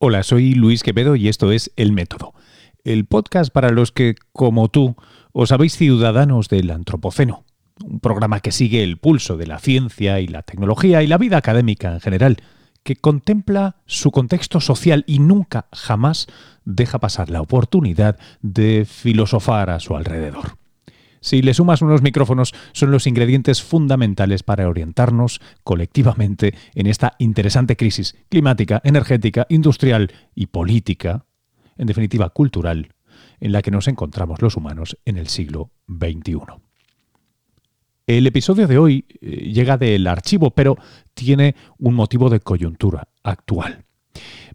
Hola, 0.00 0.22
soy 0.22 0.54
Luis 0.54 0.84
Quevedo 0.84 1.16
y 1.16 1.26
esto 1.26 1.50
es 1.50 1.72
El 1.74 1.90
Método, 1.90 2.32
el 2.84 3.04
podcast 3.04 3.52
para 3.52 3.70
los 3.70 3.90
que, 3.90 4.14
como 4.32 4.68
tú, 4.68 4.94
os 5.32 5.50
habéis 5.50 5.76
ciudadanos 5.76 6.48
del 6.48 6.70
Antropoceno, 6.70 7.44
un 7.84 7.98
programa 7.98 8.38
que 8.38 8.52
sigue 8.52 8.84
el 8.84 8.98
pulso 8.98 9.36
de 9.36 9.48
la 9.48 9.58
ciencia 9.58 10.20
y 10.20 10.28
la 10.28 10.42
tecnología 10.42 11.02
y 11.02 11.08
la 11.08 11.18
vida 11.18 11.36
académica 11.36 11.92
en 11.92 12.00
general, 12.00 12.36
que 12.84 12.94
contempla 12.94 13.74
su 13.86 14.12
contexto 14.12 14.60
social 14.60 15.02
y 15.08 15.18
nunca, 15.18 15.66
jamás 15.72 16.28
deja 16.64 17.00
pasar 17.00 17.28
la 17.28 17.40
oportunidad 17.40 18.20
de 18.40 18.86
filosofar 18.88 19.68
a 19.68 19.80
su 19.80 19.96
alrededor. 19.96 20.57
Si 21.20 21.42
le 21.42 21.54
sumas 21.54 21.82
unos 21.82 22.02
micrófonos, 22.02 22.54
son 22.72 22.90
los 22.90 23.06
ingredientes 23.06 23.62
fundamentales 23.62 24.42
para 24.42 24.68
orientarnos 24.68 25.40
colectivamente 25.64 26.54
en 26.74 26.86
esta 26.86 27.14
interesante 27.18 27.76
crisis 27.76 28.16
climática, 28.28 28.80
energética, 28.84 29.46
industrial 29.48 30.12
y 30.34 30.46
política, 30.46 31.24
en 31.76 31.86
definitiva 31.86 32.30
cultural, 32.30 32.94
en 33.40 33.52
la 33.52 33.62
que 33.62 33.70
nos 33.70 33.88
encontramos 33.88 34.42
los 34.42 34.56
humanos 34.56 34.96
en 35.04 35.16
el 35.16 35.28
siglo 35.28 35.70
XXI. 35.88 36.40
El 38.06 38.26
episodio 38.26 38.66
de 38.66 38.78
hoy 38.78 39.04
eh, 39.20 39.52
llega 39.52 39.76
del 39.76 40.06
archivo, 40.06 40.50
pero 40.50 40.78
tiene 41.14 41.54
un 41.78 41.94
motivo 41.94 42.30
de 42.30 42.40
coyuntura 42.40 43.08
actual. 43.22 43.84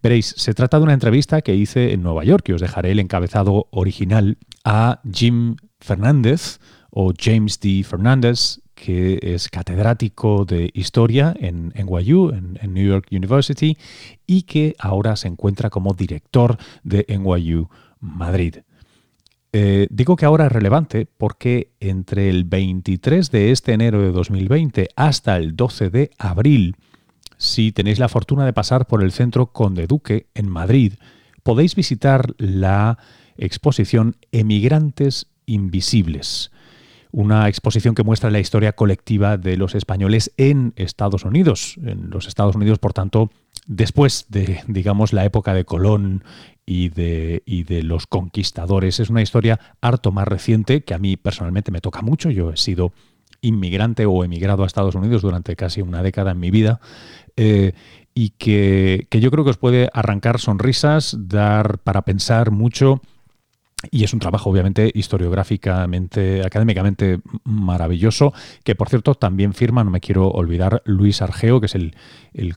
Veréis, 0.01 0.33
se 0.37 0.53
trata 0.53 0.77
de 0.77 0.83
una 0.83 0.93
entrevista 0.93 1.41
que 1.41 1.55
hice 1.55 1.93
en 1.93 2.01
Nueva 2.01 2.23
York 2.23 2.49
y 2.49 2.53
os 2.53 2.61
dejaré 2.61 2.91
el 2.91 2.99
encabezado 2.99 3.67
original 3.71 4.37
a 4.65 5.01
Jim 5.09 5.55
Fernández 5.83 6.59
o 6.89 7.11
James 7.17 7.59
D. 7.59 7.83
Fernández, 7.83 8.59
que 8.73 9.19
es 9.21 9.49
catedrático 9.49 10.45
de 10.45 10.71
historia 10.73 11.33
en 11.39 11.73
NYU, 11.75 12.31
en, 12.31 12.73
New 12.73 12.87
York 12.87 13.07
University, 13.11 13.77
y 14.25 14.43
que 14.43 14.75
ahora 14.79 15.15
se 15.15 15.27
encuentra 15.27 15.69
como 15.69 15.93
director 15.93 16.57
de 16.83 17.05
NYU 17.07 17.69
Madrid. 17.99 18.57
Eh, 19.51 19.87
digo 19.91 20.15
que 20.15 20.25
ahora 20.25 20.47
es 20.47 20.51
relevante 20.51 21.05
porque 21.05 21.73
entre 21.79 22.29
el 22.29 22.43
23 22.43 23.29
de 23.29 23.51
este 23.51 23.73
enero 23.73 24.01
de 24.01 24.11
2020 24.11 24.89
hasta 24.95 25.37
el 25.37 25.55
12 25.55 25.89
de 25.91 26.11
abril 26.17 26.75
si 27.43 27.73
tenéis 27.73 27.99
la 27.99 28.07
fortuna 28.07 28.45
de 28.45 28.53
pasar 28.53 28.87
por 28.87 29.03
el 29.03 29.11
Centro 29.11 29.47
Conde 29.47 29.85
Duque 29.85 30.27
en 30.33 30.49
Madrid, 30.49 30.93
podéis 31.43 31.75
visitar 31.75 32.33
la 32.37 32.97
exposición 33.35 34.15
Emigrantes 34.31 35.27
Invisibles, 35.45 36.51
una 37.11 37.47
exposición 37.47 37.95
que 37.95 38.03
muestra 38.03 38.31
la 38.31 38.39
historia 38.39 38.73
colectiva 38.73 39.37
de 39.37 39.57
los 39.57 39.75
españoles 39.75 40.31
en 40.37 40.73
Estados 40.75 41.25
Unidos. 41.25 41.75
En 41.83 42.09
los 42.09 42.27
Estados 42.27 42.55
Unidos, 42.55 42.79
por 42.79 42.93
tanto, 42.93 43.29
después 43.67 44.25
de, 44.29 44.61
digamos, 44.67 45.13
la 45.13 45.25
época 45.25 45.53
de 45.53 45.65
Colón 45.65 46.23
y 46.65 46.89
de, 46.89 47.43
y 47.45 47.63
de 47.63 47.83
los 47.83 48.07
conquistadores. 48.07 48.99
Es 48.99 49.09
una 49.09 49.21
historia 49.21 49.59
harto 49.81 50.11
más 50.11 50.27
reciente 50.27 50.83
que 50.83 50.93
a 50.93 50.99
mí 50.99 51.17
personalmente 51.17 51.71
me 51.71 51.81
toca 51.81 52.01
mucho. 52.01 52.29
Yo 52.31 52.51
he 52.51 52.57
sido 52.57 52.93
inmigrante 53.41 54.05
o 54.05 54.23
emigrado 54.23 54.63
a 54.63 54.67
Estados 54.67 54.95
Unidos 54.95 55.21
durante 55.21 55.55
casi 55.55 55.81
una 55.81 56.01
década 56.01 56.31
en 56.31 56.39
mi 56.39 56.49
vida 56.49 56.79
eh, 57.35 57.73
y 58.15 58.29
que, 58.29 59.07
yo 59.11 59.31
creo 59.31 59.43
que 59.43 59.49
os 59.51 59.57
puede 59.57 59.89
arrancar 59.93 60.39
sonrisas, 60.39 61.15
dar 61.19 61.79
para 61.79 62.03
pensar 62.03 62.51
mucho. 62.51 63.01
Y 63.91 64.03
es 64.03 64.13
un 64.13 64.19
trabajo, 64.19 64.49
obviamente, 64.49 64.91
historiográficamente, 64.93 66.45
académicamente 66.45 67.19
maravilloso, 67.43 68.33
que 68.63 68.75
por 68.75 68.89
cierto 68.89 69.15
también 69.15 69.53
firma, 69.53 69.83
no 69.83 69.91
me 69.91 69.99
quiero 69.99 70.29
olvidar, 70.29 70.81
Luis 70.85 71.21
Argeo, 71.21 71.59
que 71.59 71.65
es 71.65 71.75
el, 71.75 71.93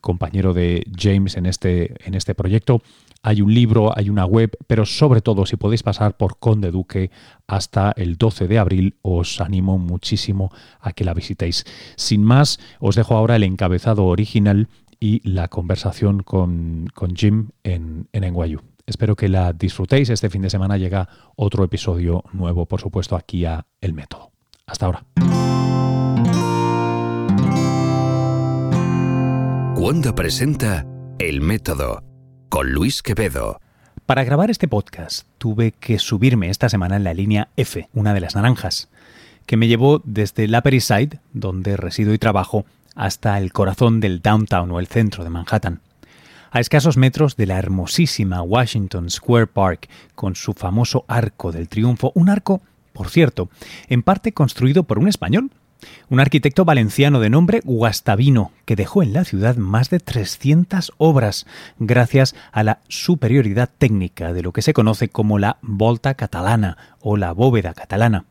compañero 0.00 0.54
de 0.54 0.84
James 0.96 1.36
en 1.36 1.46
este, 1.46 1.94
en 2.06 2.14
este 2.14 2.34
proyecto. 2.34 2.82
Hay 3.22 3.42
un 3.42 3.52
libro, 3.52 3.96
hay 3.96 4.08
una 4.08 4.24
web, 4.24 4.56
pero 4.66 4.86
sobre 4.86 5.20
todo 5.20 5.46
si 5.46 5.56
podéis 5.56 5.82
pasar 5.82 6.16
por 6.16 6.38
Conde 6.38 6.70
Duque 6.70 7.10
hasta 7.46 7.92
el 7.96 8.16
12 8.16 8.46
de 8.46 8.58
abril, 8.58 8.94
os 9.02 9.40
animo 9.40 9.78
muchísimo 9.78 10.52
a 10.80 10.92
que 10.92 11.04
la 11.04 11.14
visitéis. 11.14 11.64
Sin 11.96 12.22
más, 12.22 12.60
os 12.78 12.94
dejo 12.94 13.16
ahora 13.16 13.36
el 13.36 13.42
encabezado 13.42 14.04
original 14.04 14.68
y 15.00 15.28
la 15.28 15.48
conversación 15.48 16.22
con, 16.22 16.88
Jim 17.14 17.48
en, 17.64 18.08
en 18.12 18.32
NYU. 18.32 18.75
Espero 18.86 19.16
que 19.16 19.28
la 19.28 19.52
disfrutéis. 19.52 20.10
Este 20.10 20.30
fin 20.30 20.42
de 20.42 20.50
semana 20.50 20.76
llega 20.76 21.08
otro 21.34 21.64
episodio 21.64 22.24
nuevo, 22.32 22.66
por 22.66 22.80
supuesto, 22.80 23.16
aquí 23.16 23.44
a 23.44 23.66
El 23.80 23.92
Método. 23.92 24.30
Hasta 24.66 24.86
ahora. 24.86 25.04
Cuando 29.74 30.14
presenta 30.14 30.86
El 31.18 31.40
Método 31.40 32.02
con 32.48 32.72
Luis 32.72 33.02
Quevedo. 33.02 33.60
Para 34.06 34.24
grabar 34.24 34.50
este 34.50 34.68
podcast 34.68 35.26
tuve 35.38 35.72
que 35.72 35.98
subirme 35.98 36.48
esta 36.48 36.68
semana 36.68 36.96
en 36.96 37.04
la 37.04 37.12
línea 37.12 37.48
F, 37.56 37.88
una 37.92 38.14
de 38.14 38.20
las 38.20 38.36
naranjas, 38.36 38.88
que 39.46 39.56
me 39.56 39.66
llevó 39.66 40.00
desde 40.04 40.44
el 40.44 40.54
Upper 40.54 40.74
East 40.74 40.88
Side, 40.88 41.20
donde 41.32 41.76
resido 41.76 42.14
y 42.14 42.18
trabajo, 42.18 42.64
hasta 42.94 43.36
el 43.38 43.52
corazón 43.52 44.00
del 44.00 44.22
downtown 44.22 44.70
o 44.70 44.80
el 44.80 44.86
centro 44.86 45.24
de 45.24 45.30
Manhattan. 45.30 45.80
A 46.56 46.60
escasos 46.60 46.96
metros 46.96 47.36
de 47.36 47.44
la 47.44 47.58
hermosísima 47.58 48.40
Washington 48.40 49.10
Square 49.10 49.46
Park, 49.46 49.90
con 50.14 50.36
su 50.36 50.54
famoso 50.54 51.04
Arco 51.06 51.52
del 51.52 51.68
Triunfo, 51.68 52.12
un 52.14 52.30
arco, 52.30 52.62
por 52.94 53.10
cierto, 53.10 53.50
en 53.90 54.02
parte 54.02 54.32
construido 54.32 54.84
por 54.84 54.98
un 54.98 55.06
español, 55.06 55.50
un 56.08 56.18
arquitecto 56.18 56.64
valenciano 56.64 57.20
de 57.20 57.28
nombre 57.28 57.60
Guastavino, 57.62 58.52
que 58.64 58.74
dejó 58.74 59.02
en 59.02 59.12
la 59.12 59.26
ciudad 59.26 59.56
más 59.56 59.90
de 59.90 60.00
300 60.00 60.94
obras 60.96 61.44
gracias 61.78 62.34
a 62.52 62.62
la 62.62 62.78
superioridad 62.88 63.68
técnica 63.76 64.32
de 64.32 64.40
lo 64.40 64.52
que 64.52 64.62
se 64.62 64.72
conoce 64.72 65.10
como 65.10 65.38
la 65.38 65.58
volta 65.60 66.14
catalana 66.14 66.78
o 67.00 67.18
la 67.18 67.32
bóveda 67.32 67.74
catalana. 67.74 68.24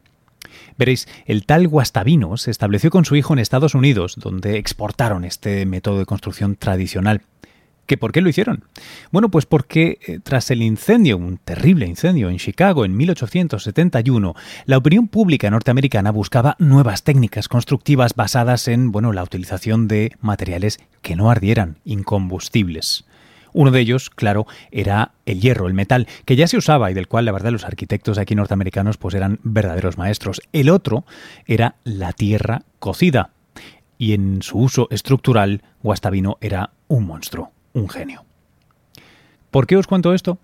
Veréis, 0.77 1.07
el 1.25 1.45
tal 1.45 1.67
Guastavino 1.67 2.37
se 2.37 2.51
estableció 2.51 2.89
con 2.89 3.05
su 3.05 3.15
hijo 3.15 3.33
en 3.33 3.39
Estados 3.39 3.75
Unidos, 3.75 4.15
donde 4.17 4.57
exportaron 4.57 5.25
este 5.25 5.65
método 5.65 5.99
de 5.99 6.05
construcción 6.05 6.55
tradicional. 6.55 7.21
¿Que 7.85 7.97
por 7.97 8.11
qué 8.11 8.21
lo 8.21 8.29
hicieron? 8.29 8.63
Bueno, 9.11 9.29
pues 9.29 9.45
porque 9.45 9.99
eh, 10.07 10.19
tras 10.23 10.49
el 10.49 10.63
incendio, 10.63 11.17
un 11.17 11.37
terrible 11.37 11.85
incendio 11.85 12.29
en 12.29 12.37
Chicago 12.37 12.83
en 12.83 12.97
1871, 12.97 14.33
la 14.65 14.77
opinión 14.77 15.07
pública 15.07 15.51
norteamericana 15.51 16.11
buscaba 16.11 16.55
nuevas 16.57 17.03
técnicas 17.03 17.47
constructivas 17.47 18.15
basadas 18.15 18.67
en, 18.67 18.91
bueno, 18.91 19.13
la 19.13 19.21
utilización 19.21 19.87
de 19.87 20.13
materiales 20.19 20.79
que 21.03 21.15
no 21.15 21.29
ardieran, 21.29 21.77
incombustibles. 21.85 23.05
Uno 23.53 23.69
de 23.71 23.79
ellos, 23.79 24.09
claro, 24.09 24.47
era 24.71 25.13
el 25.27 25.39
hierro, 25.39 25.67
el 25.67 25.75
metal, 25.75 26.07
que 26.25 26.35
ya 26.35 26.47
se 26.47 26.57
usaba 26.57 26.89
y 26.89 26.95
del 26.95 27.07
cual 27.07 27.25
la 27.25 27.31
verdad 27.31 27.51
los 27.51 27.65
arquitectos 27.65 28.17
aquí 28.17 28.35
norteamericanos 28.35 28.97
pues 28.97 29.13
eran 29.15 29.39
verdaderos 29.43 29.97
maestros. 29.97 30.41
El 30.51 30.69
otro 30.69 31.05
era 31.45 31.75
la 31.83 32.11
tierra 32.13 32.63
cocida. 32.79 33.29
Y 33.97 34.13
en 34.13 34.41
su 34.41 34.57
uso 34.57 34.89
estructural, 34.91 35.61
Guastavino 35.81 36.37
era 36.41 36.71
un 36.89 37.05
monstruo 37.05 37.54
un 37.75 37.87
genio. 37.89 38.25
¿Por 39.51 39.67
qué 39.67 39.77
os 39.77 39.85
cuento 39.85 40.13
esto? 40.13 40.39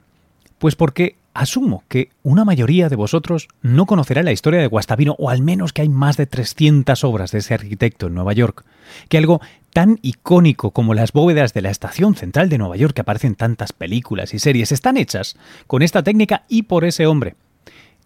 Pues 0.60 0.76
porque 0.76 1.16
asumo 1.34 1.84
que 1.88 2.10
una 2.24 2.46
mayoría 2.46 2.90
de 2.90 2.96
vosotros 2.96 3.48
no 3.62 3.86
conocerá 3.86 4.22
la 4.22 4.32
historia 4.32 4.60
de 4.60 4.68
Guastavino, 4.68 5.16
o 5.18 5.30
al 5.30 5.42
menos 5.42 5.74
que 5.74 5.82
hay 5.82 5.90
más 5.90 6.18
de 6.18 6.28
300 6.28 7.04
obras 7.04 7.32
de 7.32 7.40
ese 7.40 7.54
arquitecto 7.54 8.08
en 8.08 8.14
Nueva 8.14 8.34
York, 8.34 8.64
que 9.10 9.18
algo 9.18 9.42
tan 9.74 9.98
icónico 10.02 10.72
como 10.72 10.94
las 10.94 11.14
bóvedas 11.14 11.54
de 11.54 11.62
la 11.62 11.72
Estación 11.72 12.16
Central 12.16 12.50
de 12.50 12.58
Nueva 12.58 12.76
York 12.76 12.94
que 12.94 13.02
aparecen 13.02 13.32
en 13.32 13.36
tantas 13.36 13.74
películas 13.74 14.34
y 14.34 14.40
series 14.40 14.72
están 14.72 14.98
hechas 14.98 15.38
con 15.68 15.82
esta 15.82 16.04
técnica 16.04 16.44
y 16.50 16.64
por 16.64 16.84
ese 16.84 17.08
hombre. 17.08 17.36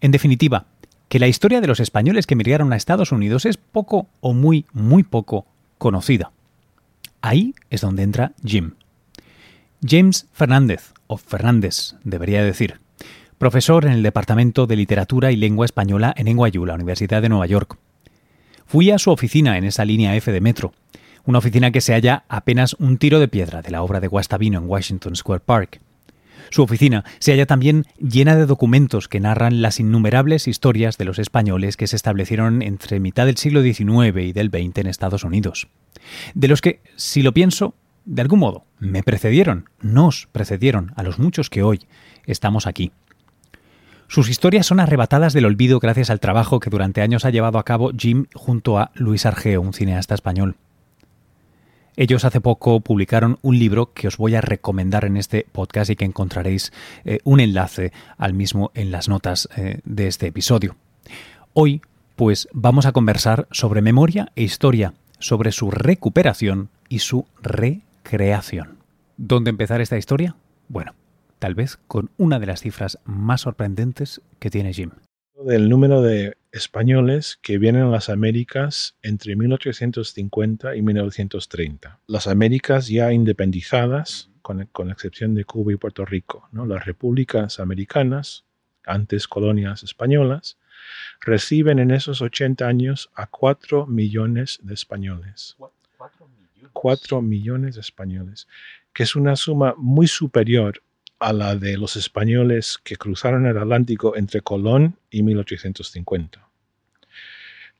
En 0.00 0.12
definitiva, 0.12 0.66
que 1.08 1.18
la 1.18 1.28
historia 1.28 1.60
de 1.60 1.66
los 1.66 1.80
españoles 1.80 2.26
que 2.26 2.34
emigraron 2.34 2.72
a 2.72 2.76
Estados 2.76 3.12
Unidos 3.12 3.44
es 3.46 3.56
poco 3.56 4.06
o 4.20 4.32
muy, 4.32 4.66
muy 4.72 5.02
poco 5.02 5.46
conocida. 5.78 6.30
Ahí 7.20 7.54
es 7.70 7.80
donde 7.80 8.02
entra 8.02 8.32
Jim. 8.44 8.72
James 9.82 10.26
Fernández, 10.32 10.94
o 11.06 11.18
Fernández, 11.18 11.94
debería 12.02 12.42
decir, 12.42 12.80
profesor 13.38 13.84
en 13.84 13.92
el 13.92 14.02
Departamento 14.02 14.66
de 14.66 14.76
Literatura 14.76 15.32
y 15.32 15.36
Lengua 15.36 15.66
Española 15.66 16.14
en 16.16 16.34
NYU, 16.34 16.64
la 16.64 16.74
Universidad 16.74 17.20
de 17.20 17.28
Nueva 17.28 17.46
York. 17.46 17.78
Fui 18.66 18.90
a 18.90 18.98
su 18.98 19.10
oficina 19.10 19.58
en 19.58 19.64
esa 19.64 19.84
línea 19.84 20.16
F 20.16 20.32
de 20.32 20.40
metro, 20.40 20.72
una 21.24 21.38
oficina 21.38 21.70
que 21.70 21.80
se 21.80 21.92
halla 21.92 22.24
apenas 22.28 22.74
un 22.74 22.98
tiro 22.98 23.20
de 23.20 23.28
piedra 23.28 23.60
de 23.60 23.70
la 23.70 23.82
obra 23.82 24.00
de 24.00 24.08
Guastavino 24.08 24.58
en 24.58 24.68
Washington 24.68 25.14
Square 25.14 25.42
Park. 25.44 25.80
Su 26.50 26.62
oficina 26.62 27.04
se 27.18 27.32
halla 27.32 27.46
también 27.46 27.84
llena 27.98 28.36
de 28.36 28.46
documentos 28.46 29.08
que 29.08 29.20
narran 29.20 29.60
las 29.60 29.80
innumerables 29.80 30.48
historias 30.48 30.96
de 30.96 31.04
los 31.04 31.18
españoles 31.18 31.76
que 31.76 31.88
se 31.88 31.96
establecieron 31.96 32.62
entre 32.62 33.00
mitad 33.00 33.26
del 33.26 33.36
siglo 33.36 33.62
XIX 33.62 34.16
y 34.22 34.32
del 34.32 34.48
XX 34.48 34.78
en 34.78 34.86
Estados 34.86 35.24
Unidos. 35.24 35.68
De 36.34 36.48
los 36.48 36.60
que, 36.60 36.80
si 36.94 37.22
lo 37.22 37.34
pienso, 37.34 37.74
de 38.06 38.22
algún 38.22 38.38
modo, 38.38 38.64
me 38.78 39.02
precedieron, 39.02 39.68
nos 39.80 40.28
precedieron 40.32 40.92
a 40.96 41.02
los 41.02 41.18
muchos 41.18 41.50
que 41.50 41.62
hoy 41.62 41.86
estamos 42.24 42.66
aquí. 42.66 42.92
Sus 44.08 44.28
historias 44.28 44.66
son 44.66 44.78
arrebatadas 44.78 45.32
del 45.32 45.44
olvido 45.44 45.80
gracias 45.80 46.10
al 46.10 46.20
trabajo 46.20 46.60
que 46.60 46.70
durante 46.70 47.02
años 47.02 47.24
ha 47.24 47.30
llevado 47.30 47.58
a 47.58 47.64
cabo 47.64 47.90
Jim 47.96 48.26
junto 48.34 48.78
a 48.78 48.92
Luis 48.94 49.26
Argeo, 49.26 49.60
un 49.60 49.72
cineasta 49.72 50.14
español. 50.14 50.54
Ellos 51.96 52.24
hace 52.24 52.40
poco 52.40 52.80
publicaron 52.80 53.38
un 53.42 53.58
libro 53.58 53.92
que 53.92 54.06
os 54.06 54.18
voy 54.18 54.36
a 54.36 54.40
recomendar 54.40 55.04
en 55.04 55.16
este 55.16 55.46
podcast 55.50 55.90
y 55.90 55.96
que 55.96 56.04
encontraréis 56.04 56.72
eh, 57.04 57.18
un 57.24 57.40
enlace 57.40 57.92
al 58.16 58.34
mismo 58.34 58.70
en 58.74 58.92
las 58.92 59.08
notas 59.08 59.48
eh, 59.56 59.80
de 59.84 60.06
este 60.06 60.28
episodio. 60.28 60.76
Hoy, 61.54 61.80
pues 62.14 62.48
vamos 62.52 62.86
a 62.86 62.92
conversar 62.92 63.48
sobre 63.50 63.82
memoria 63.82 64.30
e 64.36 64.44
historia, 64.44 64.94
sobre 65.18 65.50
su 65.50 65.70
recuperación 65.70 66.68
y 66.88 67.00
su 67.00 67.26
recreación. 68.06 68.78
¿Dónde 69.16 69.50
empezar 69.50 69.80
esta 69.80 69.98
historia? 69.98 70.36
Bueno, 70.68 70.94
tal 71.40 71.56
vez 71.56 71.76
con 71.88 72.10
una 72.18 72.38
de 72.38 72.46
las 72.46 72.60
cifras 72.60 72.98
más 73.04 73.40
sorprendentes 73.40 74.20
que 74.38 74.48
tiene 74.48 74.72
Jim. 74.72 74.90
Del 75.44 75.68
número 75.68 76.02
de 76.02 76.36
españoles 76.52 77.38
que 77.42 77.58
vienen 77.58 77.82
a 77.82 77.88
las 77.88 78.08
Américas 78.08 78.96
entre 79.02 79.34
1850 79.34 80.76
y 80.76 80.82
1930. 80.82 81.98
Las 82.06 82.28
Américas 82.28 82.86
ya 82.86 83.12
independizadas, 83.12 84.30
con, 84.40 84.66
con 84.66 84.90
excepción 84.90 85.34
de 85.34 85.44
Cuba 85.44 85.72
y 85.72 85.76
Puerto 85.76 86.04
Rico, 86.04 86.48
¿no? 86.52 86.64
las 86.64 86.84
repúblicas 86.86 87.58
americanas, 87.58 88.44
antes 88.84 89.26
colonias 89.26 89.82
españolas, 89.82 90.58
reciben 91.20 91.80
en 91.80 91.90
esos 91.90 92.22
80 92.22 92.66
años 92.66 93.10
a 93.16 93.26
4 93.26 93.86
millones 93.86 94.60
de 94.62 94.74
españoles. 94.74 95.56
4 96.72 97.22
millones 97.22 97.74
de 97.74 97.80
españoles, 97.80 98.48
que 98.92 99.02
es 99.02 99.16
una 99.16 99.36
suma 99.36 99.74
muy 99.76 100.06
superior 100.06 100.82
a 101.18 101.32
la 101.32 101.56
de 101.56 101.76
los 101.76 101.96
españoles 101.96 102.78
que 102.82 102.96
cruzaron 102.96 103.46
el 103.46 103.56
Atlántico 103.56 104.16
entre 104.16 104.42
Colón 104.42 104.96
y 105.10 105.22
1850. 105.22 106.46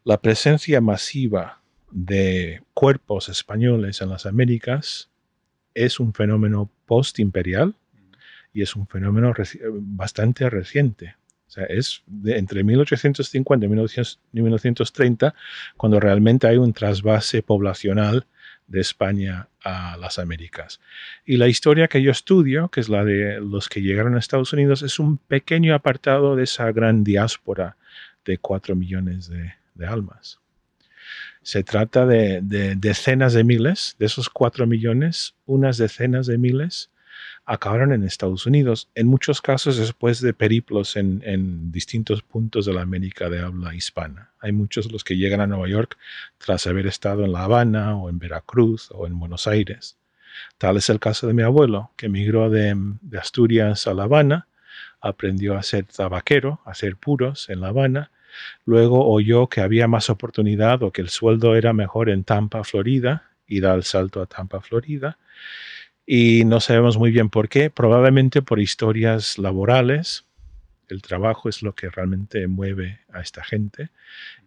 La 0.04 0.20
presencia 0.20 0.80
masiva 0.80 1.60
de 1.90 2.62
cuerpos 2.74 3.28
españoles 3.28 4.00
en 4.00 4.08
las 4.08 4.26
Américas 4.26 5.10
es 5.74 6.00
un 6.00 6.14
fenómeno 6.14 6.70
postimperial 6.86 7.74
y 8.52 8.62
es 8.62 8.74
un 8.76 8.86
fenómeno 8.86 9.34
bastante 9.80 10.48
reciente. 10.48 11.16
O 11.46 11.50
sea, 11.50 11.64
es 11.64 12.02
de 12.06 12.38
entre 12.38 12.64
1850 12.64 13.66
y 13.66 13.68
1930 13.68 15.34
cuando 15.76 16.00
realmente 16.00 16.46
hay 16.46 16.56
un 16.56 16.72
trasvase 16.72 17.42
poblacional 17.42 18.26
de 18.66 18.80
España 18.80 19.48
a 19.62 19.96
las 19.96 20.18
Américas. 20.18 20.80
Y 21.24 21.36
la 21.36 21.48
historia 21.48 21.88
que 21.88 22.02
yo 22.02 22.10
estudio, 22.10 22.68
que 22.68 22.80
es 22.80 22.88
la 22.88 23.04
de 23.04 23.40
los 23.40 23.68
que 23.68 23.82
llegaron 23.82 24.14
a 24.14 24.18
Estados 24.18 24.52
Unidos, 24.52 24.82
es 24.82 24.98
un 24.98 25.18
pequeño 25.18 25.74
apartado 25.74 26.36
de 26.36 26.44
esa 26.44 26.70
gran 26.72 27.04
diáspora 27.04 27.76
de 28.24 28.38
cuatro 28.38 28.74
millones 28.74 29.28
de, 29.28 29.54
almas. 29.86 30.40
Se 31.42 31.62
trata 31.62 32.06
de, 32.06 32.40
de, 32.42 32.74
decenas 32.74 33.34
de 33.34 33.44
miles, 33.44 33.94
de 33.98 34.06
esos 34.06 34.28
cuatro 34.28 34.66
millones, 34.66 35.34
unas 35.44 35.76
decenas 35.76 36.26
de 36.26 36.38
miles 36.38 36.90
acabaron 37.46 37.92
en 37.92 38.02
Estados 38.02 38.44
Unidos, 38.44 38.90
en 38.96 39.06
muchos 39.06 39.40
casos 39.40 39.76
después 39.76 40.20
de 40.20 40.34
periplos 40.34 40.96
en, 40.96 41.70
distintos 41.70 42.22
puntos 42.22 42.66
de 42.66 42.74
la 42.74 42.82
América 42.82 43.30
de 43.30 43.40
habla 43.40 43.74
hispana. 43.74 44.32
Hay 44.40 44.50
muchos 44.50 44.90
los 44.90 45.04
que 45.04 45.16
llegan 45.16 45.40
a 45.40 45.46
Nueva 45.46 45.68
York 45.68 45.96
tras 46.38 46.66
haber 46.66 46.88
estado 46.88 47.24
en 47.24 47.32
La 47.32 47.44
Habana 47.44 47.96
o 47.96 48.10
en 48.10 48.18
Veracruz 48.18 48.90
o 48.90 49.06
en 49.06 49.18
Buenos 49.18 49.46
Aires. 49.46 49.96
Tal 50.58 50.76
es 50.76 50.90
el 50.90 50.98
caso 50.98 51.28
de 51.28 51.34
mi 51.34 51.42
abuelo, 51.42 51.92
que 51.96 52.06
emigró 52.06 52.50
de, 52.50 52.74
de 53.00 53.18
Asturias 53.18 53.86
a 53.86 53.94
La 53.94 54.04
Habana, 54.04 54.48
aprendió 55.00 55.56
a 55.56 55.62
ser 55.62 55.84
tabaquero, 55.84 56.60
a 56.64 56.72
hacer 56.72 56.96
puros 56.96 57.48
en 57.48 57.60
La 57.60 57.68
Habana, 57.68 58.10
luego 58.64 59.08
oyó 59.08 59.46
que 59.46 59.60
había 59.60 59.86
más 59.86 60.10
oportunidad 60.10 60.82
o 60.82 60.90
que 60.90 61.00
el 61.00 61.10
sueldo 61.10 61.54
era 61.54 61.72
mejor 61.72 62.10
en 62.10 62.24
Tampa, 62.24 62.64
Florida, 62.64 63.30
y 63.46 63.60
da 63.60 63.74
el 63.74 63.84
salto 63.84 64.20
a 64.20 64.26
Tampa, 64.26 64.60
Florida 64.60 65.16
y 66.06 66.44
no 66.44 66.60
sabemos 66.60 66.96
muy 66.96 67.10
bien 67.10 67.28
por 67.28 67.48
qué, 67.48 67.68
probablemente 67.68 68.40
por 68.40 68.60
historias 68.60 69.38
laborales. 69.38 70.24
El 70.88 71.02
trabajo 71.02 71.48
es 71.48 71.62
lo 71.62 71.74
que 71.74 71.90
realmente 71.90 72.46
mueve 72.46 73.00
a 73.12 73.20
esta 73.20 73.42
gente. 73.42 73.90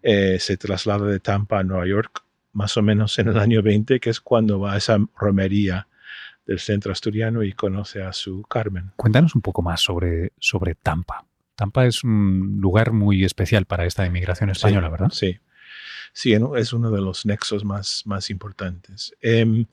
Eh, 0.01 0.37
se 0.39 0.55
traslada 0.55 1.05
de 1.05 1.19
Tampa 1.19 1.59
a 1.59 1.63
Nueva 1.63 1.85
York 1.85 2.23
más 2.53 2.77
o 2.77 2.81
menos 2.81 3.19
en 3.19 3.27
el 3.27 3.37
año 3.37 3.61
20, 3.61 3.99
que 3.99 4.09
es 4.09 4.21
cuando 4.21 4.59
va 4.59 4.73
a 4.73 4.77
esa 4.77 4.97
romería 5.17 5.87
del 6.45 6.59
centro 6.59 6.91
asturiano 6.91 7.43
y 7.43 7.53
conoce 7.53 8.01
a 8.01 8.13
su 8.13 8.41
Carmen. 8.43 8.91
Cuéntanos 8.95 9.35
un 9.35 9.41
poco 9.41 9.61
más 9.61 9.81
sobre, 9.81 10.31
sobre 10.39 10.75
Tampa. 10.75 11.25
Tampa 11.55 11.85
es 11.85 12.03
un 12.03 12.57
lugar 12.59 12.91
muy 12.91 13.23
especial 13.23 13.65
para 13.65 13.85
esta 13.85 14.05
inmigración 14.05 14.49
española, 14.49 14.89
¿verdad? 14.89 15.09
Sí, 15.11 15.37
sí, 16.13 16.33
es 16.55 16.73
uno 16.73 16.89
de 16.89 17.01
los 17.01 17.25
nexos 17.25 17.65
más, 17.65 18.03
más 18.05 18.29
importantes. 18.29 19.13
Em, 19.21 19.65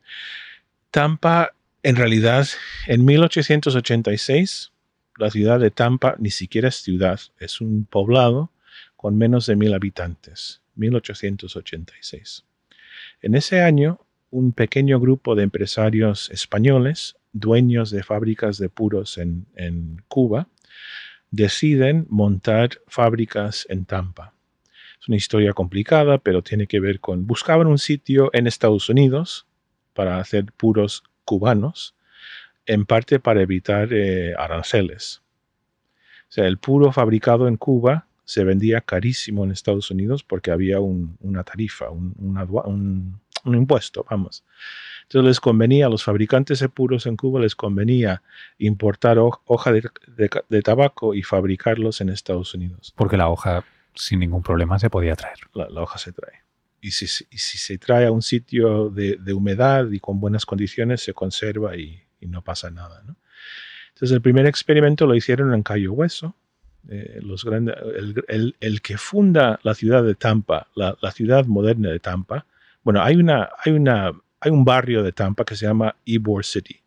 Tampa 0.90 1.52
en 1.86 1.94
realidad, 1.94 2.48
en 2.88 3.04
1886, 3.04 4.72
la 5.18 5.30
ciudad 5.30 5.60
de 5.60 5.70
Tampa 5.70 6.16
ni 6.18 6.30
siquiera 6.30 6.66
es 6.66 6.82
ciudad, 6.82 7.20
es 7.38 7.60
un 7.60 7.84
poblado 7.84 8.50
con 8.96 9.16
menos 9.16 9.46
de 9.46 9.54
mil 9.54 9.72
habitantes, 9.72 10.62
1886. 10.74 12.44
En 13.22 13.36
ese 13.36 13.60
año, 13.60 14.00
un 14.32 14.50
pequeño 14.50 14.98
grupo 14.98 15.36
de 15.36 15.44
empresarios 15.44 16.28
españoles, 16.30 17.14
dueños 17.32 17.92
de 17.92 18.02
fábricas 18.02 18.58
de 18.58 18.68
puros 18.68 19.16
en, 19.16 19.46
en 19.54 20.02
Cuba, 20.08 20.48
deciden 21.30 22.06
montar 22.08 22.70
fábricas 22.88 23.64
en 23.70 23.84
Tampa. 23.84 24.34
Es 25.00 25.06
una 25.06 25.18
historia 25.18 25.52
complicada, 25.52 26.18
pero 26.18 26.42
tiene 26.42 26.66
que 26.66 26.80
ver 26.80 26.98
con... 26.98 27.28
Buscaban 27.28 27.68
un 27.68 27.78
sitio 27.78 28.30
en 28.32 28.48
Estados 28.48 28.88
Unidos 28.88 29.46
para 29.94 30.18
hacer 30.18 30.46
puros 30.46 31.04
cubanos, 31.26 31.94
en 32.64 32.86
parte 32.86 33.20
para 33.20 33.42
evitar 33.42 33.92
eh, 33.92 34.34
aranceles. 34.38 35.22
O 36.28 36.32
sea, 36.32 36.46
el 36.46 36.58
puro 36.58 36.90
fabricado 36.92 37.46
en 37.46 37.56
Cuba 37.56 38.06
se 38.24 38.42
vendía 38.42 38.80
carísimo 38.80 39.44
en 39.44 39.52
Estados 39.52 39.90
Unidos 39.90 40.24
porque 40.24 40.50
había 40.50 40.80
una 40.80 41.44
tarifa, 41.44 41.90
un, 41.90 43.20
impuesto, 43.44 44.04
vamos. 44.10 44.44
Entonces 45.02 45.28
les 45.28 45.40
convenía, 45.40 45.86
a 45.86 45.88
los 45.88 46.02
fabricantes 46.02 46.58
de 46.58 46.68
puros 46.68 47.06
en 47.06 47.16
Cuba 47.16 47.40
les 47.40 47.54
convenía 47.54 48.22
importar 48.58 49.18
hoja 49.18 49.72
de, 49.72 50.62
tabaco 50.62 51.14
y 51.14 51.22
fabricarlos 51.22 52.00
en 52.00 52.08
Estados 52.08 52.54
Unidos. 52.54 52.92
Porque 52.96 53.16
la 53.16 53.28
hoja 53.28 53.64
sin 53.94 54.18
ningún 54.18 54.42
problema 54.42 54.80
se 54.80 54.90
podía 54.90 55.14
traer. 55.14 55.38
la 55.54 55.82
hoja 55.82 55.98
se 55.98 56.12
trae 56.12 56.45
y 56.86 56.92
si, 56.92 57.08
se 57.08 57.78
trae 57.78 58.06
a 58.06 58.12
un 58.12 58.22
sitio 58.22 58.90
de, 58.90 59.32
humedad 59.34 59.90
y 59.90 59.98
con 59.98 60.20
buenas 60.20 60.46
condiciones, 60.46 61.02
se 61.02 61.12
conserva 61.12 61.76
y, 61.76 62.02
no 62.20 62.42
pasa 62.42 62.70
nada. 62.70 63.02
Entonces 63.88 64.12
el 64.12 64.20
primer 64.20 64.46
experimento 64.46 65.06
lo 65.06 65.14
hicieron 65.14 65.54
en 65.54 65.62
Cayo 65.62 65.92
Hueso. 65.92 66.34
Eh, 66.88 67.20
los 67.22 67.44
grandes, 67.44 67.76
el, 68.28 68.82
que 68.82 68.98
funda 68.98 69.60
la 69.62 69.74
ciudad 69.74 70.02
de 70.02 70.14
Tampa, 70.14 70.68
la, 70.74 70.96
ciudad 71.12 71.46
moderna 71.46 71.90
de 71.90 72.00
Tampa, 72.00 72.46
bueno, 72.82 73.02
hay, 73.02 73.16
una, 73.16 73.48
hay, 73.64 73.72
una, 73.72 74.12
hay 74.40 74.50
un 74.50 74.64
barrio 74.64 75.02
de 75.02 75.12
Tampa 75.12 75.44
que 75.44 75.56
se 75.56 75.66
llama 75.66 75.94
Ybor 76.04 76.44
City. 76.44 76.80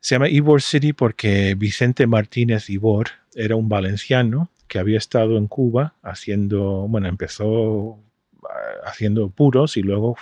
Se 0.00 0.16
llama 0.16 0.28
Ybor 0.28 0.60
City 0.62 0.92
porque 0.92 1.54
Vicente 1.56 2.08
Martínez 2.08 2.66
Ybor 2.66 3.06
era 3.36 3.54
un 3.54 3.68
valenciano 3.68 4.50
que 4.68 4.78
había 4.78 4.98
estado 4.98 5.36
en 5.36 5.48
Cuba 5.48 5.94
haciendo, 6.02 6.86
bueno, 6.88 7.08
empezó 7.08 7.98
ah, 8.44 8.48
haciendo 8.86 9.28
puros 9.30 9.76
y 9.76 9.82
luego 9.82 10.16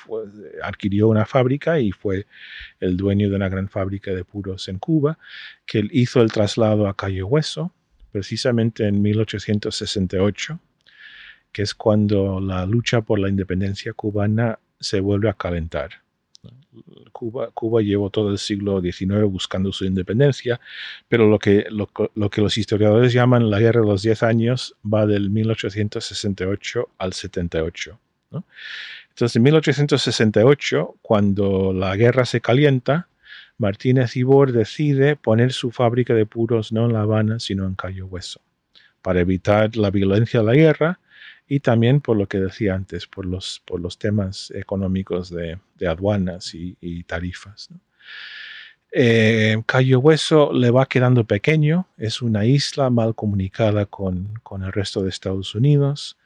adquirió 0.63 1.09
una 1.09 1.27
fábrica 1.27 1.81
y 1.81 1.93
fue 1.93 2.27
el 2.81 2.97
dueño 2.97 3.31
de 3.31 3.37
una 3.37 3.49
gran 3.49 3.69
fábrica 3.69 4.13
de 4.13 4.25
puros 4.25 4.69
en 4.69 4.79
Cuba, 4.79 5.19
que 5.67 5.87
hizo 5.93 6.21
el 6.21 6.33
traslado 6.33 6.89
a 6.89 6.97
Cayo 6.97 7.27
Hueso, 7.27 7.73
precisamente 8.13 8.87
en 8.87 9.01
1868, 9.03 10.59
que 11.53 11.63
es 11.63 11.75
cuando 11.75 12.41
la 12.41 12.67
lucha 12.67 13.01
por 13.03 13.19
la 13.19 13.29
independencia 13.29 13.93
cubana 13.93 14.59
se 14.79 15.01
vuelve 15.01 15.29
a 15.29 15.35
calentar. 15.35 16.03
Cuba, 17.13 17.51
Cuba 17.53 17.83
llevó 17.83 18.11
todo 18.11 18.31
el 18.31 18.39
siglo 18.39 18.81
XIX 18.81 19.25
buscando 19.25 19.73
su 19.73 19.85
independencia, 19.85 20.61
pero 21.09 21.29
lo 21.29 21.39
que, 21.39 21.67
lo, 21.71 22.31
que 22.31 22.41
los 22.41 22.59
historiadores 22.59 23.13
llaman 23.13 23.51
la 23.51 23.61
Guerra 23.61 23.81
de 23.81 23.87
los 23.87 24.03
Diez 24.03 24.23
Años 24.23 24.77
va 24.83 25.07
del 25.07 25.31
1868 25.31 26.89
al 26.99 27.13
78. 27.13 27.99
Entonces, 29.09 29.37
en 29.37 29.43
1868, 29.43 30.97
cuando 31.03 31.73
la 31.73 31.97
guerra 31.97 32.25
se 32.25 32.41
calienta, 32.41 33.09
Martínez 33.59 34.17
Ibor 34.17 34.53
decide 34.53 35.17
poner 35.17 35.53
su 35.53 35.71
fábrica 35.71 36.15
de 36.15 36.27
puros 36.27 36.73
no 36.73 36.87
en 36.87 36.93
La 36.93 37.03
Habana, 37.03 37.41
sino 37.41 37.67
en 37.67 37.75
Cayo 37.75 38.07
Hueso, 38.07 38.41
para 39.03 39.21
evitar 39.21 39.77
la 39.77 39.91
violencia 39.91 40.41
de 40.41 40.47
la 40.47 40.55
guerra 40.55 41.01
y 41.51 41.59
también 41.59 42.01
por 42.01 42.17
lo 42.17 42.29
que 42.29 42.39
decía 42.39 42.77
antes, 42.77 43.09
por 43.09 43.27
los, 43.27 43.61
por 43.65 43.81
los 43.81 43.99
temas 43.99 44.53
económicos 44.55 45.31
de, 45.31 45.59
aduanas 45.85 46.55
y, 46.55 47.03
tarifas. 47.03 47.71
Eh, 48.93 49.61
Cayo 49.67 49.99
Hueso 49.99 50.53
le 50.53 50.71
va 50.71 50.87
quedando 50.87 51.25
pequeño, 51.25 51.89
es 51.99 52.23
una 52.23 52.45
isla 52.45 52.89
mal 52.89 53.17
comunicada 53.17 53.87
con, 53.87 54.41
el 54.63 54.73
resto 54.73 55.03
de 55.03 55.09
Estados 55.09 55.57
Unidos. 55.57 56.17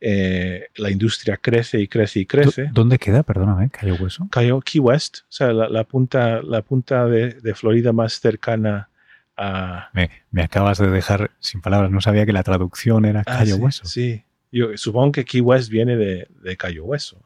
eh, 0.00 0.66
la 0.74 0.90
industria 0.90 1.36
crece 1.36 1.80
y 1.80 1.86
crece 1.86 2.18
y 2.18 2.26
crece. 2.26 2.68
¿Dónde 2.72 2.98
queda, 2.98 3.22
perdóname, 3.22 3.70
Cayo 3.70 3.94
Hueso? 3.94 4.26
Cayo 4.28 4.60
Key 4.60 4.80
West, 4.80 5.18
o 5.18 5.32
sea, 5.32 5.52
la, 5.52 5.84
punta, 5.84 6.42
la 6.42 6.62
punta 6.62 7.06
de, 7.06 7.54
Florida 7.54 7.92
más 7.92 8.18
cercana 8.18 8.88
a... 9.36 9.90
Me, 9.92 10.42
acabas 10.42 10.78
de 10.78 10.90
dejar 10.90 11.30
sin 11.38 11.60
palabras, 11.60 11.92
no 11.92 12.00
sabía 12.00 12.26
que 12.26 12.32
la 12.32 12.42
traducción 12.42 13.04
era 13.04 13.20
ah, 13.20 13.38
Cayo 13.38 13.54
Hueso. 13.56 13.84
Sí, 13.84 14.24
yo 14.54 14.76
supongo 14.76 15.12
que 15.12 15.24
Key 15.24 15.40
West 15.40 15.68
viene 15.68 15.96
de, 15.96 16.28
de 16.42 16.56
Cayo 16.56 16.84
Hueso. 16.84 17.20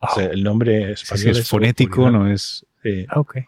o 0.00 0.08
sea, 0.14 0.24
ah. 0.24 0.30
el 0.32 0.42
nombre 0.42 0.92
español 0.92 1.36
es, 1.36 1.48
fonético, 1.48 2.10
no 2.10 2.30
es... 2.30 2.66
Ah, 3.08 3.20
ok. 3.20 3.38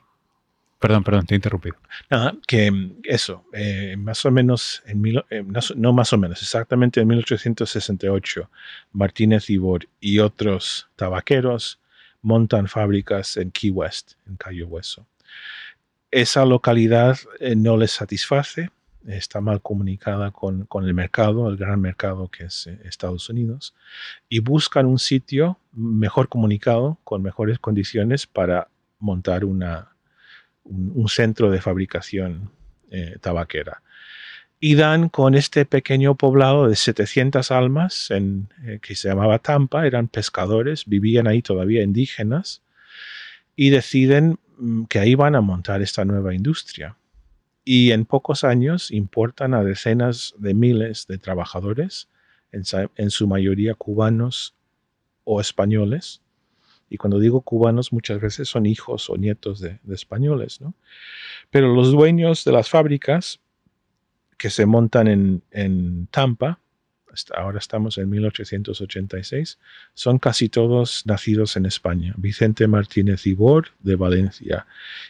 Perdón, 0.79 1.03
perdón, 1.03 1.27
te 1.27 1.35
he 1.35 1.37
interrumpido. 1.37 1.77
Nada, 2.09 2.37
que 2.47 2.71
mm, 2.71 3.01
eso, 3.03 3.45
eh, 3.53 3.97
más 3.99 4.25
o 4.25 4.31
menos, 4.31 4.83
en 4.87 5.05
eh, 5.31 5.45
no 5.77 5.93
más 5.93 6.13
o 6.13 6.19
menos, 6.19 6.41
exactamente 6.41 7.01
en 7.01 7.09
1868, 7.09 8.49
Martínez 8.93 9.51
Ibor 9.51 9.89
y 10.01 10.21
otros 10.21 10.89
tabaqueros 10.95 11.81
montan 12.23 12.69
fábricas 12.69 13.37
en 13.37 13.51
Key 13.51 13.71
West, 13.71 14.13
en 14.29 14.37
Cayo 14.37 14.69
Hueso. 14.69 15.07
Esa 16.13 16.45
localidad 16.45 17.19
eh, 17.41 17.57
no 17.57 17.77
les 17.77 17.91
satisface, 17.91 18.71
está 19.07 19.41
mal 19.41 19.63
comunicada 19.63 20.31
con, 20.31 20.65
con, 20.67 20.85
el 20.85 20.95
mercado, 20.95 21.49
el 21.49 21.57
gran 21.57 21.81
mercado 21.81 22.29
que 22.29 22.45
es 22.45 22.67
Estados 22.85 23.29
Unidos, 23.29 23.75
y 24.29 24.41
buscan 24.41 24.87
un 24.87 24.99
sitio 24.99 25.59
mejor 25.73 26.29
comunicado, 26.29 26.99
con 27.05 27.23
mejores 27.23 27.59
condiciones 27.59 28.27
para 28.27 28.69
montar 28.99 29.45
una, 29.45 29.93
un, 30.65 31.09
centro 31.09 31.51
de 31.51 31.61
fabricación 31.61 32.51
eh, 32.91 33.17
tabaquera. 33.21 33.83
Y 34.61 34.75
dan 34.75 35.09
con 35.09 35.35
este 35.35 35.65
pequeño 35.65 36.17
poblado 36.17 36.69
de 36.69 36.75
700 36.75 37.51
almas 37.53 38.09
eh, 38.11 38.81
que 38.83 38.97
se 38.97 39.09
llamaba 39.09 39.39
Tampa, 39.39 39.87
eran 39.87 40.09
pescadores, 40.09 40.85
vivían 40.87 41.29
ahí 41.29 41.43
todavía 41.43 41.83
indígenas, 41.83 42.63
y 43.55 43.71
deciden 43.71 44.39
mm, 44.59 44.85
que 44.85 44.99
ahí 44.99 45.15
van 45.15 45.37
a 45.37 45.41
montar 45.41 45.81
esta 45.83 46.05
nueva 46.05 46.35
industria. 46.35 46.97
Y 47.71 47.93
en 47.93 48.07
pocos 48.07 48.45
años 48.45 48.91
importan 48.91 49.53
a 49.53 49.63
decenas 49.63 50.35
de 50.39 50.55
miles 50.55 51.07
de 51.07 51.19
trabajadores, 51.19 52.09
en 52.51 53.11
su 53.11 53.27
mayoría 53.27 53.75
cubanos 53.75 54.55
o 55.25 55.39
españoles, 55.39 56.23
y 56.89 56.97
cuando 56.97 57.21
digo 57.21 57.43
cubanos, 57.43 57.93
muchas 57.93 58.23
veces 58.23 58.49
son 58.49 58.65
hijos 58.65 59.11
o 59.11 59.19
nietos 59.19 59.61
de, 59.61 59.81
españoles, 59.91 60.63
¿no? 60.63 60.73
Pero 61.51 61.75
los 61.75 61.93
dueños 61.93 62.43
de 62.43 62.53
las 62.53 62.71
fábricas 62.71 63.39
que 64.39 64.49
se 64.49 64.65
montan 64.65 65.07
en, 65.51 66.09
Tampa, 66.11 66.61
hasta 66.61 66.68
ahora 67.35 67.59
estamos 67.59 67.99
en 67.99 68.11
1886, 68.11 69.59
son 69.95 70.19
casi 70.19 70.49
todos 70.49 71.05
nacidos 71.07 71.57
en 71.57 71.67
España. 71.67 72.15
Vicente 72.17 72.67
Martínez 72.67 73.27
Ibor, 73.27 73.69
de 73.81 73.97
Valencia, 73.97 74.67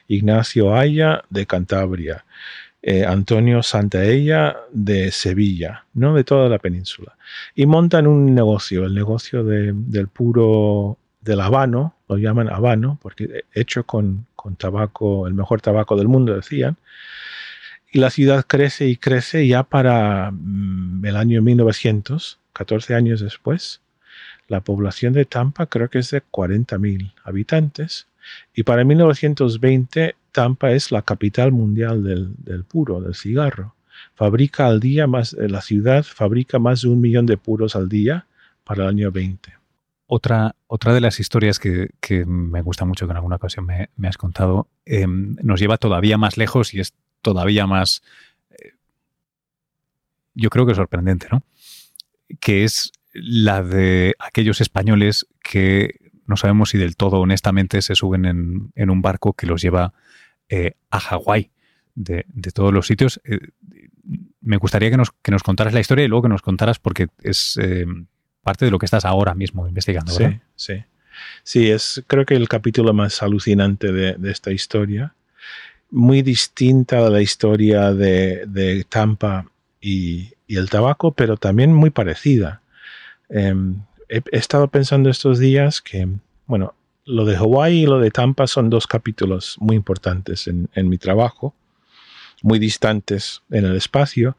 Ignacio 0.07 0.75
Aya, 0.75 1.23
de 1.31 1.47
Cantabria, 1.47 2.25
eh, 2.81 3.05
Antonio 3.05 3.63
Santaella, 3.63 4.57
de 4.71 5.11
Sevilla, 5.11 5.85
¿no? 5.95 6.15
de 6.15 6.25
toda 6.25 6.49
la 6.49 6.59
península. 6.59 7.17
Y 7.55 7.67
montan 7.67 8.07
un 8.07 8.35
negocio, 8.35 8.85
el 8.85 8.95
negocio 8.95 9.43
del 9.43 10.09
puro 10.09 10.97
del 11.21 11.41
habano, 11.41 11.97
lo 12.09 12.17
llaman 12.17 12.49
habano, 12.49 12.99
porque 13.03 13.45
hecho 13.53 13.85
con, 13.85 14.27
tabaco, 14.57 15.27
el 15.27 15.35
mejor 15.35 15.61
tabaco 15.61 15.97
del 15.97 16.09
mundo, 16.09 16.35
decían. 16.35 16.77
Y 17.91 17.99
la 17.99 18.11
ciudad 18.11 18.45
crece 18.47 18.89
y 18.89 18.97
crece 18.97 19.47
ya 19.47 19.63
para 19.63 20.31
mm, 20.31 21.05
el 21.05 21.17
año 21.17 21.43
1900, 21.43 22.39
14 22.53 22.95
años 22.95 23.21
después. 23.21 23.81
La 24.47 24.61
población 24.61 25.13
de 25.13 25.25
Tampa 25.25 25.67
creo 25.67 25.89
que 25.91 25.99
es 25.99 26.11
de 26.11 26.23
40.000 26.23 27.13
habitantes. 27.25 28.07
Y 28.55 28.63
para 28.63 28.85
1920 28.85 30.17
Tampa 30.33 30.73
es 30.73 30.93
la 30.93 31.03
capital 31.03 31.53
mundial 31.53 32.03
del, 32.05 32.35
del 32.39 32.65
puro, 32.65 33.01
del 33.01 33.15
cigarro. 33.15 33.75
Fabrica 34.15 34.67
al 34.67 34.81
día 34.81 35.07
más, 35.07 35.35
eh, 35.35 35.49
la 35.49 35.61
ciudad 35.61 36.05
fabrica 36.05 36.59
más 36.59 36.83
de 36.83 36.89
un 36.89 37.01
millón 37.01 37.27
de 37.27 37.37
puros 37.37 37.77
al 37.77 37.89
día 37.89 38.27
para 38.65 38.85
el 38.85 38.89
año 38.91 39.13
20. 39.13 39.53
Otra, 40.07 40.55
otra 40.67 40.95
de 40.95 41.01
las 41.01 41.21
historias 41.21 41.59
que, 41.59 41.91
me 42.27 42.63
gusta 42.63 42.85
mucho, 42.85 43.07
que 43.07 43.11
en 43.11 43.17
alguna 43.17 43.37
ocasión 43.37 43.67
me, 43.67 44.09
has 44.09 44.17
contado, 44.17 44.67
em, 44.87 45.37
nos 45.43 45.61
lleva 45.61 45.77
todavía 45.77 46.17
más 46.17 46.39
lejos 46.39 46.73
y 46.73 46.81
es 46.81 46.95
todavía 47.23 47.67
más, 47.67 48.03
eh, 48.51 48.73
yo 50.35 50.51
creo 50.51 50.67
que 50.67 50.75
sorprendente, 50.75 51.29
¿no? 51.31 51.43
Que 52.41 52.65
es 52.65 52.93
la 53.13 53.63
de 53.63 54.15
aquellos 54.19 54.61
españoles 54.61 55.27
que 55.43 56.13
no 56.27 56.37
sabemos 56.37 56.71
si 56.71 56.79
del 56.79 56.97
todo 56.97 57.21
honestamente 57.21 57.81
se 57.83 57.95
suben 57.95 58.25
en, 58.75 58.91
un 58.91 59.03
barco 59.03 59.33
que 59.33 59.47
los 59.47 59.63
lleva 59.63 59.95
eh, 60.49 60.75
a 60.91 61.01
Hawái, 61.01 61.51
de, 61.95 62.25
todos 62.55 62.73
los 62.73 62.87
sitios. 62.87 63.21
Eh, 63.25 63.39
me 64.41 64.59
gustaría 64.59 64.91
que 64.91 64.97
nos, 64.97 65.11
que 65.23 65.31
nos 65.31 65.43
contaras 65.43 65.73
la 65.73 65.81
historia 65.81 66.05
y 66.05 66.09
luego 66.09 66.25
que 66.25 66.29
nos 66.29 66.43
contaras 66.43 66.79
porque 66.79 67.09
es 67.23 67.59
parte 68.43 68.65
de 68.65 68.71
lo 68.71 68.79
que 68.79 68.87
estás 68.87 69.05
ahora 69.05 69.35
mismo 69.35 69.67
investigando. 69.67 70.13
Sí, 70.13 70.41
sí. 70.55 70.85
Sí, 71.43 71.71
es 71.71 72.03
creo 72.07 72.27
que 72.27 72.35
el 72.35 72.49
capítulo 72.49 72.93
más 72.93 73.23
alucinante 73.23 73.93
de, 73.93 74.31
esta 74.31 74.53
historia. 74.53 75.15
Muy 75.91 76.23
distinta 76.23 77.07
a 77.07 77.11
la 77.11 77.23
historia 77.23 77.93
de, 77.93 78.85
Tampa 78.89 79.47
y, 79.81 80.33
el 80.49 80.71
tabaco, 80.71 81.13
pero 81.13 81.37
también 81.37 81.73
muy 81.73 81.91
parecida. 81.91 82.63
Em, 83.29 83.83
he, 84.09 84.23
estado 84.33 84.69
pensando 84.69 85.11
estos 85.11 85.39
días 85.39 85.83
que, 85.83 86.09
bueno, 86.47 86.75
lo 87.05 87.25
de 87.25 87.37
Hawái 87.37 87.83
y 87.83 87.87
lo 87.87 88.01
de 88.01 88.11
Tampa 88.11 88.47
son 88.47 88.71
dos 88.71 88.87
capítulos 88.87 89.57
muy 89.61 89.77
importantes 89.77 90.47
en, 90.47 90.69
en 90.75 90.89
mi 90.89 90.99
trabajo, 90.99 91.55
muy 92.43 92.59
distantes 92.59 93.43
en 93.51 93.65
el 93.65 93.77
espacio, 93.77 94.37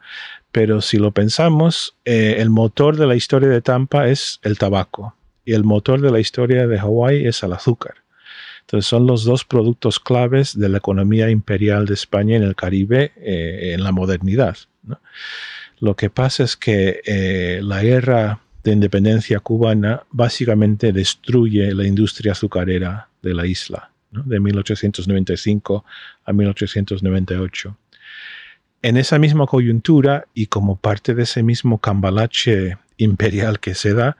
pero 0.52 0.82
si 0.82 0.98
lo 0.98 1.12
pensamos, 1.12 1.96
eh, 2.06 2.36
el 2.40 2.50
motor 2.50 2.98
de 2.98 3.06
la 3.06 3.16
historia 3.16 3.50
de 3.50 3.62
Tampa 3.62 4.08
es 4.08 4.40
el 4.44 4.58
tabaco 4.58 5.16
y 5.46 5.54
el 5.54 5.64
motor 5.64 6.02
de 6.02 6.12
la 6.12 6.20
historia 6.20 6.68
de 6.68 6.80
Hawái 6.80 7.26
es 7.26 7.44
el 7.44 7.54
azúcar. 7.54 7.96
Entonces 8.70 8.88
son 8.88 9.08
los 9.08 9.24
dos 9.24 9.46
productos 9.46 10.00
claves 10.00 10.56
de 10.56 10.70
la 10.70 10.78
economía 10.78 11.32
imperial 11.32 11.88
de 11.88 11.96
España 11.96 12.36
en 12.36 12.44
el 12.44 12.56
Caribe 12.56 13.14
eh, 13.16 13.72
en 13.74 13.84
la 13.84 13.92
modernidad. 13.92 14.58
Lo 15.80 15.96
que 15.96 16.12
pasa 16.12 16.44
es 16.44 16.56
que 16.56 17.02
eh, 17.04 17.62
la 17.64 17.82
guerra 17.82 18.42
de 18.64 18.72
independencia 18.72 19.40
cubana 19.40 20.04
básicamente 20.12 20.92
destruye 20.92 21.74
la 21.74 21.88
industria 21.88 22.34
azucarera 22.34 23.10
de 23.24 23.34
la 23.34 23.48
isla, 23.48 23.90
de 24.12 24.40
1895 24.40 25.84
a 26.26 26.32
1898 26.32 27.76
en 28.82 28.98
esa 28.98 29.20
misma 29.20 29.46
coyuntura 29.46 30.26
y 30.34 30.46
como 30.46 30.76
parte 30.78 31.14
de 31.14 31.24
ese 31.24 31.44
mismo 31.44 31.80
cambalache 31.80 32.78
imperial 33.00 33.60
que 33.60 33.74
se 33.74 33.94
da, 33.94 34.18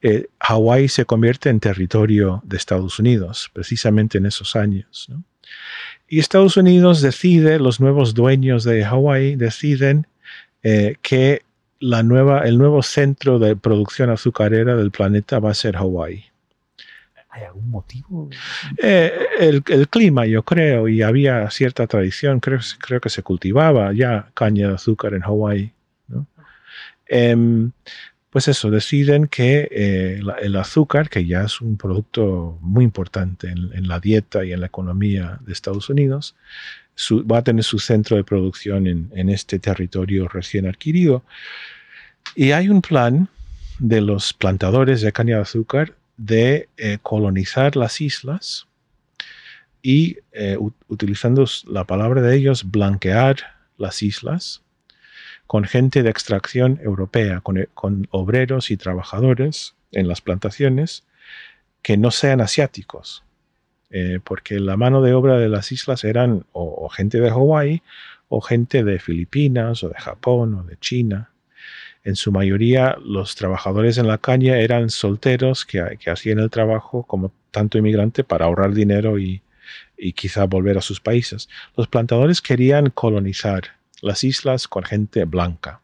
eh, 0.00 0.26
Hawái 0.40 0.88
se 0.88 1.04
convierte 1.04 1.48
en 1.50 1.60
territorio 1.60 2.42
de 2.44 2.56
Estados 2.56 2.98
Unidos, 2.98 3.50
precisamente 3.52 4.18
en 4.18 4.26
esos 4.26 4.56
años. 4.56 5.08
Y 6.08 6.18
Estados 6.18 6.56
Unidos 6.56 7.00
decide, 7.00 7.58
los 7.58 7.80
nuevos 7.80 8.14
dueños 8.14 8.64
de 8.64 8.84
Hawái 8.84 9.36
deciden 9.36 10.06
eh, 10.62 10.96
que 11.02 11.42
la 11.78 12.02
nueva, 12.02 12.40
el 12.46 12.58
nuevo 12.58 12.82
centro 12.82 13.38
de 13.38 13.54
producción 13.56 14.10
azucarera 14.10 14.76
del 14.76 14.90
planeta 14.90 15.38
va 15.38 15.50
a 15.50 15.54
ser 15.54 15.76
Hawái. 15.76 16.24
¿Hay 17.30 17.44
algún 17.44 17.70
motivo? 17.70 18.28
Eh, 18.76 19.10
el, 19.40 19.62
clima, 19.88 20.26
yo 20.26 20.42
creo, 20.42 20.86
y 20.86 21.00
había 21.00 21.50
cierta 21.50 21.86
tradición, 21.86 22.40
creo, 22.40 22.60
creo 22.78 23.00
que 23.00 23.08
se 23.08 23.22
cultivaba 23.22 23.92
ya 23.94 24.28
caña 24.34 24.68
de 24.68 24.74
azúcar 24.74 25.14
en 25.14 25.22
Hawái. 25.22 25.72
Em, 27.06 27.72
pues 28.32 28.48
eso, 28.48 28.70
deciden 28.70 29.26
que 29.26 29.68
eh, 29.70 30.22
el 30.40 30.56
azúcar, 30.56 31.10
que 31.10 31.26
ya 31.26 31.42
es 31.42 31.60
un 31.60 31.76
producto 31.76 32.58
muy 32.62 32.82
importante 32.82 33.48
en, 33.48 33.86
la 33.86 34.00
dieta 34.00 34.42
y 34.42 34.54
en 34.54 34.60
la 34.60 34.68
economía 34.68 35.38
de 35.42 35.52
Estados 35.52 35.90
Unidos, 35.90 36.34
va 37.10 37.38
a 37.38 37.44
tener 37.44 37.62
su 37.62 37.78
centro 37.78 38.16
de 38.16 38.24
producción 38.24 38.86
en, 38.86 39.28
este 39.28 39.58
territorio 39.58 40.28
recién 40.28 40.66
adquirido. 40.66 41.22
Y 42.34 42.52
hay 42.52 42.70
un 42.70 42.80
plan 42.80 43.28
de 43.78 44.00
los 44.00 44.32
plantadores 44.32 45.02
de 45.02 45.12
caña 45.12 45.36
de 45.36 45.42
azúcar 45.42 45.94
de 46.16 46.70
eh, 46.78 46.96
colonizar 47.02 47.76
las 47.76 48.00
islas 48.00 48.66
y, 49.82 50.16
eh, 50.32 50.56
utilizando 50.88 51.44
la 51.66 51.84
palabra 51.84 52.22
de 52.22 52.34
ellos, 52.34 52.70
blanquear 52.70 53.36
las 53.76 54.02
islas 54.02 54.61
con 55.46 55.64
gente 55.64 56.02
de 56.02 56.10
extracción 56.10 56.80
europea, 56.82 57.40
con, 57.40 57.58
eh, 57.58 57.68
obreros 58.10 58.70
y 58.70 58.76
trabajadores 58.76 59.74
en 59.90 60.08
las 60.08 60.20
plantaciones 60.20 61.04
que 61.82 61.96
no 61.96 62.10
sean 62.10 62.40
asiáticos, 62.40 63.24
porque 64.24 64.58
la 64.58 64.78
mano 64.78 65.02
de 65.02 65.12
obra 65.12 65.36
de 65.36 65.50
las 65.50 65.70
islas 65.70 66.04
eran 66.04 66.46
o, 66.52 66.88
gente 66.88 67.20
de 67.20 67.28
Hawái 67.28 67.82
o 68.28 68.40
gente 68.40 68.84
de 68.84 68.98
Filipinas 68.98 69.84
o 69.84 69.90
de 69.90 69.96
Japón 69.96 70.54
o 70.54 70.62
de 70.62 70.78
China. 70.78 71.30
En 72.04 72.16
su 72.16 72.32
mayoría, 72.32 72.96
los 73.04 73.34
trabajadores 73.34 73.98
en 73.98 74.06
la 74.06 74.16
caña 74.16 74.56
eran 74.56 74.88
solteros 74.88 75.66
que, 75.66 75.98
hacían 76.06 76.38
el 76.38 76.48
trabajo 76.48 77.02
como 77.02 77.32
tanto 77.50 77.76
inmigrante 77.76 78.24
para 78.24 78.46
ahorrar 78.46 78.72
dinero 78.72 79.18
y 79.18 79.42
quizá 80.14 80.44
volver 80.44 80.78
a 80.78 80.82
sus 80.82 81.00
países. 81.00 81.50
Los 81.76 81.88
plantadores 81.88 82.40
querían 82.40 82.88
colonizar 82.90 83.81
las 84.02 84.24
islas 84.24 84.68
con 84.68 84.84
gente 84.84 85.24
blanca 85.24 85.80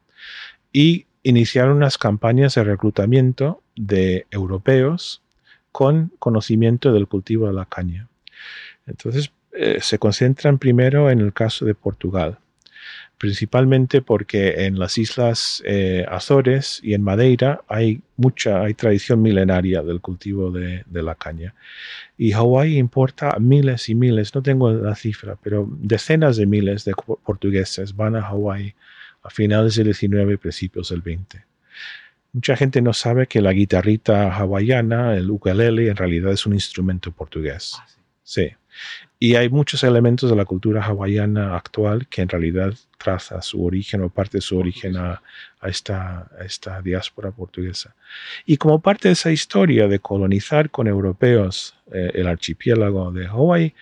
y 0.73 1.07
iniciaron 1.23 1.77
unas 1.77 1.97
campañas 1.97 2.55
de 2.55 2.65
reclutamiento 2.65 3.63
de 3.77 4.27
europeos 4.31 5.23
con 5.73 6.13
conocimiento 6.19 6.93
del 6.93 7.07
cultivo 7.07 7.47
de 7.47 7.53
la 7.55 7.65
caña. 7.65 8.09
Entonces, 8.87 9.31
eh, 9.53 9.79
se 9.81 9.99
concentran 9.99 10.59
primero 10.59 11.11
en 11.11 11.21
el 11.21 11.33
caso 11.33 11.65
de 11.65 11.75
Portugal 11.75 12.39
principalmente 13.19 14.01
porque 14.01 14.67
en 14.67 14.79
las 14.79 14.97
islas 14.97 15.61
eh, 15.67 16.07
Azores 16.09 16.81
y 16.83 16.95
en 16.95 17.03
Madeira 17.03 17.63
hay 17.69 18.01
mucha, 18.17 18.63
hay 18.63 18.75
tradición 18.75 19.21
milenaria 19.21 19.83
del 19.83 20.01
cultivo 20.01 20.53
de, 20.53 20.85
la 20.91 21.17
caña. 21.17 21.55
Y 22.17 22.33
Hawái 22.33 22.79
importa 22.79 23.37
miles 23.41 23.89
y 23.89 23.95
miles, 23.97 24.35
no 24.35 24.43
tengo 24.43 24.73
la 24.73 24.95
cifra, 24.95 25.37
pero 25.43 25.69
decenas 25.69 26.37
de 26.37 26.47
miles 26.47 26.85
de 26.85 26.95
portugueses 27.25 27.95
van 27.95 28.17
a 28.17 28.23
Hawái 28.23 28.75
a 29.23 29.31
finales 29.31 29.75
del 29.75 29.87
19 29.87 30.35
y 30.35 30.37
principios 30.37 30.91
del 30.91 31.03
20. 31.03 31.45
Mucha 32.33 32.57
gente 32.57 32.81
no 32.81 32.93
sabe 32.93 33.27
que 33.27 33.41
la 33.41 33.53
guitarrita 33.53 34.33
hawaiana, 34.33 35.17
el 35.17 35.31
ukulele, 35.31 35.89
en 35.89 35.97
realidad 35.97 36.33
es 36.33 36.47
un 36.47 36.53
instrumento 36.53 37.11
portugués. 37.11 37.77
Ah, 37.79 37.87
sí. 38.23 38.53
Y 39.21 39.35
hay 39.35 39.49
muchos 39.49 39.83
elementos 39.83 40.31
de 40.31 40.37
la 40.37 40.45
cultura 40.45 40.85
hawaiana 40.85 41.57
actual 41.57 42.07
que 42.07 42.23
en 42.23 42.29
realidad 42.29 42.75
traza 42.99 43.43
su 43.43 43.65
origen 43.65 44.03
o 44.03 44.11
parte 44.11 44.39
de 44.39 44.43
su 44.43 44.57
origen 44.57 44.97
a, 44.97 45.21
esta, 45.63 46.31
esta 46.45 46.81
diáspora 46.83 47.33
portuguesa. 47.33 47.97
Y 48.47 48.59
como 48.59 48.81
parte 48.81 49.09
de 49.09 49.15
esa 49.15 49.33
historia 49.33 49.89
de 49.89 49.99
colonizar 49.99 50.71
con 50.71 50.87
europeos 50.87 51.75
eh, 51.93 52.13
el 52.15 52.29
archipiélago 52.29 53.11
de 53.11 53.27
Hawái, 53.27 53.75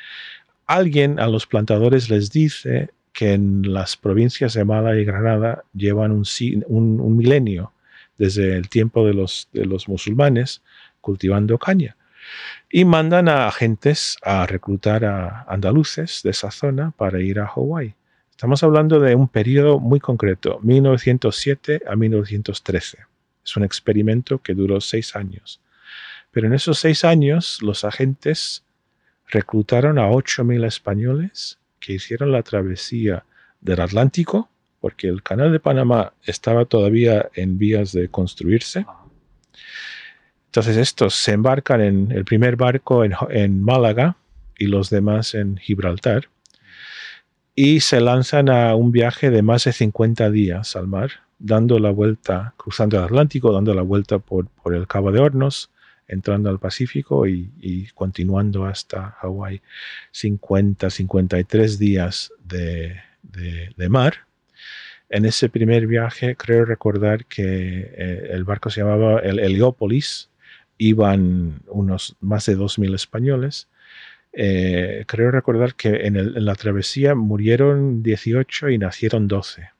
alguien 0.66 1.20
a 1.20 1.26
los 1.26 1.46
plantadores 1.46 2.08
les 2.08 2.30
dice 2.30 2.90
que 3.12 3.34
en 3.34 3.74
las 3.74 3.96
provincias 3.96 4.54
de 4.54 4.64
Mala 4.64 4.96
y 4.96 5.04
Granada 5.04 5.64
llevan 5.74 6.12
un, 6.12 6.24
un 6.66 7.16
milenio 7.16 7.72
desde 8.16 8.56
el 8.56 8.70
tiempo 8.70 9.06
de 9.06 9.12
los, 9.12 9.48
de 9.52 9.66
los 9.66 9.86
musulmanes 9.86 10.62
cultivando 11.02 11.58
caña 11.58 11.96
y 12.70 12.84
mandan 12.84 13.28
a 13.28 13.48
agentes 13.48 14.16
a 14.22 14.46
reclutar 14.46 15.04
a 15.04 15.44
andaluces 15.48 16.20
de 16.22 16.30
esa 16.30 16.50
zona 16.50 16.92
para 16.96 17.20
ir 17.20 17.38
a 17.40 17.46
Hawái. 17.46 17.94
Estamos 18.30 18.62
hablando 18.62 19.00
de 19.00 19.14
un 19.14 19.28
periodo 19.28 19.78
muy 19.80 20.00
concreto, 20.00 20.58
1907 20.62 21.82
a 21.86 21.96
1913. 21.96 22.98
Es 23.44 23.56
un 23.56 23.64
experimento 23.64 24.38
que 24.42 24.54
duró 24.54 24.80
seis 24.80 25.16
años. 25.16 25.60
Pero 26.32 26.48
en 26.48 26.52
esos 26.52 26.78
seis 26.78 27.04
años 27.04 27.62
los 27.62 27.84
agentes 27.84 28.62
reclutaron 29.28 29.98
a 29.98 30.10
8.000 30.10 30.66
españoles 30.66 31.58
que 31.80 31.94
hicieron 31.94 32.32
la 32.32 32.42
travesía 32.42 33.24
del 33.60 33.80
Atlántico, 33.80 34.50
porque 34.80 35.08
el 35.08 35.22
canal 35.22 35.52
de 35.52 35.60
Panamá 35.60 36.12
estaba 36.24 36.66
todavía 36.66 37.30
en 37.34 37.56
vías 37.56 37.92
de 37.92 38.08
construirse 38.08 38.84
entonces 40.46 40.76
estos 40.78 41.14
se 41.14 41.32
embarcan 41.32 41.80
en 41.80 42.12
el 42.12 42.24
primer 42.24 42.56
barco 42.56 43.04
en, 43.04 43.62
Málaga 43.62 44.16
y 44.58 44.66
los 44.66 44.88
demás 44.88 45.34
en 45.34 45.58
Gibraltar 45.58 46.28
y 47.54 47.80
se 47.80 48.00
lanzan 48.00 48.48
a 48.48 48.74
un 48.74 48.92
viaje 48.92 49.30
de 49.30 49.42
más 49.42 49.64
de 49.64 49.72
50 49.72 50.30
días 50.30 50.76
al 50.76 50.86
mar, 50.86 51.10
dando 51.38 51.78
la 51.78 51.90
vuelta, 51.90 52.54
cruzando 52.56 52.98
el 52.98 53.04
Atlántico, 53.04 53.52
dando 53.52 53.74
la 53.74 53.82
vuelta 53.82 54.18
por, 54.18 54.48
el 54.72 54.86
Cabo 54.86 55.12
de 55.12 55.20
Hornos, 55.20 55.70
entrando 56.06 56.50
al 56.50 56.58
Pacífico 56.58 57.26
y, 57.26 57.88
continuando 57.94 58.66
hasta 58.66 59.16
Hawái. 59.20 59.60
50, 60.10 60.90
53 60.90 61.78
días 61.78 62.32
de, 62.44 63.00
mar. 63.88 64.26
En 65.08 65.24
ese 65.24 65.48
primer 65.48 65.86
viaje 65.86 66.36
creo 66.36 66.64
recordar 66.64 67.26
que 67.26 67.44
eh, 67.44 68.28
el 68.32 68.44
barco 68.44 68.70
se 68.70 68.80
llamaba 68.80 69.20
el 69.20 69.38
Heliópolis 69.38 70.30
iban 70.78 71.60
unos 71.68 72.16
más 72.20 72.46
de 72.46 72.56
2.000 72.56 72.94
españoles. 72.94 73.68
Eh, 74.32 75.04
creo 75.06 75.30
recordar 75.30 75.74
que 75.74 76.06
en, 76.06 76.44
la 76.44 76.54
travesía 76.54 77.14
murieron 77.14 78.02
18 78.02 78.70
y 78.70 78.78
nacieron 78.78 79.28
12. 79.28 79.70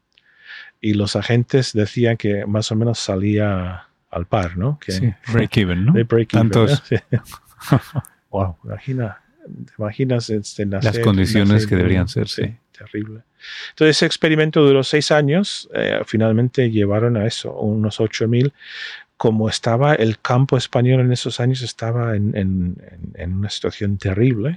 Y 0.80 0.94
los 0.94 1.16
agentes 1.16 1.72
decían 1.72 2.16
que 2.16 2.46
más 2.46 2.70
o 2.72 2.76
menos 2.76 2.98
salía 2.98 3.88
al 4.10 4.26
par, 4.26 4.56
¿no? 4.56 4.78
Que, 4.78 4.92
sí, 4.92 5.14
break 5.32 5.56
even, 5.58 5.86
¿no? 5.86 5.92
Break 5.92 6.30
Tantos. 6.30 6.82
wow, 8.30 8.56
imagina, 8.64 9.20
te 9.44 9.72
imaginas 9.78 10.30
este, 10.30 10.64
las 10.66 10.98
condiciones 11.00 11.66
que 11.66 11.76
deberían 11.76 12.08
ser, 12.08 12.28
sí. 12.28 12.54
Terrible. 12.76 13.22
Entonces 13.70 13.96
ese 13.96 14.06
experimento 14.06 14.62
duró 14.62 14.82
seis 14.82 15.10
años, 15.10 15.68
eh, 15.74 16.00
finalmente 16.04 16.70
llevaron 16.70 17.16
a 17.16 17.26
eso, 17.26 17.54
unos 17.54 18.00
8.000, 18.00 18.52
como 19.16 19.48
estaba 19.48 19.94
el 19.94 20.18
campo 20.20 20.56
español 20.56 21.00
en 21.00 21.12
esos 21.12 21.40
años, 21.40 21.62
estaba 21.62 22.16
en, 22.16 22.76
una 23.18 23.50
situación 23.50 23.98
terrible. 23.98 24.54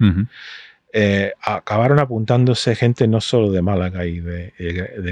Eh, 0.92 1.34
acabaron 1.42 2.00
apuntándose 2.00 2.76
gente 2.76 3.08
no 3.08 3.22
solo 3.22 3.52
de 3.52 3.62
Málaga 3.62 4.06
y 4.06 4.20
de, 4.20 4.54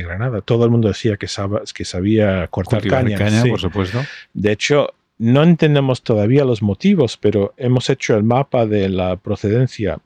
Granada. 0.04 0.42
Todo 0.42 0.66
el 0.66 0.72
mundo 0.72 0.88
decía 0.88 1.18
que, 1.18 1.28
que 1.74 1.86
sabía 1.86 2.48
cortar 2.48 2.86
caña. 2.88 3.44
por 3.50 3.60
supuesto. 3.60 4.04
De 4.34 4.52
hecho, 4.52 4.94
no 5.18 5.44
entendemos 5.44 6.04
todavía 6.04 6.46
los 6.46 6.62
motivos, 6.62 7.18
pero 7.18 7.54
hemos 7.58 7.90
hecho 7.90 8.16
el 8.16 8.24
mapa 8.24 8.66
de 8.66 8.90
la 8.90 9.16
procedencia 9.16 10.00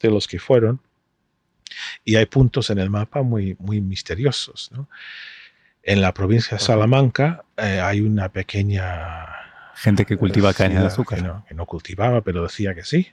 de 0.00 0.10
los 0.10 0.28
que 0.28 0.38
fueron 0.38 0.80
y 2.04 2.16
hay 2.16 2.26
puntos 2.26 2.70
en 2.70 2.78
el 2.78 2.90
mapa 2.90 3.22
muy, 3.22 3.56
muy 3.58 3.80
misteriosos. 3.80 4.70
¿no? 4.72 4.88
En 5.86 6.00
la 6.00 6.14
provincia 6.14 6.56
de 6.56 6.64
Salamanca 6.64 7.44
eh, 7.58 7.80
hay 7.80 8.00
una 8.00 8.30
pequeña... 8.30 9.26
Gente 9.74 10.06
que 10.06 10.16
cultiva 10.16 10.54
caña 10.54 10.80
de 10.80 10.86
azúcar. 10.86 11.42
Que 11.46 11.54
no, 11.54 11.66
cultivaba, 11.66 12.22
pero 12.22 12.42
decía 12.42 12.74
que 12.74 12.84
sí. 12.84 13.08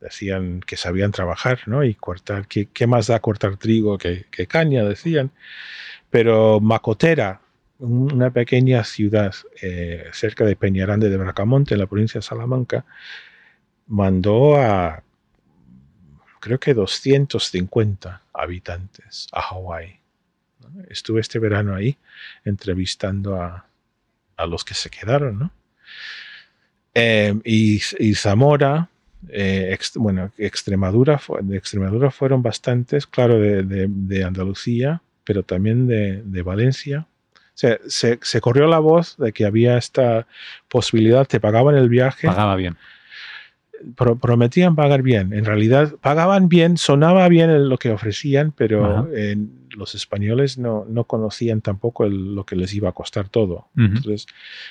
Decían 0.00 0.60
que 0.60 0.76
sabían 0.76 1.10
trabajar, 1.10 1.60
¿no? 1.66 1.84
Y 1.84 1.94
cortar, 1.94 2.48
¿qué, 2.48 2.86
más 2.86 3.06
da 3.06 3.20
cortar 3.20 3.56
trigo 3.56 3.96
que, 3.96 4.26
caña? 4.46 4.84
Decían. 4.84 5.30
Pero 6.10 6.60
Macotera, 6.60 7.40
una 7.78 8.30
pequeña 8.30 8.84
ciudad 8.84 9.34
eh, 9.62 10.10
cerca 10.12 10.44
de 10.44 10.54
Peñarande 10.54 11.08
de 11.08 11.16
Bracamonte, 11.16 11.74
en 11.74 11.80
la 11.80 11.86
provincia 11.86 12.18
de 12.18 12.26
Salamanca, 12.26 12.84
mandó 13.86 14.56
a, 14.60 15.02
creo 16.40 16.60
que 16.60 16.74
250 16.74 18.22
habitantes 18.34 19.28
a 19.32 19.40
Hawái 19.40 20.00
Estuve 20.88 21.20
este 21.20 21.38
verano 21.38 21.74
ahí 21.74 21.96
entrevistando 22.44 23.40
a, 23.40 23.66
los 24.46 24.64
que 24.64 24.74
se 24.74 24.90
quedaron, 24.90 25.38
¿no? 25.38 25.50
Em, 26.94 27.40
y, 27.44 27.78
Zamora, 28.14 28.88
eh, 29.28 29.76
bueno, 29.96 30.32
Extremadura, 30.38 31.20
de 31.42 31.56
Extremadura 31.56 32.10
fueron 32.10 32.42
bastantes, 32.42 33.06
claro, 33.06 33.38
de, 33.38 34.24
Andalucía, 34.24 35.02
pero 35.24 35.42
también 35.42 35.86
de, 35.86 36.42
Valencia. 36.42 37.06
se, 37.54 37.80
se, 37.88 38.40
corrió 38.40 38.66
la 38.66 38.78
voz 38.78 39.16
de 39.16 39.32
que 39.32 39.44
había 39.44 39.78
esta 39.78 40.26
posibilidad, 40.68 41.26
te 41.26 41.40
pagaban 41.40 41.76
el 41.76 41.88
viaje. 41.88 42.26
Pagaba 42.26 42.56
bien 42.56 42.76
prometían 43.94 44.74
pagar 44.74 45.02
bien. 45.02 45.32
En 45.32 45.44
realidad 45.44 45.94
pagaban 46.00 46.48
bien, 46.48 46.76
sonaba 46.76 47.28
bien 47.28 47.68
lo 47.68 47.78
que 47.78 47.90
ofrecían, 47.90 48.52
pero 48.52 49.08
los 49.70 49.94
españoles 49.94 50.58
no, 50.58 51.04
conocían 51.04 51.60
tampoco 51.60 52.08
lo 52.08 52.44
que 52.44 52.56
les 52.56 52.74
iba 52.74 52.88
a 52.88 52.92
costar 52.92 53.28
todo. 53.28 53.68
Entonces, 53.76 54.26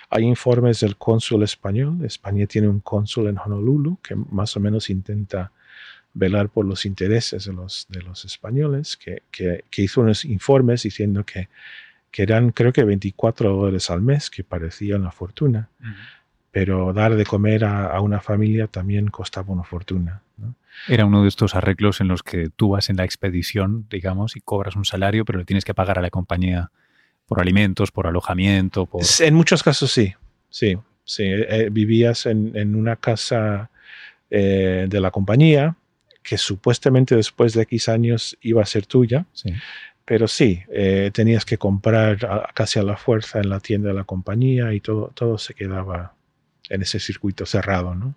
hay 0.10 0.24
informes 0.24 0.80
del 0.80 0.98
cónsul 0.98 1.44
español. 1.44 2.04
España 2.04 2.46
tiene 2.48 2.68
un 2.68 2.80
cónsul 2.80 3.28
en 3.28 3.38
Honolulu 3.38 4.00
que 4.02 4.16
más 4.16 4.56
o 4.58 4.60
menos 4.60 4.90
intenta 4.90 5.52
velar 6.14 6.50
por 6.50 6.66
los 6.66 6.86
intereses 6.86 7.46
de 7.46 7.54
los, 7.54 7.88
de 7.90 8.02
los 8.02 8.24
españoles, 8.26 8.98
que, 8.98 9.22
hizo 9.76 10.02
unos 10.02 10.24
informes 10.26 10.84
diciendo 10.84 11.26
que, 11.26 11.50
que, 12.10 12.24
eran 12.24 12.52
creo 12.52 12.72
que 12.72 12.84
24 12.84 13.54
dólares 13.54 13.90
al 13.90 14.02
mes, 14.02 14.30
que 14.30 14.44
parecía 14.44 14.96
una 14.96 15.12
fortuna 15.12 15.70
pero 16.56 16.94
dar 16.94 17.18
de 17.18 17.26
comer 17.26 17.66
a, 17.66 18.00
una 18.00 18.22
familia 18.22 18.68
también 18.68 19.10
costaba 19.10 19.52
una 19.52 19.66
fortuna. 19.66 20.22
Era 20.88 21.06
uno 21.06 21.24
de 21.24 21.28
estos 21.28 21.54
arreglos 21.54 22.00
en 22.00 22.08
los 22.08 22.24
que 22.24 22.48
tú 22.48 22.70
vas 22.70 22.90
en 22.90 22.96
la 22.96 23.04
expedición, 23.04 23.88
digamos, 23.90 24.38
y 24.38 24.40
cobras 24.40 24.78
un 24.78 24.86
salario, 24.86 25.26
pero 25.26 25.38
le 25.38 25.44
tienes 25.44 25.66
que 25.66 25.74
pagar 25.74 26.00
a 26.00 26.02
la 26.02 26.10
compañía 26.10 26.72
por 27.26 27.42
alimentos, 27.42 27.92
por 27.92 28.08
alojamiento. 28.08 28.86
Por... 28.86 29.02
En 29.20 29.34
muchos 29.34 29.64
casos 29.64 29.92
sí, 29.92 30.14
sí, 30.50 30.78
sí. 31.04 31.24
Eh, 31.26 31.68
vivías 31.70 32.26
en, 32.26 32.74
una 32.74 32.96
casa 32.96 33.70
eh, 34.30 34.86
de 34.88 35.02
la 35.02 35.12
compañía 35.12 35.76
que 36.24 36.38
supuestamente 36.38 37.18
después 37.18 37.52
de 37.52 37.64
X 37.64 37.90
años 37.90 38.38
iba 38.40 38.62
a 38.62 38.66
ser 38.66 38.86
tuya. 38.86 39.26
pero 40.06 40.30
sí, 40.30 40.62
eh, 40.70 41.12
tenías 41.14 41.44
que 41.44 41.58
comprar 41.58 42.48
casi 42.54 42.80
a 42.80 42.84
la 42.84 42.96
fuerza 42.96 43.40
en 43.40 43.50
la 43.50 43.60
tienda 43.60 43.90
de 43.90 43.96
la 43.96 44.06
compañía 44.06 44.72
y 44.72 44.80
todo, 44.80 45.12
todo 45.14 45.38
se 45.38 45.54
quedaba 45.54 46.15
en 46.70 46.82
ese 46.82 47.00
circuito 47.00 47.46
cerrado, 47.46 47.96
¿no? 47.96 48.16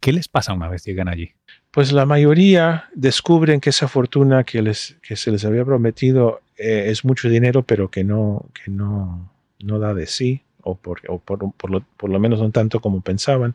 ¿Qué, 0.00 0.12
les 0.12 0.28
pasa 0.28 0.52
una 0.52 0.68
vez 0.68 0.84
llegan 0.84 1.08
allí? 1.08 1.32
Pues 1.70 1.92
la 1.92 2.06
mayoría 2.06 2.90
descubren 2.94 3.60
que 3.60 3.70
esa 3.70 3.88
fortuna 3.88 4.44
que, 4.44 4.60
les, 4.62 4.96
que 5.02 5.16
se 5.16 5.30
les 5.30 5.44
había 5.44 5.64
prometido 5.64 6.42
eh, 6.56 6.84
es 6.88 7.04
mucho 7.04 7.28
dinero, 7.28 7.62
pero 7.62 7.90
que 7.90 8.04
no, 8.04 8.46
que 8.52 8.70
no, 8.70 9.30
no 9.60 9.78
da 9.78 9.94
de 9.94 10.06
sí, 10.06 10.42
o, 10.62 10.76
por, 10.76 11.00
o 11.08 11.18
por, 11.18 11.52
por, 11.54 11.70
lo, 11.70 11.80
por, 11.96 12.10
lo, 12.10 12.18
menos 12.20 12.40
no 12.40 12.50
tanto 12.50 12.80
como 12.80 13.00
pensaban. 13.00 13.54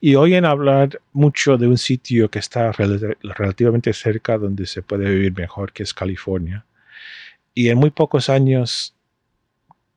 Y 0.00 0.14
oyen 0.14 0.44
hablar 0.44 1.00
mucho 1.12 1.56
de 1.56 1.68
un 1.68 1.78
sitio 1.78 2.30
que 2.30 2.38
está 2.38 2.72
relativamente 2.72 3.92
cerca 3.92 4.38
donde 4.38 4.66
se 4.66 4.82
puede 4.82 5.08
vivir 5.10 5.34
mejor, 5.34 5.72
que 5.72 5.82
es 5.82 5.94
California. 5.94 6.64
Y 7.54 7.68
en 7.68 7.78
muy 7.78 7.90
pocos 7.90 8.28
años, 8.28 8.94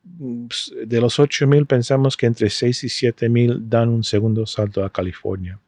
de 0.06 1.02
los 1.02 1.20
8.000 1.20 1.66
pensamos 1.66 2.16
que 2.16 2.28
entre 2.28 2.50
6 2.50 2.84
y 2.84 2.88
7.000 2.88 3.60
dan 3.68 3.90
un 3.90 4.04
segundo 4.04 4.46
salto 4.46 4.86
a 4.86 4.92
California, 4.92 5.60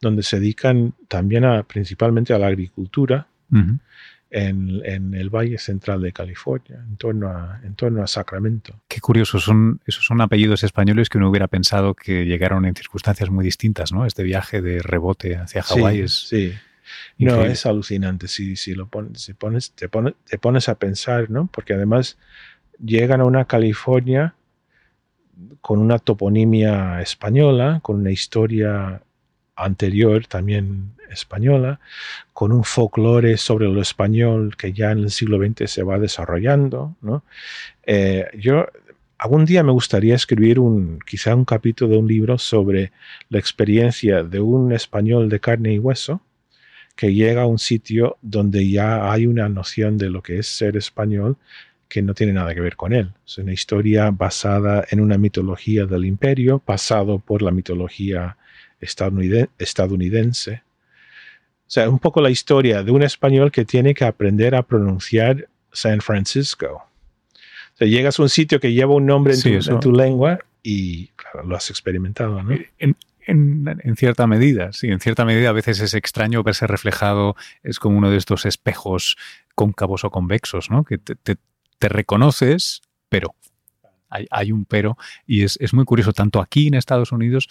donde 0.00 0.22
se 0.22 0.40
dedican 0.40 0.94
también 1.08 1.44
a, 1.44 1.62
principalmente 1.62 2.34
a 2.34 2.38
la 2.38 2.48
agricultura. 2.48 3.26
En, 4.32 5.12
el 5.12 5.28
Valle 5.28 5.58
Central 5.58 6.00
de 6.02 6.12
California, 6.12 6.84
en 6.88 6.96
torno, 6.96 7.28
a, 7.30 7.60
en 7.64 7.74
torno 7.74 8.00
a 8.00 8.06
Sacramento. 8.06 8.80
Qué 8.86 9.00
curioso, 9.00 9.40
son, 9.40 9.80
esos 9.86 10.04
son 10.04 10.20
apellidos 10.20 10.62
españoles 10.62 11.08
que 11.08 11.18
uno 11.18 11.28
hubiera 11.28 11.48
pensado 11.48 11.94
que 11.94 12.24
llegaron 12.24 12.64
en 12.64 12.76
circunstancias 12.76 13.28
muy 13.28 13.44
distintas, 13.44 13.92
¿no? 13.92 14.06
Este 14.06 14.22
viaje 14.22 14.62
de 14.62 14.82
rebote 14.82 15.36
hacia 15.36 15.62
Hawái 15.62 16.02
es... 16.02 16.28
Sí, 16.28 16.52
no, 17.18 17.44
es 17.44 17.66
alucinante 17.66 18.28
si, 18.28 18.56
si 18.56 18.74
lo 18.74 18.86
pones, 18.86 19.20
si 19.22 19.34
pones, 19.34 19.72
te, 19.72 19.88
pones, 19.88 20.14
te 20.24 20.38
pones 20.38 20.68
a 20.68 20.76
pensar, 20.76 21.30
¿no? 21.30 21.48
Porque 21.52 21.74
además 21.74 22.16
llegan 22.84 23.20
a 23.20 23.24
una 23.24 23.44
California 23.44 24.34
con 25.60 25.78
una 25.78 25.98
toponimia 25.98 27.00
española, 27.00 27.80
con 27.82 27.96
una 27.96 28.10
historia 28.10 29.02
anterior 29.56 30.26
también 30.26 30.92
española, 31.10 31.80
con 32.32 32.52
un 32.52 32.64
folclore 32.64 33.36
sobre 33.36 33.68
lo 33.68 33.80
español 33.80 34.56
que 34.56 34.72
ya 34.72 34.92
en 34.92 35.00
el 35.00 35.10
siglo 35.10 35.38
XX 35.38 35.70
se 35.70 35.82
va 35.82 35.98
desarrollando. 35.98 36.96
Eh, 37.84 38.26
yo 38.38 38.66
algún 39.18 39.44
día 39.44 39.62
me 39.62 39.72
gustaría 39.72 40.14
escribir 40.14 40.58
un, 40.58 40.98
quizá 41.00 41.34
un 41.34 41.44
capítulo 41.44 41.92
de 41.92 41.98
un 41.98 42.06
libro 42.06 42.38
sobre 42.38 42.92
la 43.28 43.38
experiencia 43.38 44.22
de 44.22 44.40
un 44.40 44.72
español 44.72 45.28
de 45.28 45.40
carne 45.40 45.74
y 45.74 45.78
hueso 45.78 46.22
que 46.96 47.12
llega 47.12 47.42
a 47.42 47.46
un 47.46 47.58
sitio 47.58 48.18
donde 48.22 48.68
ya 48.68 49.10
hay 49.10 49.26
una 49.26 49.48
noción 49.48 49.96
de 49.96 50.10
lo 50.10 50.22
que 50.22 50.38
es 50.38 50.46
ser 50.46 50.76
español 50.76 51.36
que 51.90 52.00
no 52.00 52.14
tiene 52.14 52.32
nada 52.32 52.54
que 52.54 52.60
ver 52.60 52.76
con 52.76 52.94
él. 52.94 53.12
Es 53.26 53.36
una 53.36 53.52
historia 53.52 54.10
basada 54.10 54.86
en 54.90 55.00
una 55.00 55.18
mitología 55.18 55.84
del 55.84 56.06
imperio, 56.06 56.60
pasado 56.60 57.18
por 57.18 57.42
la 57.42 57.50
mitología 57.50 58.38
estadounidense. 58.80 60.62
O 61.66 61.72
sea, 61.72 61.90
un 61.90 61.98
poco 61.98 62.22
la 62.22 62.30
historia 62.30 62.82
de 62.82 62.92
un 62.92 63.02
español 63.02 63.50
que 63.50 63.64
tiene 63.64 63.92
que 63.92 64.04
aprender 64.04 64.54
a 64.54 64.62
pronunciar 64.62 65.48
San 65.72 66.00
Francisco. 66.00 66.84
O 67.34 67.76
sea, 67.76 67.88
llegas 67.88 68.18
a 68.18 68.22
un 68.22 68.28
sitio 68.28 68.60
que 68.60 68.72
lleva 68.72 68.94
un 68.94 69.06
nombre 69.06 69.34
en, 69.34 69.80
tu, 69.80 69.92
lengua 69.92 70.38
y 70.62 71.08
claro, 71.08 71.46
lo 71.46 71.56
has 71.56 71.70
experimentado, 71.70 72.42
¿no? 72.42 72.56
En, 72.78 72.96
cierta 73.96 74.26
medida, 74.26 74.72
sí, 74.72 74.88
en 74.88 74.98
cierta 74.98 75.24
medida 75.24 75.50
a 75.50 75.52
veces 75.52 75.78
es 75.80 75.94
extraño 75.94 76.42
verse 76.42 76.66
reflejado, 76.66 77.36
es 77.62 77.78
como 77.78 77.96
uno 77.98 78.10
de 78.10 78.16
estos 78.16 78.44
espejos 78.44 79.16
cóncavos 79.54 80.02
o 80.04 80.10
convexos, 80.10 80.68
¿no? 80.68 80.82
Que 80.84 80.98
te, 80.98 81.14
te 81.14 81.36
reconoces, 81.88 82.82
pero 83.08 83.34
hay, 84.10 84.52
un 84.52 84.64
pero, 84.64 84.96
y 85.26 85.44
es, 85.44 85.72
muy 85.72 85.84
curioso, 85.84 86.12
tanto 86.12 86.40
aquí 86.40 86.66
en 86.66 86.74
Estados 86.74 87.12
Unidos 87.12 87.48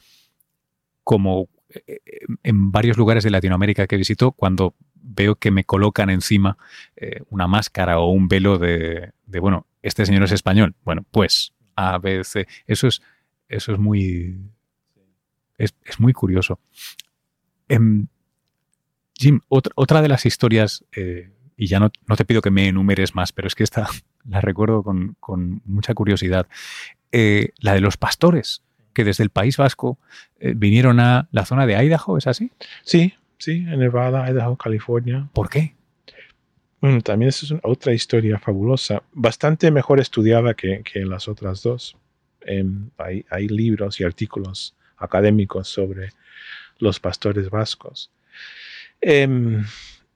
como 1.04 1.48
eh, 1.70 2.00
en 2.44 2.72
varios 2.72 2.98
lugares 2.98 3.24
de 3.24 3.30
Latinoamérica 3.30 3.88
que 3.88 3.98
visito, 3.98 4.34
cuando 4.34 4.76
veo 4.94 5.36
que 5.36 5.52
me 5.52 5.64
colocan 5.64 6.10
encima 6.10 6.58
eh, 6.96 7.22
una 7.30 7.48
máscara 7.48 8.00
o 8.00 8.12
un 8.12 8.28
velo 8.28 8.58
de, 8.58 9.12
bueno, 9.26 9.68
este 9.82 10.06
señor 10.06 10.24
es 10.24 10.32
español. 10.32 10.76
Bueno, 10.84 11.06
pues 11.12 11.54
a 11.76 11.98
veces 11.98 12.46
eso 12.68 12.88
es, 12.88 13.02
eso 13.48 13.72
es 13.72 13.80
muy, 13.80 14.38
es, 15.58 15.74
muy 15.98 16.14
curioso. 16.14 16.60
Em, 17.68 18.08
Jim, 19.14 19.42
otra, 19.48 20.02
de 20.02 20.08
las 20.08 20.26
historias, 20.26 20.86
eh, 20.92 21.32
y 21.58 21.68
ya 21.68 21.80
no, 21.80 21.92
no, 22.08 22.16
te 22.16 22.26
pido 22.26 22.42
que 22.42 22.52
me 22.52 22.68
enumeres 22.68 23.16
más, 23.16 23.32
pero 23.32 23.48
es 23.48 23.56
que 23.56 23.64
esta 23.64 23.90
la 24.28 24.42
recuerdo 24.42 24.84
con, 24.84 25.62
mucha 25.66 25.94
curiosidad, 25.94 26.48
eh, 27.12 27.50
la 27.60 27.74
de 27.74 27.82
los 27.82 27.98
pastores, 27.98 28.64
que 28.94 29.04
desde 29.04 29.24
el 29.24 29.30
País 29.30 29.58
Vasco 29.58 29.98
eh, 30.40 30.54
vinieron 30.56 31.00
a 31.00 31.28
la 31.32 31.46
zona 31.46 31.66
de 31.66 31.76
Idaho, 31.76 32.18
¿es 32.18 32.28
así? 32.28 32.52
Sí, 32.84 33.14
sí, 33.38 33.66
en 33.68 33.80
Nevada, 33.80 34.30
Idaho, 34.30 34.58
California. 34.58 35.30
¿Por 35.34 35.50
qué? 35.50 35.76
Bueno, 36.82 37.02
también 37.02 37.30
es 37.30 37.54
otra 37.64 37.94
historia 37.94 38.40
fabulosa, 38.40 39.04
bastante 39.12 39.70
mejor 39.70 40.00
estudiada 40.00 40.54
que, 40.54 40.84
las 41.06 41.28
otras 41.28 41.62
dos. 41.62 41.98
Em, 42.42 42.90
hay, 42.98 43.26
hay, 43.30 43.50
libros 43.50 44.00
y 44.00 44.06
artículos 44.06 44.76
académicos 44.98 45.68
sobre 45.68 46.10
los 46.78 47.00
pastores 47.00 47.50
vascos. 47.50 48.12
Em, 49.02 49.66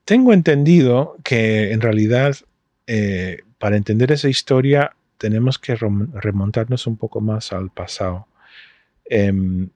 tengo 0.04 0.32
entendido 0.32 1.16
que 1.22 1.72
en 1.72 1.80
realidad 1.80 2.36
eh, 2.86 3.42
para 3.58 3.76
entender 3.76 4.12
esa 4.12 4.28
historia 4.28 4.94
tenemos 5.18 5.58
que 5.58 5.74
remontarnos 5.76 6.86
un 6.86 6.96
poco 6.96 7.20
más 7.20 7.52
al 7.52 7.70
pasado. 7.70 8.26
Em, 9.04 9.68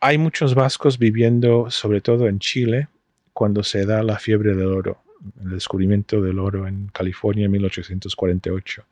hay 0.00 0.18
muchos 0.18 0.54
vascos 0.54 0.98
viviendo, 0.98 1.70
sobre 1.70 2.00
todo 2.00 2.28
en 2.28 2.38
Chile, 2.38 2.88
cuando 3.32 3.62
se 3.62 3.86
da 3.86 4.02
la 4.02 4.18
fiebre 4.18 4.54
del 4.54 4.68
oro, 4.68 5.02
el 5.42 5.50
descubrimiento 5.50 6.20
del 6.20 6.38
oro 6.38 6.66
en 6.66 6.88
California 6.88 7.46
en 7.46 7.52
1848. 7.52 8.84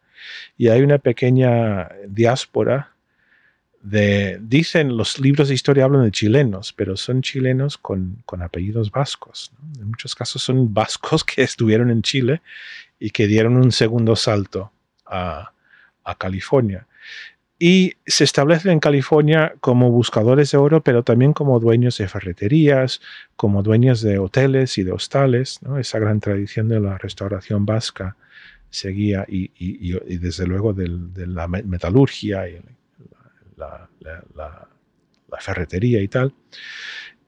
Y 0.57 0.69
hay 0.69 0.83
una 0.83 0.99
pequeña 0.99 1.89
diáspora 2.07 2.93
de, 3.83 4.39
dicen 4.43 4.97
los 4.97 5.19
libros 5.19 5.49
de 5.49 5.55
historia 5.55 5.85
hablan 5.85 6.05
de 6.05 6.11
chilenos, 6.11 6.73
pero 6.73 6.97
son 6.97 7.23
chilenos 7.23 7.79
con, 7.79 8.23
apellidos 8.41 8.91
vascos. 8.91 9.53
En 9.79 9.89
muchos 9.89 10.15
casos 10.15 10.43
son 10.43 10.73
vascos 10.73 11.25
que 11.25 11.43
estuvieron 11.43 11.91
en 11.91 12.03
Chile 12.03 12.43
y 12.99 13.11
que 13.11 13.27
dieron 13.27 13.57
un 13.57 13.73
segundo 13.73 14.17
salto 14.17 14.73
a, 15.07 15.53
California. 16.19 16.89
Y 17.57 17.93
se 18.05 18.25
establecen 18.25 18.73
en 18.73 18.81
California 18.81 19.55
como 19.61 19.93
buscadores 19.93 20.51
de 20.51 20.59
oro, 20.59 20.83
pero 20.83 21.05
también 21.05 21.33
como 21.33 21.61
dueños 21.61 21.99
de 21.99 22.09
ferreterías, 22.09 23.01
como 23.37 23.63
dueños 23.63 24.01
de 24.01 24.19
hoteles 24.19 24.77
y 24.79 24.83
de 24.83 24.91
hostales. 24.91 25.61
Esa 25.79 26.01
gran 26.01 26.19
tradición 26.19 26.69
de 26.69 26.81
la 26.81 26.99
restauración 26.99 27.65
vasca 27.65 28.17
seguía 28.71 29.25
y, 29.29 30.17
desde 30.19 30.49
luego 30.49 30.73
de 30.73 30.89
la 31.29 31.47
metalurgia 31.47 32.49
y 32.49 32.61
la, 33.61 34.69
ferretería 35.39 36.03
y 36.03 36.09
tal. 36.09 36.35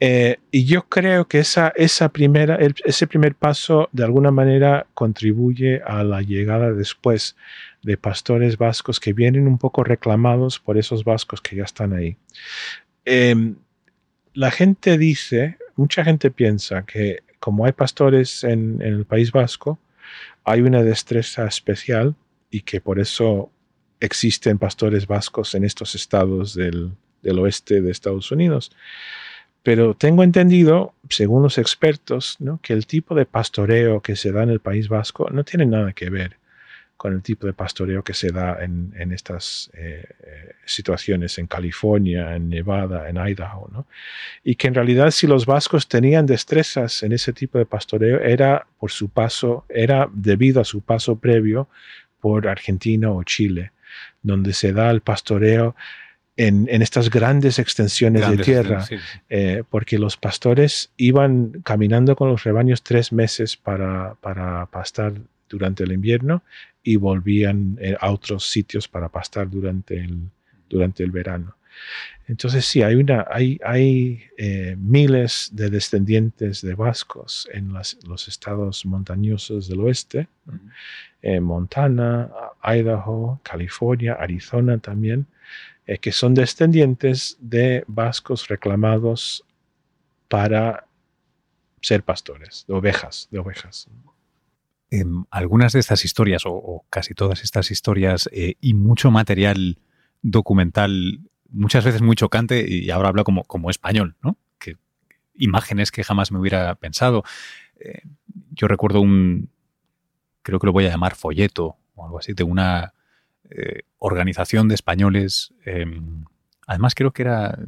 Eh, 0.00 0.38
y 0.50 0.64
yo 0.64 0.88
creo 0.88 1.28
que 1.28 1.38
esa, 1.38 1.72
primera, 2.12 2.58
ese 2.84 3.06
primer 3.06 3.36
paso 3.36 3.88
de 3.92 4.02
alguna 4.02 4.32
manera 4.32 4.86
contribuye 4.94 5.80
a 5.86 6.02
la 6.02 6.22
llegada 6.22 6.72
después 6.72 7.36
de 7.82 7.96
pastores 7.96 8.58
vascos 8.58 8.98
que 8.98 9.12
vienen 9.12 9.46
un 9.46 9.58
poco 9.58 9.84
reclamados 9.84 10.58
por 10.58 10.76
esos 10.76 11.04
vascos 11.04 11.40
que 11.40 11.54
ya 11.54 11.64
están 11.64 11.92
ahí. 11.92 12.16
Em, 13.04 13.54
la 14.34 14.50
gente 14.50 14.98
dice, 14.98 15.58
mucha 15.76 16.04
gente 16.04 16.32
piensa 16.32 16.82
que 16.84 17.20
como 17.42 17.66
hay 17.66 17.72
pastores 17.72 18.44
en, 18.44 18.80
el 18.80 19.04
País 19.04 19.32
Vasco, 19.32 19.80
hay 20.44 20.60
una 20.60 20.84
destreza 20.84 21.44
especial 21.44 22.14
y 22.50 22.60
que 22.60 22.80
por 22.80 23.00
eso 23.00 23.50
existen 24.02 24.58
pastores 24.58 25.06
vascos 25.06 25.54
en 25.54 25.64
estos 25.64 25.94
estados 25.94 26.54
del, 26.54 26.92
oeste 27.38 27.80
de 27.80 27.90
Estados 27.90 28.32
Unidos. 28.32 28.72
Pero 29.62 29.94
tengo 29.94 30.24
entendido, 30.24 30.92
según 31.08 31.44
los 31.44 31.56
expertos, 31.56 32.36
que 32.62 32.72
el 32.72 32.86
tipo 32.86 33.14
de 33.14 33.26
pastoreo 33.26 34.00
que 34.00 34.16
se 34.16 34.32
da 34.32 34.42
en 34.42 34.50
el 34.50 34.58
País 34.58 34.88
Vasco 34.88 35.30
no 35.30 35.44
tiene 35.44 35.66
nada 35.66 35.92
que 35.92 36.10
ver 36.10 36.36
con 36.96 37.14
el 37.14 37.22
tipo 37.22 37.46
de 37.46 37.52
pastoreo 37.52 38.04
que 38.04 38.14
se 38.14 38.30
da 38.30 38.58
en, 38.62 39.12
estas 39.12 39.70
eh, 39.74 40.04
eh, 40.22 40.54
situaciones 40.64 41.36
en 41.38 41.46
California, 41.48 42.36
en 42.36 42.48
Nevada, 42.48 43.08
en 43.08 43.16
Idaho. 43.16 43.86
Y 44.44 44.54
que 44.54 44.68
en 44.68 44.74
realidad 44.74 45.10
si 45.10 45.26
los 45.26 45.46
vascos 45.46 45.88
tenían 45.88 46.26
destrezas 46.26 47.02
en 47.02 47.12
ese 47.12 47.32
tipo 47.32 47.58
de 47.58 47.66
pastoreo 47.66 48.20
era 48.20 48.66
por 48.78 48.92
su 48.92 49.08
paso, 49.08 49.64
era 49.68 50.08
debido 50.12 50.60
a 50.60 50.64
su 50.64 50.80
paso 50.80 51.16
previo 51.16 51.68
por 52.20 52.46
Argentina 52.46 53.10
o 53.10 53.24
Chile, 53.24 53.72
donde 54.22 54.52
se 54.52 54.72
da 54.72 54.90
el 54.90 55.00
pastoreo 55.00 55.74
en, 56.36 56.68
estas 56.82 57.10
grandes 57.10 57.58
extensiones 57.58 58.28
de 58.28 58.38
tierra, 58.38 58.84
eh, 59.28 59.62
porque 59.68 59.98
los 59.98 60.16
pastores 60.16 60.90
iban 60.96 61.60
caminando 61.62 62.16
con 62.16 62.28
los 62.28 62.44
rebaños 62.44 62.82
tres 62.82 63.12
meses 63.12 63.56
para, 63.56 64.14
para 64.20 64.66
pastar 64.66 65.14
durante 65.48 65.84
el 65.84 65.92
invierno 65.92 66.42
y 66.82 66.96
volvían 66.96 67.78
eh, 67.80 67.96
a 68.00 68.10
otros 68.10 68.48
sitios 68.48 68.88
para 68.88 69.08
pastar 69.08 69.50
durante 69.50 69.98
el, 69.98 70.18
durante 70.68 71.04
el 71.04 71.10
verano. 71.10 71.56
Entonces 72.28 72.64
sí, 72.64 72.82
hay, 72.82 72.94
una, 72.94 73.26
hay, 73.30 73.58
hay 73.64 74.22
eh, 74.38 74.76
miles 74.78 75.50
de 75.52 75.70
descendientes 75.70 76.62
de 76.62 76.74
vascos 76.74 77.48
en 77.52 77.72
los 77.72 78.28
estados 78.28 78.86
montañosos 78.86 79.68
del 79.68 79.80
oeste, 79.80 80.28
en 81.20 81.42
Montana, 81.42 82.30
Idaho, 82.62 83.40
California, 83.42 84.14
Arizona 84.14 84.78
también, 84.78 85.26
eh, 85.86 85.98
que 85.98 86.12
son 86.12 86.34
descendientes 86.34 87.36
de 87.40 87.84
vascos 87.88 88.48
reclamados 88.48 89.44
para 90.28 90.86
ser 91.80 92.04
pastores, 92.04 92.64
de 92.68 92.74
ovejas, 92.74 93.28
de 93.30 93.38
ovejas. 93.40 93.88
algunas 95.30 95.72
de 95.72 95.80
estas 95.80 96.04
historias, 96.04 96.42
o, 96.46 96.84
casi 96.88 97.14
todas 97.14 97.42
estas 97.42 97.70
historias, 97.70 98.28
eh, 98.32 98.54
y 98.60 98.74
mucho 98.74 99.10
material 99.10 99.78
documental, 100.22 101.20
muchas 101.52 101.84
veces 101.84 102.02
muy 102.02 102.16
chocante, 102.16 102.64
y 102.68 102.90
ahora 102.90 103.08
hablo 103.08 103.24
como, 103.24 103.44
como 103.44 103.70
español, 103.70 104.16
¿no? 104.22 104.36
Que 104.58 104.76
imágenes 105.34 105.90
que 105.90 106.04
jamás 106.04 106.32
me 106.32 106.38
hubiera 106.38 106.74
pensado. 106.74 107.22
Eh, 107.78 108.02
yo 108.50 108.68
recuerdo 108.68 109.00
un, 109.00 109.50
creo 110.42 110.58
que 110.58 110.66
lo 110.66 110.72
voy 110.72 110.86
a 110.86 110.90
llamar 110.90 111.14
folleto 111.14 111.76
o 111.94 112.04
algo 112.04 112.18
así, 112.18 112.32
de 112.32 112.44
una 112.44 112.94
eh, 113.50 113.82
organización 113.98 114.68
de 114.68 114.74
españoles, 114.74 115.52
em, 115.64 116.24
además 116.66 116.94
creo 116.94 117.12
que 117.12 117.22
era 117.22 117.58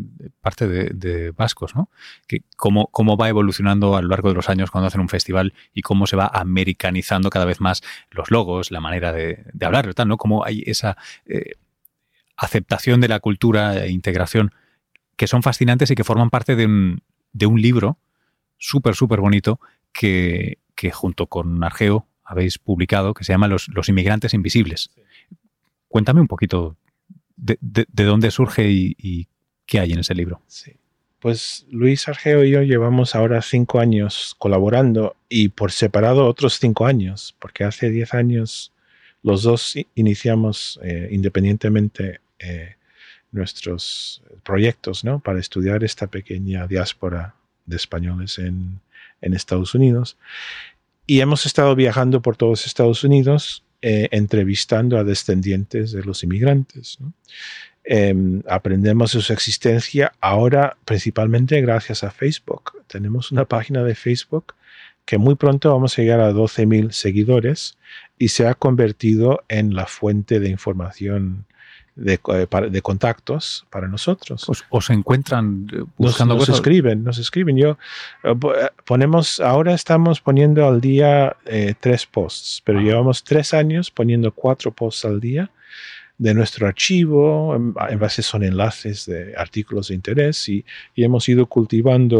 parte 0.40 0.66
de, 0.66 1.30
vascos, 1.32 1.74
¿no? 1.74 1.90
Que 2.26 2.42
cómo, 2.56 2.86
cómo, 2.88 3.16
va 3.16 3.28
evolucionando 3.28 3.96
a 3.96 4.02
lo 4.02 4.08
largo 4.08 4.28
de 4.30 4.34
los 4.34 4.48
años 4.48 4.70
cuando 4.70 4.88
hacen 4.88 5.00
un 5.00 5.08
festival 5.08 5.52
y 5.74 5.82
cómo 5.82 6.06
se 6.06 6.16
va 6.16 6.30
americanizando 6.32 7.28
cada 7.30 7.44
vez 7.44 7.60
más 7.60 7.82
los 8.10 8.30
logos, 8.30 8.70
la 8.70 8.80
manera 8.80 9.12
de, 9.12 9.44
hablar, 9.60 9.92
tal, 9.94 10.08
¿no? 10.08 10.16
Cómo 10.16 10.44
hay 10.44 10.62
esa 10.66 10.96
eh, 11.26 11.52
aceptación 12.36 13.00
de 13.00 13.08
la 13.08 13.20
cultura 13.20 13.84
e 13.84 13.90
integración 13.90 14.52
que 15.16 15.26
son 15.26 15.42
fascinantes 15.42 15.90
y 15.90 15.94
que 15.94 16.04
forman 16.04 16.30
parte 16.30 16.56
de 16.56 16.66
un, 16.66 17.02
de 17.32 17.46
un 17.46 17.60
libro 17.60 17.98
súper, 18.58 18.94
súper 18.94 19.20
bonito 19.20 19.60
que, 19.92 20.58
que 20.74 20.90
junto 20.90 21.26
con 21.26 21.62
Argeo 21.62 22.06
habéis 22.24 22.58
publicado 22.58 23.14
que 23.14 23.24
se 23.24 23.32
llama 23.32 23.48
Los, 23.48 23.68
los 23.68 23.88
Inmigrantes 23.88 24.34
Invisibles. 24.34 24.90
Cuéntame 25.88 26.20
un 26.20 26.28
poquito 26.28 26.76
de, 27.36 27.58
dónde 27.92 28.30
surge 28.30 28.68
y, 28.70 29.28
qué 29.66 29.80
hay 29.80 29.92
en 29.92 30.00
ese 30.00 30.14
libro. 30.14 30.42
Sí. 30.46 30.72
Pues 31.20 31.66
Luis 31.70 32.06
Argeo 32.06 32.44
y 32.44 32.50
yo 32.50 32.62
llevamos 32.62 33.14
ahora 33.14 33.40
cinco 33.40 33.80
años 33.80 34.34
colaborando 34.38 35.16
y 35.28 35.48
por 35.48 35.72
separado 35.72 36.26
otros 36.26 36.58
cinco 36.58 36.84
años, 36.84 37.34
porque 37.38 37.64
hace 37.64 37.88
diez 37.88 38.12
años 38.12 38.72
los 39.22 39.42
dos 39.42 39.74
iniciamos 39.94 40.78
eh, 40.82 41.08
independientemente 41.12 42.20
eh, 42.44 42.76
nuestros 43.32 44.22
proyectos 44.44 45.04
¿no? 45.04 45.18
para 45.18 45.40
estudiar 45.40 45.82
esta 45.82 46.06
pequeña 46.06 46.66
diáspora 46.66 47.34
de 47.66 47.76
españoles 47.76 48.38
en, 48.38 48.80
en 49.20 49.34
Estados 49.34 49.74
Unidos. 49.74 50.16
Y 51.06 51.20
hemos 51.20 51.44
estado 51.46 51.74
viajando 51.74 52.22
por 52.22 52.36
todos 52.36 52.66
Estados 52.66 53.04
Unidos 53.04 53.64
eh, 53.86 54.08
entrevistando 54.12 54.96
a 54.96 55.04
descendientes 55.04 55.92
de 55.92 56.02
los 56.04 56.22
inmigrantes. 56.22 56.96
Em, 57.84 58.42
aprendemos 58.48 59.12
de 59.12 59.20
su 59.20 59.30
existencia 59.30 60.14
ahora 60.22 60.78
principalmente 60.86 61.60
gracias 61.60 62.02
a 62.02 62.10
Facebook. 62.10 62.82
Tenemos 62.86 63.30
una 63.30 63.44
página 63.44 63.82
de 63.82 63.94
Facebook 63.94 64.54
que 65.04 65.18
muy 65.18 65.34
pronto 65.34 65.70
vamos 65.70 65.98
a 65.98 66.02
llegar 66.02 66.20
a 66.20 66.32
12.000 66.32 66.92
seguidores 66.92 67.76
y 68.18 68.28
se 68.28 68.46
ha 68.46 68.54
convertido 68.54 69.44
en 69.48 69.74
la 69.74 69.84
fuente 69.84 70.40
de 70.40 70.48
información 70.48 71.44
de, 71.96 72.14
eh, 72.28 72.46
de, 72.70 72.82
contactos 72.82 73.66
para 73.70 73.88
nosotros. 73.88 74.46
¿O 74.68 74.80
se 74.80 74.92
encuentran 74.92 75.68
eh, 75.72 75.84
buscando 75.96 76.34
nos, 76.34 76.48
nos 76.48 76.56
escriben, 76.58 77.04
nos 77.04 77.18
escriben. 77.18 77.56
Yo 77.56 77.78
eh, 78.22 78.34
ponemos, 78.84 79.40
ahora 79.40 79.74
estamos 79.74 80.20
poniendo 80.20 80.66
al 80.66 80.80
día 80.80 81.36
tres 81.80 82.06
posts, 82.06 82.62
pero 82.64 82.80
llevamos 82.80 83.22
tres 83.22 83.54
años 83.54 83.90
poniendo 83.90 84.32
cuatro 84.32 84.72
posts 84.72 85.04
al 85.04 85.20
día 85.20 85.50
de 86.18 86.32
nuestro 86.34 86.66
archivo, 86.66 87.54
en, 87.56 87.98
base 87.98 88.22
son 88.22 88.44
enlaces 88.44 89.06
de 89.06 89.34
artículos 89.36 89.88
de 89.88 89.94
interés 89.94 90.48
y, 90.48 90.64
hemos 90.96 91.28
ido 91.28 91.46
cultivando 91.46 92.18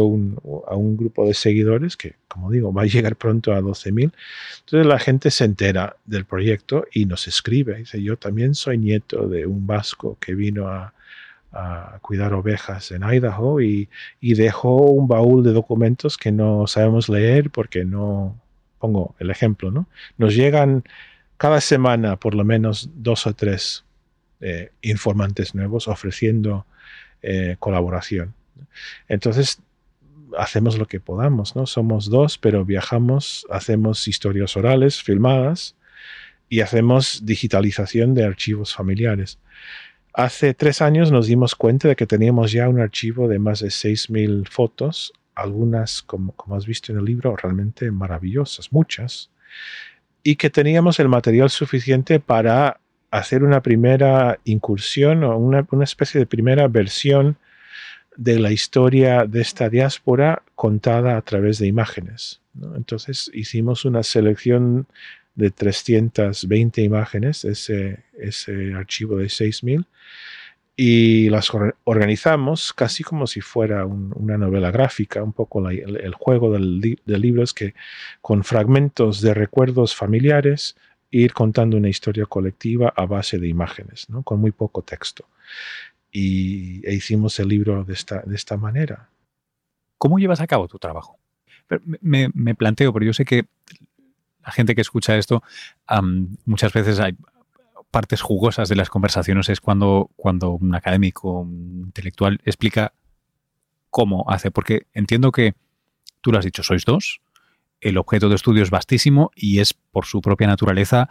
a 0.67 0.75
un 0.75 0.97
grupo 0.97 1.25
de 1.27 1.33
seguidores 1.33 1.95
que, 1.97 2.15
como 2.27 2.51
digo, 2.51 2.73
va 2.73 2.83
a 2.83 2.85
llegar 2.85 3.15
pronto 3.15 3.53
a 3.53 3.61
12.000. 3.61 4.11
Entonces 4.59 4.85
la 4.85 4.99
gente 4.99 5.31
se 5.31 5.45
entera 5.45 5.95
del 6.05 6.25
proyecto 6.25 6.85
y 6.93 7.05
nos 7.05 7.27
escribe. 7.27 7.77
Dice, 7.77 8.01
yo 8.03 8.17
también 8.17 8.53
soy 8.55 8.77
nieto 8.77 9.27
de 9.27 9.45
un 9.45 9.65
vasco 9.65 10.17
que 10.19 10.35
vino 10.35 10.67
a, 10.67 10.91
cuidar 12.01 12.33
ovejas 12.33 12.91
en 12.91 13.03
Idaho 13.03 13.61
y, 13.61 13.87
y 14.19 14.33
dejó 14.33 14.75
un 14.75 15.07
baúl 15.07 15.41
de 15.41 15.53
documentos 15.53 16.17
que 16.17 16.33
no 16.33 16.67
sabemos 16.67 17.07
leer 17.07 17.49
porque 17.49 17.85
no, 17.85 18.37
pongo 18.85 19.15
el 19.19 19.29
ejemplo, 19.29 19.71
¿no? 19.71 19.87
Nos 20.17 20.35
llegan 20.35 20.83
cada 21.37 21.61
semana 21.61 22.17
por 22.17 22.35
lo 22.35 22.43
menos 22.43 22.89
dos 22.95 23.27
o 23.27 23.33
tres 23.33 23.83
eh, 24.41 24.71
informantes 24.81 25.55
nuevos 25.55 25.87
ofreciendo 25.87 26.65
eh, 27.21 27.55
colaboración. 27.59 28.33
Entonces, 29.07 29.61
hacemos 30.37 30.77
lo 30.77 30.87
que 30.87 30.99
podamos, 30.99 31.55
¿no? 31.55 31.65
Somos 31.65 32.09
dos, 32.09 32.37
pero 32.37 32.65
viajamos, 32.65 33.45
hacemos 33.49 34.07
historias 34.07 34.55
orales 34.57 35.01
filmadas 35.01 35.75
y 36.49 36.61
hacemos 36.61 37.25
digitalización 37.25 38.13
de 38.13 38.25
archivos 38.25 38.75
familiares. 38.75 39.39
Hace 40.13 40.53
tres 40.53 40.81
años 40.81 41.11
nos 41.11 41.27
dimos 41.27 41.55
cuenta 41.55 41.87
de 41.87 41.95
que 41.95 42.07
teníamos 42.07 42.51
ya 42.51 42.69
un 42.69 42.79
archivo 42.79 43.27
de 43.27 43.39
más 43.39 43.59
de 43.59 43.67
6.000 43.67 44.47
fotos, 44.47 45.11
algunas, 45.33 46.01
como, 46.01 46.31
como 46.33 46.55
has 46.55 46.65
visto 46.65 46.91
en 46.93 46.99
el 46.99 47.05
libro, 47.05 47.35
realmente 47.35 47.91
maravillosas, 47.91 48.71
muchas, 48.71 49.29
y 50.27 50.37
que 50.37 50.49
teníamos 50.49 50.99
el 50.99 51.07
material 51.07 51.51
suficiente 51.51 52.19
para 52.19 52.79
hacer 53.11 53.43
una 53.43 53.61
primera 53.61 54.39
incursión 54.43 55.23
o 55.23 55.37
una, 55.37 55.67
especie 55.83 56.19
de 56.19 56.25
primera 56.25 56.67
versión 56.67 57.37
de 58.17 58.39
la 58.39 58.51
historia 58.51 59.25
de 59.25 59.41
esta 59.41 59.69
diáspora 59.69 60.41
contada 60.55 61.15
a 61.15 61.21
través 61.21 61.59
de 61.59 61.67
imágenes. 61.67 62.41
Entonces 62.75 63.29
hicimos 63.35 63.85
una 63.85 64.01
selección 64.01 64.87
de 65.35 65.51
320 65.51 66.81
imágenes, 66.81 67.45
ese, 67.45 67.99
ese 68.17 68.73
archivo 68.73 69.17
de 69.17 69.29
6000, 69.29 69.85
y 70.77 71.29
las 71.29 71.51
organizamos 71.85 72.73
casi 72.73 73.03
como 73.03 73.27
si 73.27 73.39
fuera 73.41 73.85
una 73.85 74.37
novela 74.37 74.71
gráfica, 74.71 75.23
un 75.23 75.31
poco 75.31 75.69
el, 75.69 76.13
juego 76.15 76.51
del, 76.51 76.99
del 77.05 77.21
libro 77.21 77.43
es 77.43 77.53
que 77.53 77.75
con 78.21 78.43
fragmentos 78.43 79.21
de 79.21 79.33
recuerdos 79.33 79.95
familiares 79.95 80.75
ir 81.11 81.33
contando 81.33 81.77
una 81.77 81.87
historia 81.87 82.25
colectiva 82.25 82.93
a 82.95 83.05
base 83.05 83.39
de 83.39 83.47
imágenes, 83.47 84.09
¿no? 84.09 84.23
con 84.23 84.39
muy 84.39 84.51
poco 84.51 84.81
texto. 84.81 85.25
Y 86.11 86.85
e 86.85 86.93
hicimos 86.93 87.39
el 87.39 87.47
libro 87.47 87.83
de 87.85 87.93
esta, 87.93 88.21
de 88.25 88.35
esta 88.35 88.57
manera. 88.57 89.09
¿Cómo 89.97 90.19
llevas 90.19 90.41
a 90.41 90.47
cabo 90.47 90.67
tu 90.67 90.77
trabajo? 90.77 91.17
Me, 92.01 92.29
planteo, 92.55 92.91
pero 92.91 93.05
yo 93.05 93.13
sé 93.13 93.23
que 93.23 93.45
la 94.45 94.51
gente 94.51 94.75
que 94.75 94.81
escucha 94.81 95.17
esto, 95.17 95.41
muchas 96.45 96.73
veces 96.73 96.99
hay 96.99 97.15
partes 97.95 98.21
jugosas 98.21 98.67
de 98.67 98.75
las 98.75 98.89
conversaciones, 98.89 99.47
es 99.47 99.61
cuando, 99.61 100.11
cuando 100.17 100.51
un 100.51 100.75
académico, 100.75 101.47
intelectual 101.49 102.41
explica 102.43 102.91
cómo 103.89 104.25
hace, 104.27 104.51
porque 104.51 104.87
entiendo 104.91 105.31
que 105.31 105.53
tú 106.19 106.33
lo 106.33 106.37
has 106.37 106.43
dicho, 106.43 106.61
sois 106.61 106.83
dos, 106.83 107.21
el 107.79 107.97
objeto 107.97 108.27
de 108.27 108.35
estudio 108.35 108.63
es 108.63 108.69
vastísimo 108.69 109.31
y 109.33 109.59
es 109.59 109.73
por 109.73 110.03
su 110.07 110.19
propia 110.19 110.45
naturaleza 110.45 111.07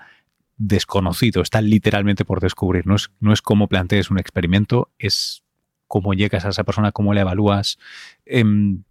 desconocido, 0.58 1.40
está 1.40 1.62
literalmente 1.62 2.26
por 2.26 2.40
descubrir. 2.40 2.86
No 2.86 2.96
es, 2.96 3.10
no 3.18 3.32
es 3.32 3.40
cómo 3.40 3.66
plantees 3.66 4.10
un 4.10 4.18
experimento, 4.18 4.90
es 4.98 5.42
cómo 5.86 6.12
llegas 6.12 6.44
a 6.44 6.50
esa 6.50 6.64
persona, 6.64 6.92
cómo 6.92 7.14
la 7.14 7.22
evalúas. 7.22 7.78
Em, 8.26 8.82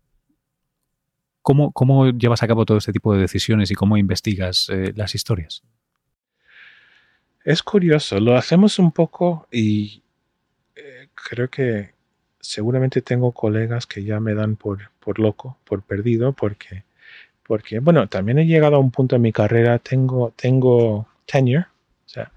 ¿cómo, 1.43 1.71
¿cómo, 1.73 2.09
llevas 2.09 2.41
a 2.41 2.47
cabo 2.47 2.65
todo 2.65 2.79
este 2.79 2.91
tipo 2.91 3.13
de 3.13 3.21
decisiones 3.21 3.69
y 3.69 3.75
cómo 3.75 3.97
investigas 3.97 4.67
eh, 4.69 4.93
las 4.95 5.13
historias? 5.13 5.61
Es 7.43 7.61
curioso, 7.63 8.19
lo 8.19 8.35
hacemos 8.35 8.79
un 8.79 8.91
poco 8.91 9.47
y 9.51 10.01
eh, 10.75 11.09
creo 11.13 11.49
que 11.49 11.91
seguramente 12.39 13.01
tengo 13.01 13.31
colegas 13.31 13.85
que 13.85 14.03
ya 14.03 14.19
me 14.19 14.33
dan 14.33 14.55
por, 14.55 14.91
por 14.99 15.19
loco, 15.19 15.57
por 15.65 15.83
perdido, 15.83 16.33
porque 16.33 16.83
porque, 17.45 17.79
bueno, 17.79 18.07
también 18.07 18.39
he 18.39 18.45
llegado 18.45 18.77
a 18.77 18.79
un 18.79 18.91
punto 18.91 19.15
en 19.15 19.21
mi 19.21 19.31
carrera, 19.31 19.79
tengo, 19.79 20.33
tengo 20.35 21.07
tenure, 21.25 21.65
o 22.05 22.09
sea, 22.09 22.31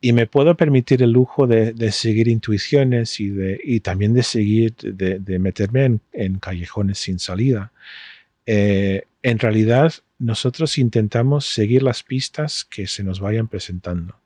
y 0.00 0.12
me 0.12 0.26
puedo 0.26 0.56
permitir 0.56 1.02
el 1.02 1.10
lujo 1.12 1.46
de, 1.46 1.74
seguir 1.92 2.28
intuiciones 2.28 3.20
y, 3.20 3.28
de, 3.28 3.60
y 3.62 3.80
también 3.80 4.14
de 4.14 4.22
seguir, 4.22 4.74
de, 4.76 5.38
meterme 5.38 5.98
en, 6.12 6.38
callejones 6.38 6.98
sin 6.98 7.18
salida. 7.18 7.72
Eh, 8.46 9.04
en 9.22 9.38
realidad, 9.38 9.92
nosotros 10.18 10.78
intentamos 10.78 11.46
seguir 11.46 11.82
las 11.82 12.02
pistas 12.02 12.64
que 12.64 12.86
se 12.86 13.04
nos 13.04 13.20
vayan 13.20 13.48
presentando. 13.48 14.16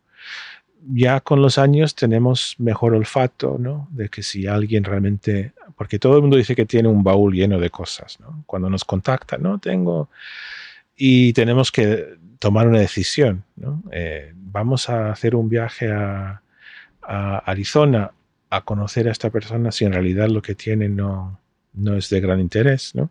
Ya 0.87 1.21
con 1.21 1.43
los 1.43 1.59
años 1.59 1.95
tenemos 1.95 2.55
mejor 2.59 2.95
olfato, 2.95 3.57
¿no? 3.59 3.89
De 3.91 4.09
que 4.09 4.23
si 4.23 4.47
alguien 4.47 4.85
realmente, 4.85 5.53
porque 5.77 5.99
todo 5.99 6.17
el 6.17 6.23
mundo 6.23 6.37
dice 6.37 6.57
que 6.57 6.65
tiene 6.65 6.89
un 6.89 7.03
baúl 7.03 7.35
lleno 7.35 7.59
de 7.59 7.71
cosas, 7.71 8.19
¿no? 8.21 8.45
Cuando 8.47 8.71
nos 8.71 8.85
contacta, 8.85 9.37
no 9.37 9.59
tengo, 9.59 10.09
y 10.97 11.33
tenemos 11.33 11.71
que 11.71 12.19
tomar 12.39 12.67
una 12.67 12.79
decisión, 12.79 13.45
¿no? 13.57 13.83
Eh, 13.93 14.33
vamos 14.35 14.89
a 14.89 15.11
hacer 15.11 15.35
un 15.35 15.49
viaje 15.49 15.91
a, 15.91 16.43
Arizona 17.03 18.13
a 18.51 18.61
conocer 18.61 19.09
a 19.09 19.11
esta 19.11 19.31
persona 19.31 19.73
si 19.73 19.85
en 19.85 19.93
realidad 19.93 20.29
lo 20.29 20.43
que 20.43 20.55
tiene 20.55 20.89
no, 20.89 21.41
no 21.73 21.97
es 21.97 22.09
de 22.09 22.21
gran 22.21 22.39
interés, 22.39 22.95
¿no? 22.95 23.11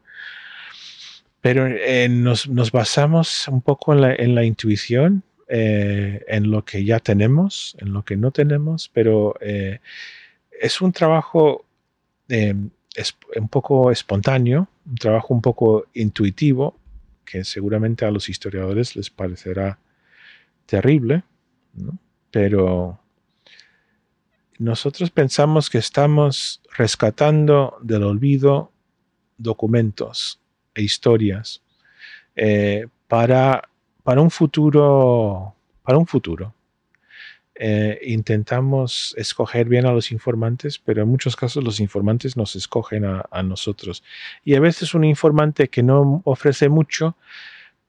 Pero 1.41 1.67
eh, 1.67 2.09
nos, 2.09 2.71
basamos 2.71 3.47
un 3.47 3.61
poco 3.61 3.93
en 3.93 4.35
la, 4.35 4.43
intuición, 4.43 5.23
eh, 5.47 6.23
en 6.27 6.51
lo 6.51 6.65
que 6.65 6.83
ya 6.83 6.99
tenemos, 6.99 7.75
en 7.79 7.93
lo 7.93 8.03
que 8.03 8.17
no 8.17 8.31
tenemos, 8.31 8.89
pero 8.93 9.35
eh, 9.39 9.79
es 10.51 10.81
un 10.81 10.91
trabajo 10.91 11.65
un 12.29 13.47
poco 13.49 13.91
espontáneo, 13.91 14.67
un 14.85 14.95
trabajo 14.95 15.33
un 15.33 15.41
poco 15.41 15.85
intuitivo, 15.93 16.77
que 17.25 17.43
seguramente 17.43 18.05
a 18.05 18.11
los 18.11 18.27
historiadores 18.27 18.95
les 18.95 19.09
parecerá 19.09 19.79
terrible, 20.65 21.23
pero 22.31 22.99
nosotros 24.57 25.09
pensamos 25.09 25.69
que 25.69 25.77
estamos 25.77 26.61
rescatando 26.77 27.77
del 27.81 28.03
olvido 28.03 28.71
documentos 29.37 30.39
e 30.75 30.81
historias 30.81 31.61
eh, 32.35 32.87
para, 33.07 33.67
para 34.03 34.21
un 34.21 34.31
futuro. 34.31 35.55
Para 35.83 35.97
un 35.97 36.07
futuro. 36.07 36.53
Eh, 37.61 37.99
intentamos 38.05 39.13
escoger 39.17 39.67
bien 39.67 39.85
a 39.85 39.91
los 39.91 40.13
informantes, 40.13 40.79
pero 40.79 41.03
en 41.03 41.09
muchos 41.09 41.35
casos 41.35 41.61
los 41.61 41.81
informantes 41.81 42.37
nos 42.37 42.55
escogen 42.55 43.03
a, 43.03 43.43
nosotros. 43.43 44.01
Y 44.45 44.55
a 44.55 44.61
veces 44.61 44.93
un 44.93 45.03
informante 45.03 45.67
que 45.67 45.83
no 45.83 46.21
ofrece 46.23 46.69
mucho, 46.69 47.17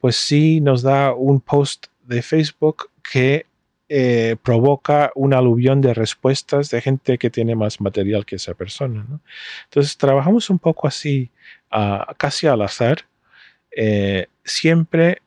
pues 0.00 0.16
sí 0.16 0.60
nos 0.60 0.82
da 0.82 1.14
un 1.14 1.40
post 1.40 1.86
de 2.04 2.20
Facebook 2.20 2.90
que 3.12 3.46
eh, 3.88 4.34
provoca 4.42 5.12
un 5.14 5.34
aluvión 5.34 5.80
de 5.80 5.94
respuestas 5.94 6.70
de 6.70 6.80
gente 6.80 7.16
que 7.16 7.30
tiene 7.30 7.54
más 7.54 7.80
material 7.80 8.26
que 8.26 8.36
esa 8.36 8.54
persona. 8.54 9.06
Entonces 9.66 9.96
trabajamos 9.96 10.50
un 10.50 10.58
poco 10.58 10.88
así, 10.88 11.30
casi 12.16 12.46
al 12.46 12.62
azar, 12.62 13.06
eh, 13.70 14.26
siempre 14.44 15.22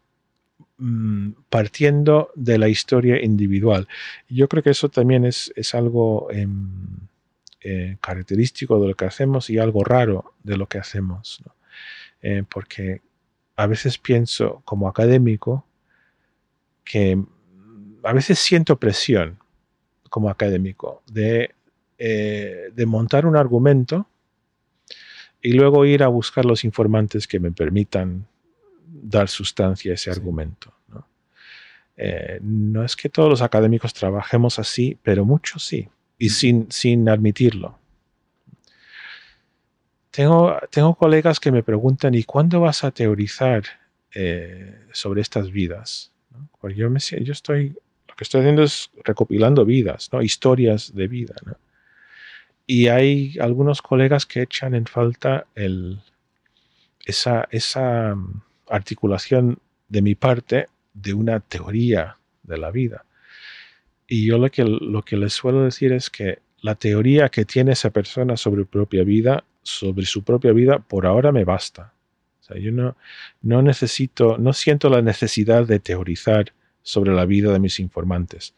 mm, 0.77 1.31
partiendo 1.49 2.31
de 2.35 2.57
la 2.57 2.67
historia 2.67 3.23
individual. 3.23 3.87
Yo 4.29 4.47
creo 4.47 4.63
que 4.63 4.71
eso 4.71 4.89
también 4.89 5.25
es, 5.25 5.51
algo 5.73 6.29
em, 6.31 7.07
eh, 7.61 7.97
característico 8.01 8.79
de 8.79 8.89
lo 8.89 8.95
que 8.95 9.05
hacemos 9.05 9.49
y 9.49 9.57
algo 9.59 9.83
raro 9.83 10.33
de 10.43 10.57
lo 10.57 10.67
que 10.67 10.79
hacemos. 10.79 11.43
porque 12.49 13.01
a 13.57 13.67
veces 13.67 13.97
pienso 13.97 14.61
como 14.65 14.87
académico 14.87 15.65
que 16.83 17.21
a 18.03 18.13
veces 18.13 18.39
siento 18.39 18.77
presión 18.77 19.39
como 20.09 20.29
académico 20.29 21.01
de, 21.07 21.55
eh, 21.97 22.69
de 22.73 22.85
montar 22.85 23.25
un 23.25 23.35
argumento 23.35 24.07
y 25.43 25.53
luego 25.53 25.85
ir 25.85 26.01
a 26.01 26.07
buscar 26.07 26.45
los 26.45 26.63
informantes 26.63 27.27
que 27.27 27.39
me 27.39 27.51
permitan 27.51 28.25
dar 28.87 29.27
sustancia 29.27 29.91
a 29.91 29.95
ese 29.95 30.09
argumento. 30.09 30.73
Eh, 31.95 32.39
¿no? 32.41 32.83
es 32.83 32.95
que 32.95 33.07
todos 33.07 33.29
los 33.29 33.43
académicos 33.43 33.93
trabajemos 33.93 34.57
así, 34.57 34.97
pero 35.03 35.25
muchos 35.25 35.63
sí, 35.63 35.87
y 36.17 36.29
sin, 36.29 36.71
sin 36.71 37.07
admitirlo. 37.07 37.77
Tengo, 40.09 40.57
tengo 40.71 40.95
colegas 40.95 41.39
que 41.39 41.51
me 41.51 41.61
preguntan, 41.61 42.15
¿y 42.15 42.23
cuándo 42.23 42.61
vas 42.61 42.83
a 42.83 42.91
teorizar 42.91 43.63
eh, 44.15 44.87
sobre 44.91 45.21
estas 45.21 45.51
vidas? 45.51 46.11
Porque 46.59 46.77
yo, 46.77 46.89
me, 46.89 46.99
yo 46.99 47.31
estoy 47.31 47.75
lo 48.13 48.15
que 48.15 48.25
estoy 48.25 48.41
haciendo 48.41 48.61
es 48.61 48.91
recopilando 49.03 49.65
vidas, 49.65 50.09
¿no? 50.13 50.21
historias 50.21 50.93
de 50.93 51.07
vida. 51.07 51.33
Y 52.65 52.87
hay 52.87 53.35
algunos 53.39 53.81
colegas 53.81 54.25
que 54.25 54.41
echan 54.41 54.73
en 54.73 54.85
falta 54.85 55.47
esa, 57.05 57.47
esa 57.51 58.15
mm, 58.15 58.41
articulación 58.69 59.59
de 59.89 60.01
mi 60.01 60.15
parte 60.15 60.67
de 60.93 61.13
una 61.13 61.39
teoría 61.39 62.17
de 62.43 62.57
la 62.57 62.71
vida. 62.71 63.05
Y 64.07 64.25
yo 64.27 64.37
lo 64.37 64.49
que, 64.49 64.63
lo 64.63 65.01
que 65.03 65.17
les 65.17 65.33
suelo 65.33 65.63
decir 65.63 65.91
es 65.91 66.09
que 66.09 66.39
la 66.61 66.75
teoría 66.75 67.29
que 67.29 67.45
tiene 67.45 67.73
esa 67.73 67.89
persona 67.89 68.37
sobre 68.37 68.65
propia 68.65 69.03
vida, 69.03 69.43
sobre 69.63 70.05
su 70.05 70.23
propia 70.23 70.53
vida, 70.53 70.79
por 70.79 71.05
ahora 71.05 71.31
me 71.31 71.43
basta. 71.43 71.93
Yo 72.55 72.71
no, 72.71 72.95
no 73.41 73.61
necesito, 73.61 74.37
no 74.37 74.53
siento 74.53 74.89
la 74.89 75.01
necesidad 75.01 75.65
de 75.65 75.79
teorizar 75.79 76.53
sobre 76.83 77.13
la 77.13 77.25
vida 77.25 77.51
de 77.51 77.59
mis 77.59 77.79
informantes. 77.79 78.53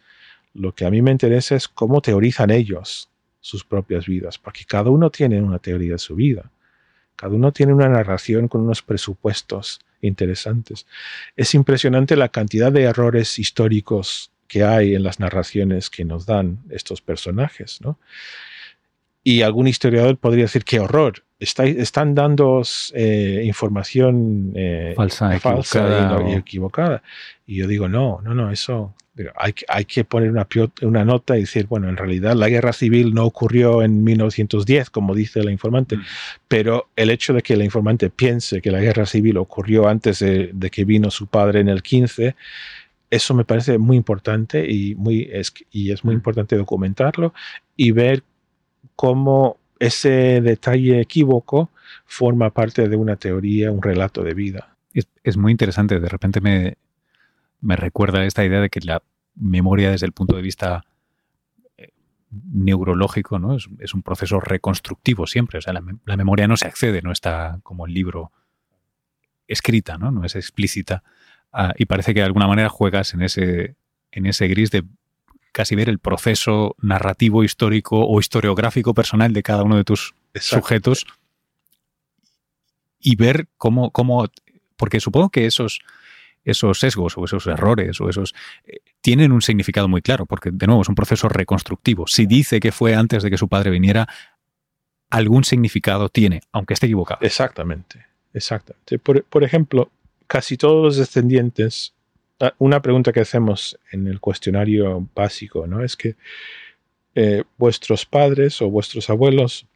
Lo 0.53 0.73
que 0.73 0.85
a 0.85 0.89
mí 0.89 1.01
me 1.01 1.11
interesa 1.11 1.55
es 1.55 1.67
cómo 1.67 2.01
teorizan 2.01 2.49
ellos 2.49 3.09
sus 3.45 3.63
propias 3.63 4.07
vidas, 4.07 4.39
porque 4.39 4.65
cada 4.65 4.89
uno 4.89 5.11
tiene 5.11 5.39
una 5.39 5.59
teoría 5.59 5.91
de 5.91 5.99
su 5.99 6.15
vida. 6.15 6.49
Cada 7.15 7.35
uno 7.35 7.51
tiene 7.51 7.73
una 7.73 7.87
narración 7.87 8.47
con 8.47 8.61
unos 8.61 8.81
presupuestos 8.81 9.79
interesantes. 10.01 10.87
Es 11.35 11.53
impresionante 11.53 12.15
la 12.15 12.29
cantidad 12.29 12.71
de 12.71 12.81
errores 12.81 13.37
históricos 13.37 14.31
que 14.47 14.63
hay 14.63 14.95
en 14.95 15.03
las 15.03 15.19
narraciones 15.19 15.91
que 15.91 16.05
nos 16.05 16.25
dan 16.25 16.57
estos 16.71 17.01
personajes, 17.01 17.81
¿no? 17.81 17.99
Y 19.27 19.41
algún 19.41 19.67
historiador 19.67 20.17
podría 20.17 20.43
decir, 20.43 20.63
qué 20.63 20.79
horror, 20.79 21.23
están 21.39 22.13
dando 22.13 22.61
eh, 22.93 23.41
información 23.43 24.53
eh, 24.55 24.93
falsa, 24.95 25.35
y, 26.27 26.33
equivocada. 26.33 27.01
Y 27.47 27.55
yo 27.57 27.67
digo, 27.67 27.89
no, 27.89 28.21
no, 28.23 28.35
no, 28.35 28.51
eso 28.51 28.93
hay, 29.35 29.55
hay 29.67 29.85
que 29.85 30.03
poner 30.03 30.29
una, 30.29 30.47
una, 30.83 31.05
nota 31.05 31.37
y 31.37 31.41
decir, 31.41 31.65
bueno, 31.67 31.89
en 31.89 31.97
realidad 31.97 32.35
la 32.35 32.49
guerra 32.49 32.71
civil 32.71 33.15
no 33.15 33.25
ocurrió 33.25 33.81
en 33.81 34.03
1910, 34.03 34.91
como 34.91 35.15
dice 35.15 35.43
la 35.43 35.51
informante, 35.51 35.97
mm. 35.97 36.03
pero 36.47 36.89
el 36.95 37.09
hecho 37.09 37.33
de 37.33 37.41
que 37.41 37.57
la 37.57 37.63
informante 37.63 38.11
piense 38.11 38.61
que 38.61 38.69
la 38.69 38.79
guerra 38.79 39.07
civil 39.07 39.37
ocurrió 39.37 39.87
antes 39.87 40.19
de, 40.19 40.51
de 40.53 40.69
que 40.69 40.85
vino 40.85 41.09
su 41.09 41.25
padre 41.27 41.61
en 41.61 41.69
el 41.69 41.81
15, 41.81 42.35
eso 43.09 43.33
me 43.33 43.45
parece 43.45 43.77
muy 43.77 43.97
importante 43.97 44.69
y, 44.69 44.95
muy, 44.95 45.29
es, 45.31 45.51
y 45.71 45.91
es 45.91 46.03
muy 46.03 46.13
mm. 46.13 46.19
importante 46.19 46.55
documentarlo 46.57 47.33
y 47.75 47.91
ver 47.91 48.23
cómo 48.95 49.57
ese 49.79 50.41
detalle 50.41 51.01
equívoco 51.01 51.69
forma 52.05 52.49
parte 52.49 52.87
de 52.87 52.95
una 52.95 53.15
teoría, 53.15 53.71
un 53.71 53.81
relato 53.81 54.23
de 54.23 54.33
vida. 54.33 54.75
Es, 55.23 55.37
muy 55.37 55.51
interesante, 55.51 55.99
de 55.99 56.07
repente 56.07 56.39
me, 56.39 56.77
recuerda 57.61 58.23
esta 58.23 58.45
idea 58.45 58.61
de 58.61 58.69
que 58.69 58.79
la 58.81 59.01
memoria 59.35 59.91
desde 59.91 60.05
el 60.05 60.13
punto 60.13 60.35
de 60.35 60.41
vista 60.41 60.85
eh, 61.77 61.89
neurológico 62.31 63.37
¿no? 63.37 63.57
Es, 63.79 63.93
un 63.93 64.03
proceso 64.03 64.39
reconstructivo 64.39 65.27
siempre. 65.27 65.57
O 65.59 65.61
sea, 65.61 65.73
la, 65.73 66.17
memoria 66.17 66.47
no 66.47 66.55
se 66.55 66.67
accede, 66.67 67.01
no 67.01 67.11
está 67.11 67.59
como 67.63 67.85
el 67.85 67.93
libro 67.93 68.31
escrita, 69.47 69.97
no, 69.97 70.11
no 70.11 70.23
es 70.23 70.35
explícita. 70.35 71.03
Ah, 71.51 71.73
y 71.77 71.85
parece 71.85 72.13
que 72.13 72.21
de 72.21 72.27
alguna 72.27 72.47
manera 72.47 72.69
juegas 72.69 73.13
en 73.13 73.21
ese, 73.21 73.75
en 74.11 74.25
ese 74.25 74.47
gris 74.47 74.71
de 74.71 74.85
casi 75.55 75.73
ver 75.73 75.87
el 75.87 75.99
proceso 75.99 76.75
narrativo, 76.81 77.45
histórico 77.45 78.05
o 78.05 78.19
historiográfico 78.19 78.93
personal 78.93 79.31
de 79.31 79.41
cada 79.41 79.63
uno 79.63 79.77
de 79.77 79.85
tus 79.85 80.13
sujetos 80.33 81.07
y 82.99 83.15
ver 83.15 83.47
cómo, 83.55 83.89
cómo, 83.91 84.27
porque 84.75 84.99
supongo 84.99 85.29
que 85.29 85.45
esos, 85.45 85.79
esos 86.43 86.77
sesgos 86.77 87.17
o 87.17 87.23
esos 87.23 87.47
errores 87.47 88.01
o 88.01 88.09
esos 88.09 88.35
eh, 88.65 88.79
tienen 88.99 89.31
un 89.31 89.41
significado 89.41 89.87
muy 89.87 90.01
claro, 90.01 90.25
porque 90.25 90.49
de 90.51 90.67
nuevo 90.67 90.81
es 90.81 90.89
un 90.89 90.95
proceso 90.95 91.29
reconstructivo. 91.29 92.05
Si 92.05 92.25
dice 92.25 92.59
que 92.59 92.73
fue 92.73 92.93
antes 92.93 93.23
de 93.23 93.29
que 93.29 93.37
su 93.37 93.47
padre 93.47 93.71
viniera, 93.71 94.09
algún 95.09 95.45
significado 95.45 96.09
tiene, 96.09 96.41
aunque 96.51 96.73
esté 96.73 96.87
equivocado. 96.87 97.21
Exactamente, 97.21 98.05
exactamente. 98.33 98.99
Por, 98.99 99.23
por 99.23 99.45
ejemplo, 99.45 99.89
casi 100.27 100.57
todos 100.57 100.83
los 100.83 100.97
descendientes 100.97 101.94
una 102.57 102.81
pregunta 102.81 103.11
que 103.11 103.21
hacemos 103.21 103.79
en 103.91 104.07
el 104.07 104.19
cuestionario 104.19 105.07
básico, 105.15 105.67
¿no? 105.67 105.83
Es 105.83 105.95
que 105.95 106.15
eh, 107.15 107.43
vuestros 107.57 108.05
padres 108.05 108.61
o 108.61 108.69
vuestros 108.69 109.09
abuelos 109.09 109.67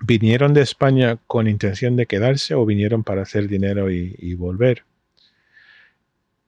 vinieron 0.00 0.52
de 0.52 0.60
España 0.60 1.18
con 1.26 1.48
intención 1.48 1.96
de 1.96 2.06
quedarse 2.06 2.54
o 2.54 2.66
vinieron 2.66 3.02
para 3.02 3.22
hacer 3.22 3.48
dinero 3.48 3.90
y, 3.90 4.34
volver. 4.34 4.84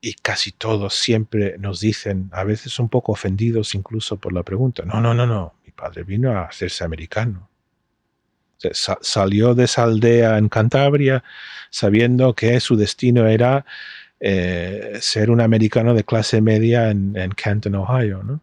y 0.02 0.12
casi 0.12 0.52
todos 0.52 0.94
siempre 0.94 1.56
nos 1.58 1.80
dicen, 1.80 2.28
a 2.32 2.44
veces 2.44 2.78
un 2.78 2.90
poco 2.90 3.12
ofendidos 3.12 3.74
incluso 3.74 4.18
por 4.18 4.34
la 4.34 4.42
pregunta, 4.42 4.84
no, 4.84 5.00
no, 5.00 5.14
no, 5.14 5.26
no, 5.26 5.54
mi 5.64 5.72
padre 5.72 6.04
vino 6.04 6.30
a 6.32 6.44
hacerse 6.44 6.84
americano. 6.84 7.48
salió 8.58 9.54
de 9.54 9.64
esa 9.64 9.84
aldea 9.84 10.36
en 10.36 10.50
Cantabria 10.50 11.24
sabiendo 11.70 12.34
que 12.34 12.60
su 12.60 12.76
destino 12.76 13.26
era 13.26 13.64
eh, 14.20 14.98
ser 15.00 15.30
un 15.30 15.40
americano 15.40 15.94
de 15.94 16.04
clase 16.04 16.40
media 16.40 16.90
en, 16.90 17.14
Canton, 17.36 17.76
Ohio. 17.76 18.22
¿no? 18.22 18.40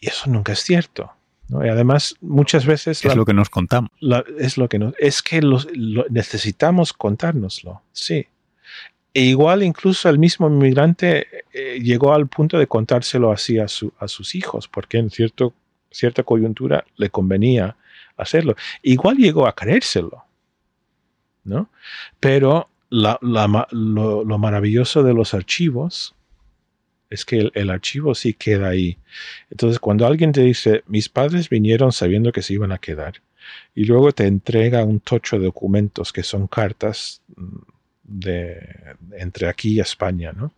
Y 0.00 0.08
eso 0.08 0.30
nunca 0.30 0.52
es 0.52 0.60
cierto. 0.60 1.12
Y 1.50 1.68
además, 1.68 2.14
muchas 2.20 2.66
veces... 2.66 3.02
Es 3.04 3.16
lo 3.16 3.24
que 3.24 3.32
nos 3.32 3.48
contamos. 3.48 3.90
es 4.38 4.58
lo 4.58 4.68
que 4.68 4.92
es 4.98 5.22
que 5.22 5.40
necesitamos 6.10 6.92
contárnoslo, 6.92 7.82
sí. 7.92 8.26
E 9.14 9.22
igual 9.22 9.62
incluso 9.62 10.10
el 10.10 10.18
mismo 10.18 10.48
inmigrante 10.48 11.26
eh, 11.52 11.80
llegó 11.80 12.12
al 12.12 12.28
punto 12.28 12.58
de 12.58 12.66
contárselo 12.66 13.32
así 13.32 13.58
a, 13.58 13.64
a 13.64 14.08
sus 14.08 14.34
hijos, 14.34 14.68
porque 14.68 14.98
en 14.98 15.10
cierto, 15.10 15.54
cierta 15.90 16.22
coyuntura 16.22 16.84
le 16.96 17.08
convenía 17.08 17.76
hacerlo. 18.18 18.54
Igual 18.82 19.16
llegó 19.16 19.46
a 19.46 19.54
creérselo, 19.54 20.24
¿no? 21.44 21.70
Pero 22.20 22.68
lo, 22.90 24.38
maravilloso 24.38 25.02
de 25.02 25.14
los 25.14 25.34
archivos 25.34 26.14
es 27.10 27.24
que 27.24 27.50
el, 27.54 27.70
archivo 27.70 28.14
sí 28.14 28.34
queda 28.34 28.68
ahí. 28.68 28.98
Entonces, 29.50 29.78
cuando 29.78 30.06
alguien 30.06 30.32
te 30.32 30.42
dice, 30.42 30.82
mis 30.86 31.08
padres 31.08 31.48
vinieron 31.48 31.92
sabiendo 31.92 32.32
que 32.32 32.42
se 32.42 32.54
iban 32.54 32.72
a 32.72 32.78
quedar, 32.78 33.22
y 33.74 33.84
luego 33.84 34.12
te 34.12 34.26
entrega 34.26 34.84
un 34.84 35.00
tocho 35.00 35.38
de 35.38 35.46
documentos 35.46 36.12
que 36.12 36.22
son 36.22 36.48
cartas 36.48 37.22
mm, 37.34 37.56
de, 38.02 38.96
entre 39.12 39.48
aquí 39.48 39.74
y 39.74 39.80
España, 39.80 40.32
¿no? 40.32 40.52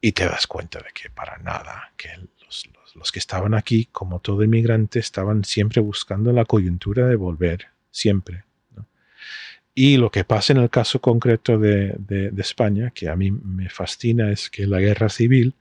Y 0.00 0.12
te 0.12 0.24
das 0.24 0.46
cuenta 0.46 0.78
de 0.78 0.90
que 0.94 1.10
para 1.10 1.38
nada, 1.38 1.92
que 1.96 2.08
los, 2.44 2.68
los, 2.94 3.12
que 3.12 3.18
estaban 3.18 3.54
aquí, 3.54 3.88
como 3.90 4.20
todo 4.20 4.44
inmigrante, 4.44 4.98
estaban 5.00 5.44
siempre 5.44 5.80
buscando 5.80 6.32
la 6.32 6.44
coyuntura 6.44 7.06
de 7.06 7.16
volver, 7.16 7.66
siempre. 7.90 8.44
Y 9.74 9.96
lo 9.96 10.10
que 10.10 10.24
pasa 10.24 10.52
en 10.52 10.58
el 10.58 10.70
caso 10.70 11.00
concreto 11.00 11.58
de, 11.58 12.32
España, 12.38 12.90
que 12.90 13.08
a 13.08 13.16
mí 13.16 13.30
me 13.30 13.68
fascina, 13.70 14.30
es 14.30 14.50
que 14.50 14.66
la 14.66 14.80
guerra 14.80 15.08
civil 15.08 15.54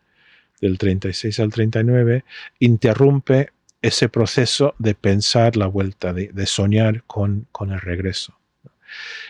del 0.61 0.77
36 0.77 1.39
al 1.39 1.51
39 1.51 2.23
interrumpe 2.59 3.51
ese 3.81 4.09
proceso 4.09 4.75
de 4.77 4.95
pensar 4.95 5.55
la 5.55 5.67
vuelta, 5.67 6.13
de, 6.13 6.45
soñar 6.45 7.03
con, 7.03 7.47
el 7.61 7.79
regreso. 7.79 8.35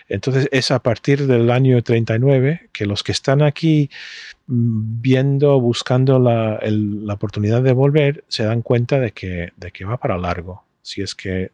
Entonces 0.07 0.47
es 0.51 0.71
a 0.71 0.81
partir 0.81 1.27
del 1.27 1.51
año 1.51 1.83
39 1.83 2.69
que 2.71 2.85
los 2.85 3.03
que 3.03 3.11
están 3.11 3.41
aquí 3.41 3.89
mm, 4.47 5.01
viendo, 5.01 5.59
buscando 5.59 6.17
la, 6.17 6.59
oportunidad 7.13 7.61
de 7.61 7.73
volver, 7.73 8.23
se 8.29 8.43
dan 8.43 8.61
cuenta 8.61 8.99
de 8.99 9.11
que, 9.11 9.51
va 9.85 9.97
para 9.97 10.17
largo, 10.17 10.63
si 10.81 11.01
es 11.01 11.13
que, 11.13 11.51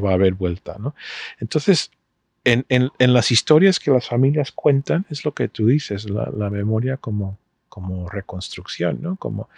va 0.00 0.10
a 0.10 0.14
haber 0.14 0.34
vuelta. 0.34 0.76
Entonces, 1.38 1.92
en, 2.48 2.90
las 2.98 3.30
historias 3.30 3.78
que 3.80 3.90
las 3.90 4.08
familias 4.08 4.52
cuentan, 4.52 5.06
es 5.10 5.24
lo 5.24 5.32
que 5.32 5.48
tú 5.48 5.66
dices, 5.66 6.08
la, 6.08 6.50
memoria 6.50 6.96
como, 6.96 7.38
reconstrucción, 8.10 8.98
¿no? 9.00 9.16
Como, 9.16 9.48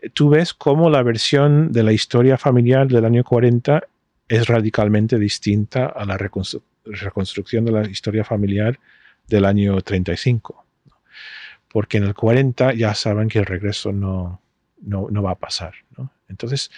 eh, 0.00 0.08
tú 0.08 0.30
ves 0.30 0.54
cómo 0.54 0.88
la 0.88 1.02
versión 1.02 1.72
de 1.72 1.82
la 1.82 1.92
historia 1.92 2.38
familiar 2.38 2.88
del 2.88 3.04
año 3.04 3.22
40 3.22 3.82
es 4.28 4.46
radicalmente 4.46 5.18
distinta 5.18 5.86
a 5.86 6.06
la 6.06 6.16
reconstrucción 6.16 7.66
de 7.66 7.72
la 7.72 7.86
historia 7.86 8.24
familiar 8.24 8.78
del 9.26 9.44
año 9.44 9.80
35. 9.80 10.64
Porque 11.68 11.98
en 11.98 12.04
el 12.04 12.14
40 12.14 12.74
ya 12.74 12.94
saben 12.94 13.28
que 13.28 13.40
el 13.40 13.46
regreso 13.46 13.92
no, 13.92 14.40
no, 14.80 15.22
va 15.22 15.32
a 15.32 15.38
pasar. 15.38 15.74
Entonces, 16.28 16.70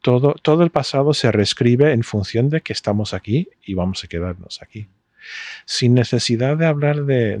todo, 0.00 0.34
todo 0.42 0.62
el 0.62 0.70
pasado 0.70 1.14
se 1.14 1.32
reescribe 1.32 1.92
en 1.92 2.02
función 2.02 2.50
de 2.50 2.60
que 2.60 2.72
estamos 2.72 3.14
aquí 3.14 3.48
y 3.64 3.74
vamos 3.74 4.04
a 4.04 4.08
quedarnos 4.08 4.62
aquí. 4.62 4.88
Sin 5.64 5.94
necesidad 5.94 6.56
de 6.56 6.66
hablar 6.66 7.04
de, 7.04 7.38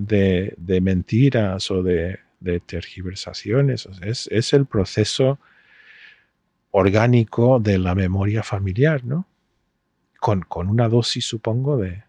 de, 0.56 0.80
mentiras 0.80 1.70
o 1.70 1.82
de, 1.82 2.18
de 2.40 2.60
tergiversaciones. 2.60 3.88
es, 4.02 4.28
es, 4.30 4.52
el 4.52 4.66
proceso 4.66 5.38
orgánico 6.70 7.60
de 7.60 7.78
la 7.78 7.94
memoria 7.94 8.42
familiar, 8.42 9.04
¿no? 9.04 9.26
Con, 10.20 10.42
con 10.42 10.68
una 10.68 10.88
dosis, 10.88 11.24
supongo, 11.24 11.78
de, 11.78 12.02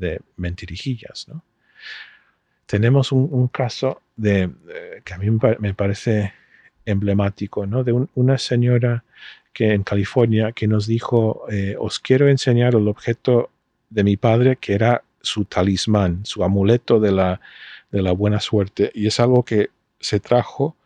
de 0.00 0.20
mentirijillas. 0.36 1.28
¿no? 1.28 1.44
Tenemos 2.66 3.12
un, 3.12 3.48
caso 3.48 4.02
de, 4.16 4.50
que 5.04 5.14
a 5.14 5.18
mí 5.18 5.30
me 5.58 5.74
parece 5.74 6.32
emblemático, 6.84 7.66
¿no? 7.66 7.84
de 7.84 8.08
una 8.14 8.38
señora 8.38 9.04
que 9.52 9.72
en 9.74 9.82
California 9.82 10.52
que 10.52 10.68
nos 10.68 10.86
dijo, 10.86 11.44
eh, 11.50 11.76
os 11.78 11.98
quiero 11.98 12.28
enseñar 12.28 12.74
el 12.74 12.88
objeto 12.88 13.50
de 13.88 14.04
mi 14.04 14.16
padre 14.16 14.56
que 14.56 14.74
era 14.74 15.02
su 15.20 15.44
talismán, 15.44 16.24
su 16.24 16.44
amuleto 16.44 17.00
de 17.00 17.12
la, 17.12 17.40
de 17.90 18.02
la 18.02 18.12
buena 18.12 18.40
suerte. 18.40 18.90
Y 18.94 19.06
es 19.06 19.20
algo 19.20 19.44
que 19.44 19.70
se 19.98 20.20
trajo 20.20 20.76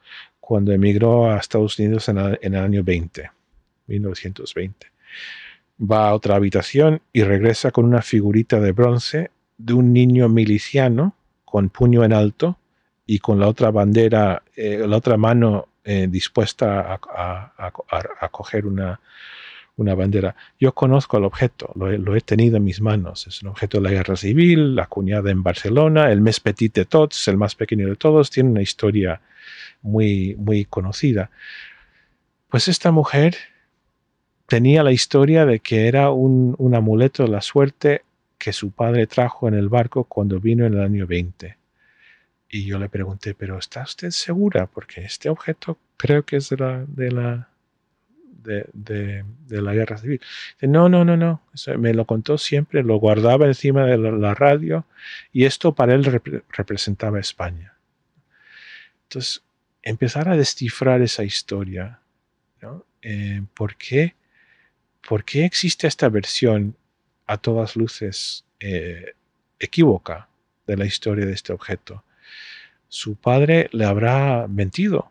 cuando 0.41 0.73
emigró 0.73 1.31
a 1.31 1.39
Estados 1.39 1.79
Unidos 1.79 2.09
en, 2.09 2.19
el 2.19 2.57
año 2.57 2.83
20, 2.83 3.31
1920 3.87 4.95
va 5.81 6.09
a 6.09 6.15
otra 6.15 6.37
habitación 6.37 7.03
y 7.12 7.23
regresa 7.23 7.71
con 7.71 7.85
una 7.85 8.03
figurita 8.03 8.61
de 8.61 8.73
bronce 8.73 9.31
de 9.59 9.73
un 9.73 9.93
niño 9.93 10.29
miliciano 10.29 11.15
con 11.45 11.69
puño 11.69 12.05
en 12.05 12.12
alto 12.12 12.59
y 13.07 13.19
con 13.19 13.39
la 13.39 13.49
otra 13.49 13.71
bandera, 13.71 14.43
eh, 14.57 14.85
la 14.87 14.97
otra 14.97 15.17
mano 15.17 15.69
eh, 15.85 16.07
dispuesta 16.09 16.95
a, 16.95 18.30
coger 18.30 18.66
una, 18.66 19.01
una, 19.76 19.95
bandera. 19.95 20.35
Yo 20.59 20.72
conozco 20.72 21.18
el 21.18 21.24
objeto, 21.24 21.72
lo 21.74 22.16
he, 22.16 22.20
tenido 22.20 22.57
en 22.57 22.64
mis 22.64 22.80
manos. 22.80 23.26
Es 23.26 23.43
un 23.43 23.49
objeto 23.49 23.78
de 23.78 23.85
la 23.85 23.91
guerra 23.91 24.16
civil, 24.16 24.78
acuñada 24.78 25.30
en 25.30 25.43
Barcelona, 25.43 26.11
el 26.11 26.20
mes 26.20 26.41
petit 26.41 26.74
de 26.74 26.85
tots, 26.85 27.28
el 27.28 27.37
más 27.37 27.55
pequeño 27.55 27.89
de 27.89 27.97
todos, 27.97 28.30
tiene 28.30 28.51
una 28.51 28.62
historia 28.62 29.20
muy, 29.82 30.35
muy 30.39 30.64
conocida. 30.64 31.30
Pues 32.49 32.68
esta 32.68 32.91
mujer 32.91 33.37
tenía 34.47 34.82
la 34.82 34.93
historia 34.93 35.47
de 35.47 35.61
que 35.61 35.89
era 35.89 36.11
un, 36.11 36.57
amuleto 36.74 37.24
de 37.24 37.30
la 37.30 37.41
suerte 37.41 38.03
que 38.39 38.53
su 38.53 38.70
padre 38.70 39.07
trajo 39.07 39.49
en 39.49 39.55
el 39.55 39.68
barco 39.68 40.05
cuando 40.05 40.41
vino 40.41 40.66
en 40.66 40.74
el 40.74 40.80
año 40.80 41.07
20. 41.07 41.57
Y 42.55 42.66
yo 42.66 42.78
le 42.78 42.88
pregunté, 42.88 43.34
pero 43.34 43.59
¿está 43.59 43.82
usted 43.82 44.11
segura? 44.11 44.68
Porque 44.68 45.00
este 45.00 45.28
objeto 45.28 45.76
creo 45.96 46.24
que 46.24 46.36
es 46.36 46.50
de 46.50 46.57
la, 46.57 46.84
de 46.86 47.11
la, 47.11 47.48
de, 48.44 49.24
la 49.48 49.74
guerra 49.74 49.98
civil. 49.98 50.20
no, 50.61 50.88
no, 50.88 51.05
no, 51.05 51.16
no. 51.16 51.42
me 51.78 51.92
lo 51.94 52.05
contó 52.05 52.38
siempre, 52.38 52.84
lo 52.84 52.94
guardaba 52.98 53.46
encima 53.46 53.86
de 53.86 53.98
la, 53.98 54.34
radio 54.34 54.86
y 55.32 55.46
esto 55.46 55.74
para 55.74 55.94
él 55.94 56.05
representaba 56.48 57.18
España. 57.18 57.74
Entonces, 59.09 59.42
empezar 59.82 60.28
a 60.28 60.36
descifrar 60.36 61.02
esa 61.02 61.24
historia. 61.24 61.98
¿no? 62.62 62.86
Eh, 63.02 63.42
¿Por 63.55 63.74
qué? 63.74 64.14
¿por 65.09 65.24
qué 65.24 65.44
existe 65.44 65.88
esta 65.88 66.09
versión 66.09 66.76
a 67.26 67.36
todas 67.36 67.74
luces 67.74 68.44
eh, 68.61 69.14
equívoca 69.59 70.28
de 70.68 70.76
la 70.76 70.86
historia 70.86 71.26
de 71.26 71.32
este 71.32 71.52
objeto? 71.52 72.05
Su 72.89 73.16
padre 73.16 73.68
le 73.72 73.85
habrá 73.85 74.47
mentido. 74.49 75.11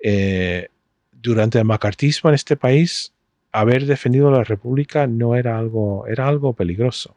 Eh, 0.00 0.68
durante 1.12 1.58
el 1.58 1.64
macartismo 1.64 2.30
en 2.30 2.34
este 2.34 2.56
país, 2.56 3.12
haber 3.52 3.86
defendido 3.86 4.30
la 4.30 4.44
república 4.44 5.06
no 5.06 5.34
era 5.34 5.58
algo, 5.58 6.06
era 6.06 6.28
algo 6.28 6.52
peligroso. 6.52 7.16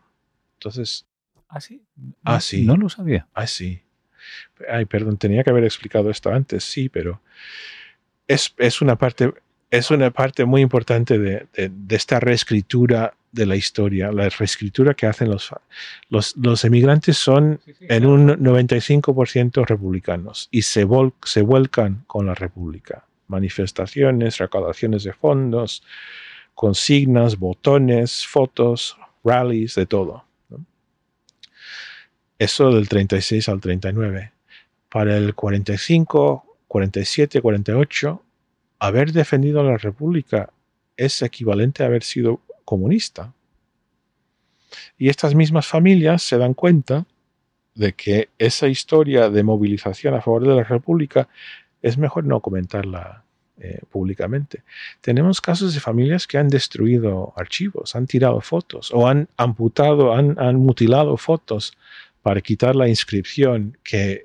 Entonces. 0.54 1.06
¿Ah, 1.48 1.62
sí? 1.62 1.82
Ah, 2.24 2.40
sí. 2.40 2.64
No 2.64 2.78
lo 2.78 2.90
sabía. 2.90 3.28
Ah, 3.34 3.48
sí. 3.48 3.82
Ay, 4.70 4.86
perdón, 4.86 5.18
tenía 5.18 5.44
que 5.44 5.50
haber 5.50 5.64
explicado 5.64 6.10
esto 6.10 6.32
antes, 6.32 6.64
sí, 6.64 6.90
pero 6.90 7.22
es, 8.28 8.54
es 8.58 8.82
una 8.82 8.98
parte 8.98 9.34
es 9.72 9.90
una 9.90 10.12
parte 10.12 10.44
muy 10.44 10.62
importante 10.62 11.18
de, 11.18 11.48
esta 11.90 12.20
reescritura 12.20 13.14
de 13.32 13.46
la 13.46 13.56
historia, 13.56 14.12
la 14.12 14.28
reescritura 14.28 14.94
que 14.94 15.08
hacen 15.08 15.30
los, 15.30 15.54
los, 16.36 16.66
emigrantes 16.66 17.18
son 17.18 17.62
en 17.80 18.06
un 18.06 18.28
95% 18.28 19.66
republicanos 19.66 20.50
y 20.52 20.64
se, 20.64 20.86
se 21.24 21.42
vuelcan 21.42 22.04
con 22.06 22.26
la 22.26 22.36
república. 22.36 23.06
Manifestaciones, 23.30 24.40
recaudaciones 24.40 25.06
de 25.06 25.14
fondos, 25.14 25.84
consignas, 26.54 27.40
botones, 27.40 28.28
fotos, 28.28 28.98
rallies, 29.24 29.76
de 29.76 29.86
todo. 29.86 30.26
Eso 32.38 32.72
del 32.72 32.90
36 32.90 33.48
al 33.48 33.62
39. 33.62 34.34
Para 34.90 35.16
el 35.16 35.34
45, 35.34 36.58
47, 36.68 37.42
48 37.42 38.22
haber 38.82 39.12
defendido 39.12 39.62
a 39.62 39.64
la 39.64 39.78
República 39.78 40.50
es 40.98 41.22
equivalente 41.22 41.84
a 41.84 41.86
haber 41.86 42.02
sido 42.02 42.42
comunista. 42.66 43.32
Y 44.98 45.10
estas 45.10 45.36
mismas 45.36 45.68
familias 45.68 46.24
se 46.24 46.40
dan 46.40 46.56
cuenta 46.56 47.06
de 47.76 47.94
que 47.94 48.30
esa 48.40 48.68
historia 48.68 49.30
de 49.30 49.44
movilización 49.44 50.16
a 50.16 50.22
favor 50.22 50.48
de 50.48 50.56
la 50.56 50.64
República 50.64 51.30
es 51.84 52.00
mejor 52.00 52.26
no 52.26 52.40
comentarla 52.40 53.24
eh, 53.60 53.82
públicamente. 53.92 54.64
Tenemos 55.00 55.42
casos 55.42 55.76
de 55.76 55.80
familias 55.80 56.26
que 56.26 56.40
han 56.40 56.48
destruido 56.48 57.34
archivos, 57.38 57.96
han 57.96 58.08
tirado 58.08 58.42
fotos 58.42 58.90
o 58.92 59.08
han 59.08 59.28
amputado, 59.38 60.16
han, 60.16 60.56
mutilado 60.56 61.18
fotos 61.18 61.78
para 62.24 62.42
quitar 62.42 62.76
la 62.76 62.90
inscripción 62.90 63.78
que, 63.84 64.24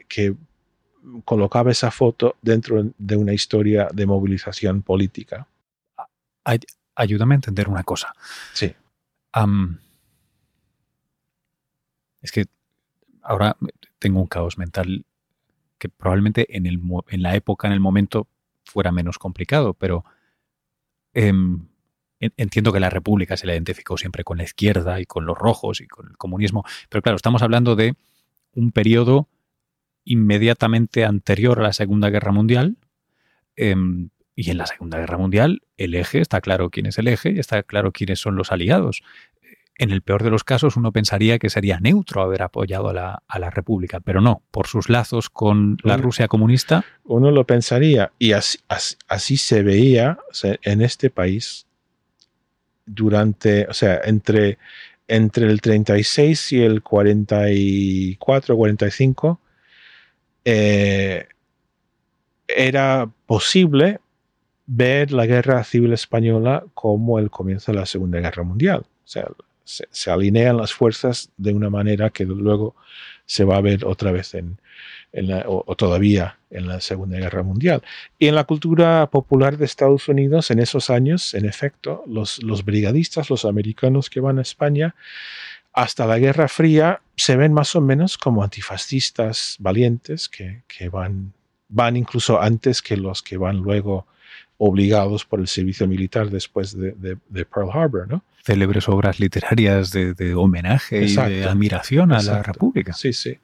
colocaba 1.25 1.71
esa 1.71 1.91
foto 1.91 2.37
dentro 2.43 2.83
de 2.97 3.17
una 3.17 3.33
historia 3.33 3.89
de 3.93 4.07
movilización 4.07 4.83
política. 4.83 5.47
ayúdame 6.95 7.35
a 7.35 7.37
entender 7.37 7.69
una 7.69 7.85
cosa. 7.85 8.13
Sí. 8.53 8.75
es 12.23 12.33
que 12.33 12.47
ahora 13.23 13.57
tengo 13.99 14.21
un 14.21 14.27
caos 14.27 14.59
mental 14.59 15.05
que 15.79 15.89
probablemente 15.89 16.57
en, 16.57 16.67
el, 16.67 16.81
en 17.09 17.23
la 17.23 17.37
época, 17.37 17.67
en 17.67 17.75
el 17.75 17.81
momento, 17.81 18.29
fuera 18.65 18.93
menos 18.93 19.19
complicado, 19.19 19.75
pero 19.75 20.05
em, 21.13 21.69
entiendo 22.19 22.73
que 22.73 22.81
la 22.81 22.91
República 22.91 23.37
se 23.37 23.47
la 23.47 23.53
identificó 23.53 23.97
siempre 23.97 24.25
con 24.25 24.39
la 24.39 24.45
izquierda 24.45 25.01
y 25.01 25.07
con 25.07 25.27
los 25.27 25.37
rojos 25.37 25.81
y 25.81 25.87
con 25.87 26.09
el 26.09 26.17
comunismo, 26.17 26.65
pero 26.89 27.03
claro, 27.03 27.17
estamos 27.17 27.43
hablando 27.43 27.77
de 27.77 27.95
un 28.55 28.73
periodo 28.73 29.29
inmediatamente 30.07 31.05
anterior 31.05 31.61
a 31.61 31.65
la 31.65 31.73
Segunda 31.75 32.09
Guerra 32.09 32.33
Mundial. 32.33 32.79
Em, 33.57 34.09
y 34.35 34.51
en 34.51 34.59
la 34.59 34.67
Segunda 34.67 34.99
Guerra 34.99 35.19
Mundial 35.19 35.63
el 35.77 35.95
eje, 35.95 36.21
está 36.21 36.41
claro 36.41 36.71
quién 36.71 36.87
es 36.87 36.99
el 36.99 37.09
eje 37.09 37.33
y 37.33 37.39
está 37.39 37.63
claro 37.63 37.93
quiénes 37.93 38.21
son 38.21 38.37
los 38.37 38.53
aliados 38.53 39.03
en 39.79 39.91
el 39.91 40.03
peor 40.03 40.23
de 40.23 40.31
los 40.31 40.45
casos 40.45 40.77
uno 40.77 40.93
pensaría 40.93 41.39
que 41.39 41.51
sería 41.51 41.81
neutro 41.81 42.23
haber 42.23 42.43
apoyado 42.43 42.89
a 42.89 42.93
la, 43.39 43.51
República, 43.51 44.01
pero 44.01 44.21
no, 44.21 44.43
por 44.51 44.67
sus 44.67 44.89
lazos 44.89 45.31
con 45.31 45.77
la 45.83 45.97
Rusia 45.97 46.29
comunista. 46.29 46.85
Uno 47.05 47.31
lo 47.31 47.47
pensaría 47.47 48.13
y 48.19 48.33
así, 48.33 48.59
así, 48.69 49.37
se 49.37 49.63
veía 49.63 50.19
en 50.63 50.83
este 50.83 51.11
país 51.11 51.67
durante, 52.87 53.67
o 53.69 53.75
sea, 53.75 54.01
entre, 54.05 54.59
entre 55.09 55.47
el 55.47 55.61
36 55.61 56.53
y 56.53 56.63
el 56.63 56.83
44, 56.83 58.57
45, 58.57 59.41
eh, 60.49 61.26
era 62.47 63.11
posible 63.26 63.99
ver 64.66 65.11
la 65.11 65.26
guerra 65.26 65.64
civil 65.64 65.92
española 65.92 66.64
como 66.72 67.18
el 67.18 67.30
comienzo 67.30 67.72
de 67.72 67.78
la 67.78 67.86
Segunda 67.86 68.20
Guerra 68.20 68.44
Mundial. 68.44 68.80
O 68.86 69.09
sea, 69.09 69.26
se, 69.64 70.11
alinean 70.11 70.57
las 70.57 70.72
fuerzas 70.72 71.32
de 71.36 71.53
una 71.53 71.68
manera 71.68 72.11
que 72.11 72.24
luego 72.24 72.76
se 73.24 73.42
va 73.42 73.57
a 73.57 73.61
ver 73.61 73.84
otra 73.84 74.12
vez 74.12 74.34
en, 74.34 74.61
o, 75.47 75.74
todavía 75.74 76.38
en 76.51 76.68
la 76.68 76.80
Segunda 76.80 77.18
Guerra 77.18 77.42
Mundial. 77.42 77.82
Y 78.16 78.28
en 78.28 78.36
la 78.36 78.44
cultura 78.44 79.11
popular 79.11 79.59
de 79.59 79.64
Estados 79.64 80.09
Unidos, 80.09 80.53
en 80.53 80.61
esos 80.61 80.90
años, 80.90 81.34
en 81.34 81.44
efecto, 81.44 82.05
los, 82.07 82.40
los 82.44 82.64
brigadistas, 82.64 83.30
los 83.30 83.44
americanos 83.44 84.11
que 84.11 84.20
van 84.20 84.38
a 84.38 84.42
España, 84.42 84.94
hasta 85.77 86.07
la 86.07 86.18
Guerra 86.18 86.49
Fría 86.49 87.03
se 87.16 87.37
ven 87.37 87.53
más 87.53 87.77
o 87.77 87.83
menos 87.83 88.16
como 88.16 88.43
antifascistas 88.43 89.57
valientes 89.59 90.29
que, 90.29 90.62
que 90.66 90.89
van, 90.89 91.35
van 91.68 91.97
incluso 91.97 92.41
antes 92.41 92.81
que 92.81 92.97
los 92.97 93.22
que 93.22 93.37
van 93.37 93.59
luego 93.59 94.07
obligados 94.59 95.27
por 95.27 95.39
el 95.39 95.49
servicio 95.49 95.87
militar 95.87 96.31
después 96.31 96.74
de, 96.74 97.16
Pearl 97.45 97.70
Harbor, 97.70 98.09
¿no? 98.09 98.24
Célebres 98.43 98.89
obras 98.89 99.20
literarias 99.20 99.91
de, 99.93 100.35
homenaje 100.35 101.05
y 101.05 101.14
de 101.14 101.45
admiración 101.45 102.11
a 102.12 102.22
la 102.22 102.43
República. 102.43 102.95
Sí, 102.95 103.12
sí. 103.12 103.39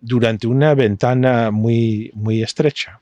Durante 0.00 0.46
una 0.46 0.74
ventana 0.74 1.50
muy, 1.50 2.12
muy 2.14 2.40
estrecha, 2.40 3.00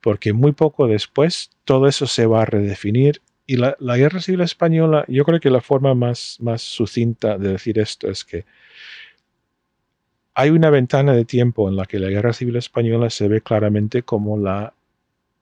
porque 0.00 0.32
muy 0.32 0.50
poco 0.50 0.88
después 0.88 1.50
todo 1.64 1.86
eso 1.86 2.08
se 2.08 2.26
va 2.26 2.42
a 2.42 2.44
redefinir 2.44 3.22
y 3.48 3.56
la, 3.56 3.76
Guerra 3.80 4.20
Civil 4.20 4.42
Española, 4.42 5.06
yo 5.08 5.24
creo 5.24 5.40
que 5.40 5.48
la 5.48 5.62
forma 5.62 5.94
más, 5.94 6.36
más 6.38 6.60
sucinta 6.60 7.38
de 7.38 7.52
decir 7.52 7.78
esto 7.78 8.08
es 8.10 8.22
que 8.22 8.44
hay 10.34 10.50
una 10.50 10.68
ventana 10.68 11.14
de 11.14 11.24
tiempo 11.24 11.66
en 11.66 11.74
la 11.74 11.86
que 11.86 11.98
la 11.98 12.10
Guerra 12.10 12.34
Civil 12.34 12.56
Española 12.56 13.08
se 13.08 13.26
ve 13.26 13.40
claramente 13.40 14.02
como 14.02 14.36
la 14.36 14.74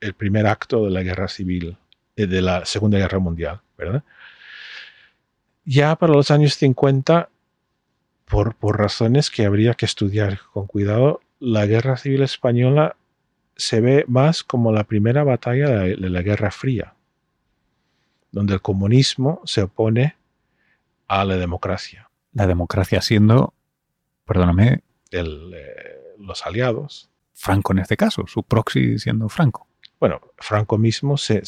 el 0.01 0.15
primer 0.15 0.47
acto 0.47 0.85
de 0.85 0.91
la 0.93 1.03
guerra 1.03 1.27
civil, 1.27 1.79
eh, 2.15 2.29
de 2.29 2.43
la 2.43 2.65
Segunda 2.65 2.99
Guerra 2.99 3.19
Mundial, 3.19 3.61
¿verdad? 3.77 4.05
Ya 5.65 5.97
para 5.97 6.13
los 6.13 6.31
años 6.31 6.55
50, 6.55 7.29
por, 8.25 8.55
por 8.55 8.79
razones 8.79 9.31
que 9.31 9.47
habría 9.47 9.75
que 9.75 9.87
estudiar 9.87 10.39
con 10.53 10.69
cuidado, 10.69 11.23
la 11.41 11.67
guerra 11.67 11.97
civil 11.97 12.23
española 12.23 12.95
se 13.57 13.81
ve 13.81 14.05
más 14.07 14.45
como 14.45 14.71
la 14.71 14.85
primera 14.85 15.25
batalla 15.25 15.71
de 15.71 15.97
la, 15.97 16.23
Guerra 16.23 16.53
Fría, 16.53 16.95
donde 18.37 18.53
el 18.53 18.61
comunismo 18.61 19.41
se 19.47 19.63
opone 19.63 20.15
a 21.09 21.25
la 21.25 21.39
democracia. 21.39 22.11
La 22.35 22.47
democracia 22.47 23.01
siendo, 23.01 23.55
perdóname, 24.27 24.83
eh, 25.11 25.23
los 26.19 26.45
aliados. 26.45 27.09
Franco 27.33 27.73
en 27.73 27.79
este 27.79 27.97
caso, 27.97 28.27
su 28.27 28.43
proxy 28.43 28.99
siendo 28.99 29.31
Franco. 29.31 29.67
Bueno, 29.99 30.21
Franco 30.37 30.77
mismo 30.77 31.17
se, 31.17 31.43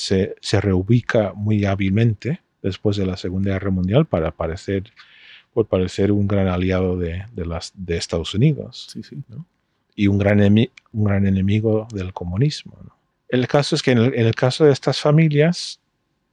reubica 0.63 1.35
muy 1.35 1.67
hábilmente 1.67 2.41
después 2.63 2.97
de 2.97 3.05
la 3.05 3.19
Segunda 3.19 3.53
Guerra 3.53 3.71
Mundial 3.71 4.07
para 4.07 4.31
parecer, 4.31 4.85
por 5.53 5.67
parecer 5.67 6.11
un 6.11 6.27
gran 6.27 6.49
aliado 6.49 6.97
de, 6.97 7.27
las, 7.35 7.71
de 7.75 7.99
Estados 7.99 8.33
Unidos 8.33 8.97
y 9.95 10.07
un 10.07 10.17
gran, 10.17 10.41
un 10.41 11.05
gran 11.05 11.27
enemigo 11.27 11.87
del 11.93 12.15
comunismo. 12.15 12.79
El 13.29 13.47
caso 13.47 13.77
es 13.77 13.83
que 13.83 13.91
en 13.91 13.99
el, 13.99 14.35
caso 14.35 14.65
de 14.65 14.73
estas 14.73 14.99
familias, 14.99 15.81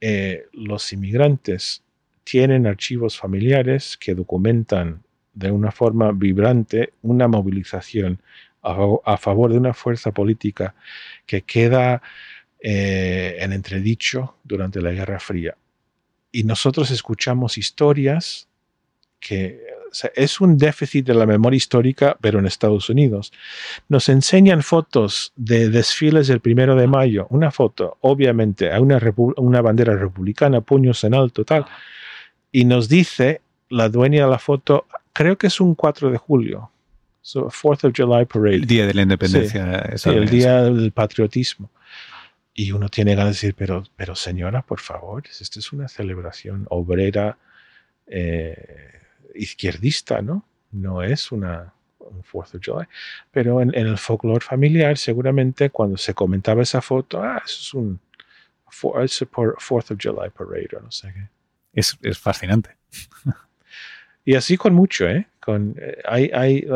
eh, 0.00 0.46
los 0.52 0.92
inmigrantes 0.92 1.82
tienen 2.24 2.66
archivos 2.66 3.18
familiares 3.18 3.96
que 3.96 4.14
documentan 4.14 5.02
de 5.32 5.50
una 5.50 5.70
forma 5.70 6.12
vibrante 6.12 6.92
una 7.02 7.28
movilización 7.28 8.20
a, 8.62 9.16
favor 9.16 9.52
de 9.52 9.58
una 9.58 9.74
fuerza 9.74 10.10
política 10.10 10.74
que 11.24 11.42
queda 11.42 12.02
eh, 12.60 13.36
en 13.38 13.52
entredicho 13.52 14.36
durante 14.42 14.80
la 14.80 14.90
Guerra 14.90 15.20
Fría. 15.20 15.56
Y 16.32 16.42
nosotros 16.42 16.90
escuchamos 16.90 17.58
historias 17.58 18.48
que 19.20 19.60
es 20.14 20.40
un 20.40 20.56
déficit 20.58 21.06
de 21.06 21.14
la 21.14 21.26
memoria 21.26 21.56
histórica, 21.56 22.16
pero 22.20 22.38
en 22.38 22.46
Estados 22.46 22.88
Unidos. 22.90 23.32
Nos 23.88 24.08
enseñan 24.08 24.62
fotos 24.62 25.32
de 25.36 25.68
desfiles 25.68 26.28
del 26.28 26.40
primero 26.40 26.74
de 26.76 26.86
mayo, 26.86 27.26
una 27.30 27.50
foto, 27.50 27.98
obviamente, 28.00 28.72
a 28.72 28.80
una, 28.80 29.00
una 29.36 29.60
bandera 29.60 29.96
republicana, 29.96 30.60
puños 30.60 31.02
en 31.04 31.14
alto, 31.14 31.44
tal, 31.44 31.66
y 32.52 32.64
nos 32.64 32.88
dice 32.88 33.40
la 33.68 33.88
dueña 33.88 34.24
de 34.24 34.30
la 34.30 34.38
foto, 34.38 34.86
creo 35.12 35.36
que 35.36 35.48
es 35.48 35.60
un 35.60 35.74
4 35.74 36.10
de 36.10 36.18
julio, 36.18 36.70
So, 37.26 37.50
Fourth 37.50 37.82
of 37.82 37.92
July 37.92 38.24
Parade. 38.24 38.54
El 38.54 38.66
día 38.66 38.86
de 38.86 38.94
la 38.94 39.02
independencia. 39.02 39.98
Sí, 39.98 40.10
el 40.10 40.28
día 40.28 40.62
del 40.62 40.92
patriotismo. 40.92 41.72
Y 42.54 42.70
uno 42.70 42.88
tiene 42.88 43.16
ganas 43.16 43.40
de 43.40 43.48
decir, 43.48 43.54
pero, 43.58 43.82
pero 43.96 44.14
señora, 44.14 44.62
por 44.62 44.78
favor, 44.78 45.24
esta 45.26 45.58
es 45.58 45.72
una 45.72 45.88
celebración 45.88 46.66
obrera 46.70 47.36
eh, 48.06 48.92
izquierdista, 49.34 50.22
¿no? 50.22 50.44
No 50.72 51.02
es 51.02 51.32
una, 51.32 51.72
un 51.98 52.22
Fourth 52.22 52.54
of 52.54 52.60
July. 52.64 52.86
Pero 53.30 53.60
en, 53.60 53.74
el 53.74 53.98
folclore 53.98 54.44
familiar, 54.44 54.96
seguramente 54.98 55.70
cuando 55.70 55.96
se 55.96 56.14
comentaba 56.14 56.62
esa 56.62 56.80
foto, 56.80 57.22
ah, 57.22 57.42
eso 57.44 57.60
es 57.60 57.74
un 57.74 58.00
Fourth 58.68 59.90
of 59.90 59.98
July 60.00 60.30
Parade 60.30 60.68
o 60.76 60.80
no 60.80 60.90
sé 60.90 61.12
qué. 61.12 61.28
Es, 61.72 61.96
es 62.02 62.18
fascinante. 62.18 62.76
Y 64.28 64.34
así 64.34 64.56
con 64.56 64.74
mucho, 64.74 65.08
¿eh? 65.08 65.28
Con, 65.38 65.76
eh, 65.80 66.02
hay, 66.04 66.30
hay 66.34 66.66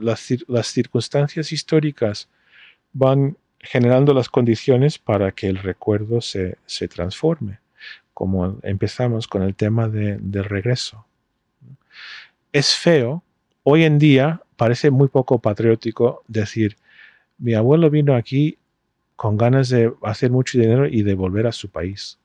las, 0.00 0.30
las, 0.46 0.66
circunstancias 0.66 1.52
históricas 1.52 2.28
van 2.92 3.38
generando 3.60 4.12
las 4.12 4.28
condiciones 4.28 4.98
para 4.98 5.32
que 5.32 5.48
el 5.48 5.56
recuerdo 5.56 6.20
se, 6.20 6.58
se 6.66 6.86
transforme, 6.86 7.60
como 8.12 8.58
empezamos 8.62 9.26
con 9.26 9.42
el 9.42 9.54
tema 9.54 9.88
de, 9.88 10.18
del 10.20 10.44
regreso. 10.44 11.06
Es 12.52 12.74
feo, 12.74 13.22
hoy 13.62 13.84
en 13.84 13.98
día 13.98 14.40
parece 14.56 14.90
muy 14.90 15.08
poco 15.08 15.38
patriótico 15.38 16.24
decir, 16.26 16.76
mi 17.38 17.54
abuelo 17.54 17.90
vino 17.90 18.14
aquí 18.14 18.58
con 19.16 19.36
ganas 19.36 19.68
de 19.68 19.92
hacer 20.02 20.30
mucho 20.30 20.58
dinero 20.58 20.86
y 20.86 21.02
de 21.02 21.14
volver 21.14 21.46
a 21.46 21.52
su 21.52 21.68
país. 21.68 22.18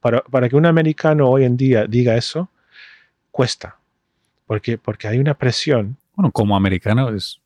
Para, 0.00 0.20
para 0.22 0.48
que 0.48 0.56
un 0.56 0.66
americano 0.66 1.28
hoy 1.28 1.44
en 1.44 1.56
día 1.56 1.86
diga 1.86 2.16
eso, 2.16 2.50
cuesta 3.30 3.78
porque, 4.46 4.78
porque 4.78 5.08
hay 5.08 5.18
una 5.18 5.34
presión. 5.34 5.96
Bueno, 6.14 6.30
como 6.30 6.56
americano 6.56 7.10
es 7.10 7.40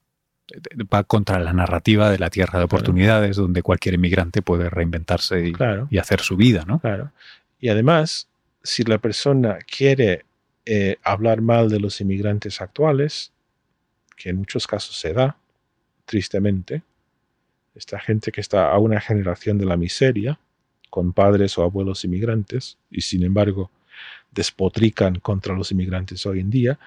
va 0.92 1.04
contra 1.04 1.38
la 1.38 1.52
narrativa 1.52 2.10
de 2.10 2.18
la 2.18 2.30
tierra 2.30 2.58
de 2.58 2.64
oportunidades, 2.64 3.36
donde 3.36 3.62
cualquier 3.62 3.96
inmigrante 3.96 4.40
puede 4.40 4.70
reinventarse 4.70 5.48
y, 5.48 5.52
y, 5.90 5.98
hacer 5.98 6.20
su 6.20 6.38
vida, 6.38 6.64
¿no? 6.66 6.78
Claro. 6.78 7.12
Y 7.60 7.68
además, 7.68 8.28
si 8.62 8.82
la 8.84 8.96
persona 8.96 9.58
quiere 9.58 10.24
eh, 10.70 10.98
hablar 11.02 11.40
mal 11.40 11.70
de 11.70 11.80
los 11.80 11.98
inmigrantes 12.02 12.60
actuales, 12.60 13.32
porque 14.06 14.28
en 14.28 14.36
muchos 14.36 14.66
casos 14.66 15.00
se 15.00 15.14
da, 15.14 15.38
tristemente, 16.04 16.82
esta 17.74 17.98
gente 17.98 18.30
que 18.30 18.42
está 18.42 18.70
a 18.70 18.78
una 18.78 19.00
generación 19.00 19.56
de 19.56 19.64
la 19.64 19.78
miseria, 19.78 20.38
con 20.90 21.14
padres 21.14 21.56
o 21.56 21.62
abuelos 21.62 22.04
inmigrantes, 22.04 22.76
y 22.90 23.00
sin 23.00 23.22
embargo 23.22 23.70
despotrican 24.30 25.20
contra 25.20 25.54
los 25.54 25.72
inmigrantes 25.72 26.26
hoy 26.26 26.40
en 26.40 26.50
día, 26.50 26.78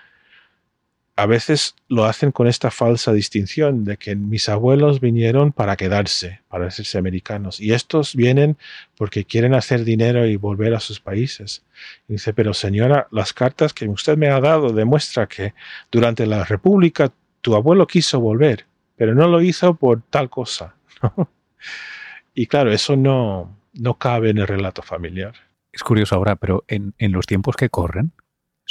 a 1.22 1.28
veces 1.28 1.76
lo 1.88 2.06
hacen 2.06 2.32
con 2.32 2.48
esta 2.48 2.72
falsa 2.72 3.14
distinción 3.14 3.84
de 3.84 3.98
que 3.98 4.16
mis 4.16 4.50
abuelos 4.50 5.00
vinieron 5.00 5.52
para 5.52 5.78
quedarse, 5.78 6.42
para 6.48 6.66
hacerse 6.66 6.98
americanos, 6.98 7.60
y 7.60 7.74
estos 7.74 8.16
vienen 8.16 8.58
porque 8.98 9.24
quieren 9.24 9.54
hacer 9.54 9.84
dinero 9.84 10.26
y 10.26 10.36
volver 10.36 10.74
a 10.74 10.80
sus 10.80 11.00
países. 11.00 11.64
Y 12.08 12.14
dice, 12.14 12.34
pero 12.34 12.56
señora, 12.56 13.08
las 13.12 13.34
cartas 13.34 13.72
que 13.72 13.88
usted 13.88 14.18
me 14.18 14.30
ha 14.30 14.40
dado 14.40 14.74
demuestra 14.74 15.28
que 15.28 15.54
durante 15.92 16.26
la 16.26 16.44
República 16.44 17.14
tu 17.42 17.54
abuelo 17.54 17.86
quiso 17.86 18.20
volver, 18.20 18.66
pero 18.96 19.14
no 19.14 19.28
lo 19.28 19.44
hizo 19.44 19.76
por 19.76 20.02
tal 20.10 20.28
cosa. 20.28 20.74
y 22.34 22.48
claro, 22.48 22.72
eso 22.72 22.96
no, 22.96 23.56
no 23.74 23.94
cabe 24.00 24.32
en 24.32 24.40
el 24.40 24.48
relato 24.48 24.82
familiar. 24.82 25.36
Es 25.72 25.84
curioso 25.84 26.16
ahora, 26.16 26.36
pero 26.36 26.64
en, 26.68 26.96
en 26.98 27.12
los 27.12 27.28
tiempos 27.28 27.56
que 27.56 27.70
corren, 27.70 28.12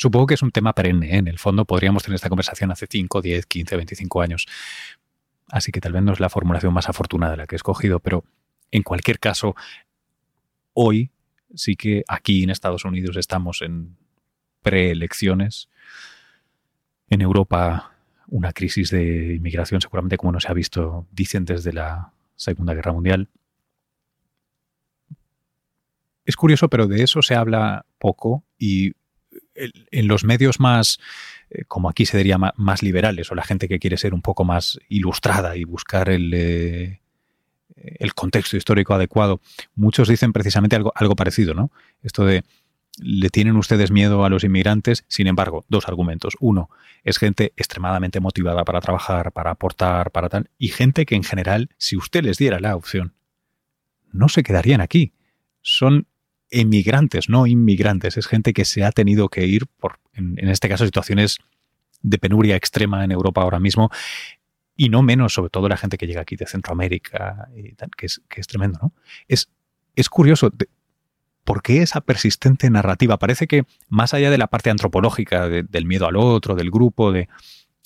Supongo 0.01 0.29
que 0.29 0.35
es 0.35 0.41
un 0.41 0.51
tema 0.51 0.73
perenne. 0.73 1.15
¿eh? 1.15 1.19
En 1.19 1.29
el 1.29 1.39
fondo 1.39 1.67
podríamos 1.67 2.03
tener 2.03 2.15
esta 2.15 2.31
conversación 2.31 2.71
hace 2.71 2.87
5, 2.89 3.21
10, 3.21 3.45
15, 3.45 3.77
25 3.77 4.23
años. 4.23 4.47
Así 5.49 5.73
que 5.73 5.81
tal 5.83 5.93
vez 5.93 6.03
no 6.03 6.15
es 6.15 6.21
la 6.21 6.31
formulación 6.31 6.73
más 6.73 6.89
afortunada 6.89 7.37
la 7.37 7.47
que 7.47 7.55
he 7.55 7.59
escogido, 7.59 8.01
pero 8.01 8.25
en 8.71 8.83
cualquier 8.83 9.19
caso, 9.19 9.55
hoy 10.73 11.11
sí 11.55 11.77
que 11.77 12.03
aquí 12.09 12.45
en 12.45 12.49
Estados 12.49 12.87
Unidos 12.87 13.19
estamos 13.19 13.61
en 13.61 13.99
preelecciones. 14.63 15.69
En 17.11 17.21
Europa 17.21 17.93
una 18.29 18.55
crisis 18.55 18.89
de 18.89 19.35
inmigración 19.35 19.83
seguramente 19.83 20.17
como 20.17 20.33
no 20.33 20.41
se 20.41 20.49
ha 20.49 20.55
visto, 20.55 21.07
dicen 21.13 21.45
desde 21.45 21.75
la 21.75 22.15
Segunda 22.37 22.73
Guerra 22.73 22.95
Mundial. 22.95 23.29
Es 26.25 26.37
curioso, 26.37 26.71
pero 26.71 26.87
de 26.87 27.03
eso 27.03 27.21
se 27.21 27.35
habla 27.35 27.85
poco 27.99 28.45
y 28.57 28.95
en 29.91 30.09
los 30.09 30.25
medios 30.25 30.61
más, 30.61 30.99
eh, 31.51 31.65
como 31.67 31.89
aquí 31.89 32.07
se 32.07 32.17
diría, 32.17 32.39
más 32.39 32.83
liberales, 32.83 33.31
o 33.31 33.35
la 33.35 33.43
gente 33.43 33.69
que 33.69 33.79
quiere 33.79 33.97
ser 33.97 34.15
un 34.15 34.23
poco 34.23 34.45
más 34.45 34.79
ilustrada 34.89 35.57
y 35.57 35.65
buscar 35.65 36.09
el, 36.09 36.33
eh, 36.35 37.01
el 37.77 38.15
contexto 38.15 38.57
histórico 38.57 38.95
adecuado, 38.95 39.41
muchos 39.75 40.09
dicen 40.09 40.33
precisamente 40.33 40.77
algo, 40.77 40.93
algo 40.95 41.17
parecido, 41.17 41.55
¿no? 41.55 41.71
Esto 42.03 42.25
de 42.25 42.45
le 42.99 43.31
tienen 43.31 43.57
ustedes 43.57 43.91
miedo 43.91 44.25
a 44.25 44.31
los 44.31 44.45
inmigrantes, 44.45 45.05
sin 45.09 45.27
embargo, 45.27 45.65
dos 45.69 45.89
argumentos. 45.89 46.37
Uno, 46.41 46.71
es 47.03 47.19
gente 47.19 47.53
extremadamente 47.57 48.21
motivada 48.21 48.65
para 48.65 48.81
trabajar, 48.81 49.33
para 49.33 49.53
aportar, 49.53 50.11
para 50.11 50.29
tal, 50.29 50.51
y 50.59 50.69
gente 50.69 51.07
que 51.07 51.15
en 51.15 51.23
general, 51.23 51.71
si 51.79 51.97
usted 51.97 52.25
les 52.25 52.37
diera 52.37 52.61
la 52.61 52.77
opción, 52.77 53.15
no 54.13 54.29
se 54.29 54.43
quedarían 54.43 54.81
aquí. 54.81 55.13
Son 55.63 56.07
emigrantes, 56.51 57.29
no 57.29 57.47
inmigrantes. 57.47 58.17
Es 58.17 58.27
gente 58.27 58.53
que 58.53 58.65
se 58.65 58.85
ha 58.85 58.93
tenido 58.93 59.29
que 59.29 59.47
ir 59.47 59.67
por, 59.67 59.99
en, 60.15 60.49
este 60.49 60.69
caso, 60.69 60.85
situaciones 60.85 61.39
de 62.03 62.19
penuria 62.19 62.57
extrema 62.57 63.05
en 63.05 63.13
Europa 63.13 63.43
ahora 63.43 63.61
mismo. 63.61 63.91
Y 64.77 64.89
no 64.89 65.03
menos, 65.03 65.35
sobre 65.35 65.51
todo 65.51 65.69
la 65.69 65.77
gente 65.77 65.99
que 65.99 66.07
llega 66.07 66.23
aquí 66.23 66.37
de 66.37 66.47
Centroamérica, 66.47 67.49
y 67.55 67.75
que, 67.97 68.07
es, 68.07 68.23
que 68.29 68.41
es 68.41 68.47
tremendo, 68.47 68.79
¿no? 68.83 68.93
Es, 69.29 69.51
es 69.95 70.09
curioso. 70.09 70.51
¿Por 71.45 71.63
qué 71.63 71.83
esa 71.83 72.01
persistente 72.01 72.71
narrativa? 72.71 73.19
Parece 73.19 73.47
que 73.47 73.65
más 73.89 74.15
allá 74.15 74.31
de 74.31 74.39
la 74.39 74.47
parte 74.47 74.71
antropológica, 74.71 75.49
del 75.49 75.87
miedo 75.87 76.07
al 76.07 76.17
otro, 76.17 76.55
del 76.55 76.71
grupo, 76.71 77.13
de 77.13 77.29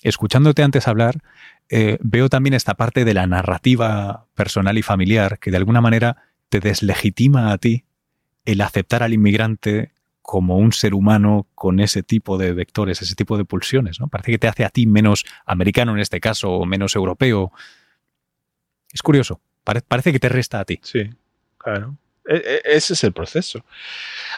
escuchándote 0.02 0.62
antes 0.62 0.86
hablar, 0.86 1.22
eh, 1.70 1.98
veo 2.00 2.28
también 2.28 2.54
esta 2.54 2.74
parte 2.74 3.04
de 3.04 3.14
la 3.14 3.26
narrativa 3.26 4.26
personal 4.34 4.76
y 4.76 4.82
familiar 4.82 5.38
que 5.38 5.50
de 5.50 5.56
alguna 5.56 5.80
manera 5.80 6.18
te 6.50 6.60
deslegitima 6.60 7.52
a 7.52 7.58
ti 7.58 7.84
el 8.44 8.60
aceptar 8.60 9.02
al 9.02 9.12
inmigrante 9.12 9.92
como 10.22 10.56
un 10.56 10.72
ser 10.72 10.94
humano 10.94 11.46
con 11.54 11.80
ese 11.80 12.02
tipo 12.02 12.38
de 12.38 12.52
vectores, 12.52 13.02
ese 13.02 13.14
tipo 13.14 13.36
de 13.36 13.44
pulsiones, 13.44 14.00
¿no? 14.00 14.08
Parece 14.08 14.32
que 14.32 14.38
te 14.38 14.48
hace 14.48 14.64
a 14.64 14.70
ti 14.70 14.86
menos 14.86 15.24
americano 15.44 15.92
en 15.92 16.00
este 16.00 16.18
caso, 16.18 16.50
o 16.50 16.64
menos 16.64 16.96
europeo. 16.96 17.52
Es 18.92 19.02
curioso. 19.02 19.40
parece 19.64 20.12
que 20.12 20.18
te 20.18 20.28
resta 20.28 20.60
a 20.60 20.64
ti. 20.64 20.80
Sí, 20.82 21.10
claro. 21.58 21.96
E, 22.26 22.36
e, 22.36 22.60
ese 22.64 22.94
es 22.94 23.04
el 23.04 23.12
proceso. 23.12 23.64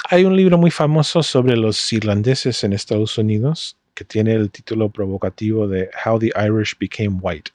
Hay 0.09 0.25
un 0.25 0.37
libro 0.37 0.59
muy 0.59 0.71
famoso 0.71 1.23
sobre 1.23 1.57
los 1.57 1.93
irlandeses 1.93 2.65
en 2.65 2.73
Estados 2.73 3.17
Unidos 3.19 3.77
que 3.95 4.05
tiene 4.05 4.35
el 4.35 4.51
título 4.51 4.91
provocativo 4.91 5.67
de 5.67 5.89
How 6.05 6.19
the 6.19 6.33
Irish 6.37 6.77
Became 6.79 7.19
White. 7.21 7.53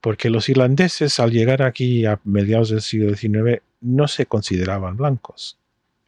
Porque 0.00 0.30
los 0.30 0.48
irlandeses 0.48 1.20
al 1.20 1.30
llegar 1.30 1.62
aquí 1.62 2.06
a 2.06 2.20
mediados 2.24 2.70
del 2.70 2.80
siglo 2.80 3.14
XIX 3.14 3.62
no 3.80 4.08
se 4.08 4.26
consideraban 4.26 4.96
blancos 4.96 5.58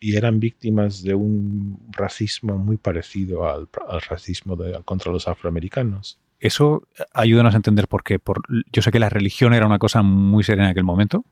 y 0.02 0.16
eran 0.16 0.40
víctimas 0.40 1.02
de 1.02 1.14
un 1.14 1.78
racismo 1.92 2.58
muy 2.58 2.76
parecido 2.76 3.48
al, 3.48 3.68
racismo 4.08 4.58
contra 4.84 5.12
los 5.12 5.28
afroamericanos. 5.28 6.18
Eso 6.40 6.88
ayúdanos 7.12 7.54
a 7.54 7.58
entender 7.58 7.86
por 7.86 8.02
qué. 8.02 8.18
Por, 8.18 8.42
yo 8.72 8.82
sé 8.82 8.90
que 8.90 8.98
la 8.98 9.08
religión 9.08 9.54
era 9.54 9.64
una 9.64 9.78
cosa 9.78 10.02
muy 10.02 10.42
seria 10.42 10.64
en 10.64 10.70
aquel 10.70 10.82
momento. 10.82 11.24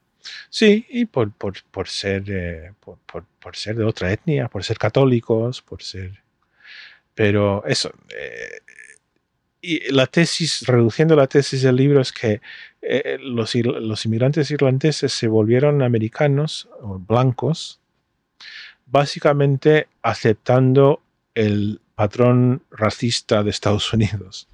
Sí, 0.50 0.86
y 0.88 1.06
por, 1.06 1.32
ser, 1.86 2.24
eh, 2.28 2.72
por, 2.80 3.56
ser 3.56 3.74
de 3.74 3.84
otra 3.84 4.12
etnia, 4.12 4.48
por 4.48 4.62
ser 4.62 4.78
católicos, 4.78 5.62
por 5.62 5.82
ser... 5.82 6.22
Pero 7.12 7.64
eso, 7.66 7.92
eh, 8.16 8.61
y 9.62 9.92
la 9.92 10.06
tesis, 10.06 10.66
reduciendo 10.66 11.16
la 11.16 11.26
tesis 11.26 11.62
del 11.62 11.76
libro, 11.76 12.00
es 12.00 12.12
que 12.12 12.40
eh, 12.82 13.18
los, 13.20 13.54
los, 13.54 14.06
inmigrantes 14.06 14.50
irlandeses 14.50 15.12
se 15.12 15.28
volvieron 15.28 15.82
americanos 15.82 16.68
o 16.80 16.98
blancos, 16.98 17.80
básicamente 18.86 19.88
aceptando 20.02 21.02
el 21.34 21.80
patrón 21.94 22.62
racista 22.70 23.42
de 23.42 23.50
Estados 23.50 23.92
Unidos. 23.92 24.48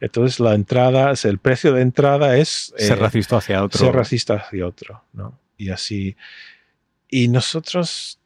Entonces 0.00 0.38
la 0.38 0.54
entrada, 0.54 1.14
el 1.24 1.38
precio 1.38 1.72
de 1.72 1.80
entrada 1.80 2.36
es 2.36 2.74
ser 2.76 2.98
eh, 2.98 3.00
racista 3.00 3.38
hacia 3.38 3.64
otro. 3.64 3.78
Ser 3.78 3.94
racista 3.94 4.34
hacia 4.34 4.66
otro. 4.66 5.02
¿no? 5.14 5.38
Y 5.56 5.70
así. 5.70 6.16
Y 7.08 7.28
nosotros, 7.28 8.20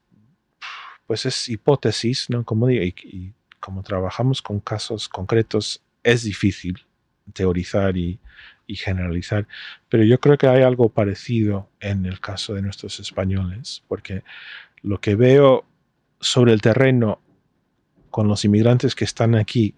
pues 1.07 1.25
es 1.25 1.49
hipótesis, 1.49 2.29
¿no? 2.29 2.45
Como 2.45 2.67
digo, 2.67 2.83
y 2.83 3.33
como 3.61 3.85
trabajamos 3.85 4.43
con 4.43 4.59
casos 4.59 5.09
concretos 5.09 5.81
es 6.03 6.25
difícil 6.25 6.85
teorizar 7.33 7.97
y, 7.97 8.19
generalizar, 8.75 9.47
pero 9.91 10.03
yo 10.03 10.19
creo 10.19 10.39
que 10.39 10.47
hay 10.47 10.63
algo 10.63 10.89
parecido 10.89 11.69
en 11.79 12.07
el 12.07 12.21
caso 12.21 12.55
de 12.55 12.63
nuestros 12.63 13.01
españoles, 13.01 13.83
porque 13.87 14.23
lo 14.81 14.99
que 14.99 15.15
veo 15.15 15.67
sobre 16.21 16.55
el 16.55 16.63
terreno 16.63 17.21
con 18.09 18.29
los 18.29 18.47
inmigrantes 18.47 18.95
que 18.95 19.05
están 19.05 19.35
aquí 19.35 19.75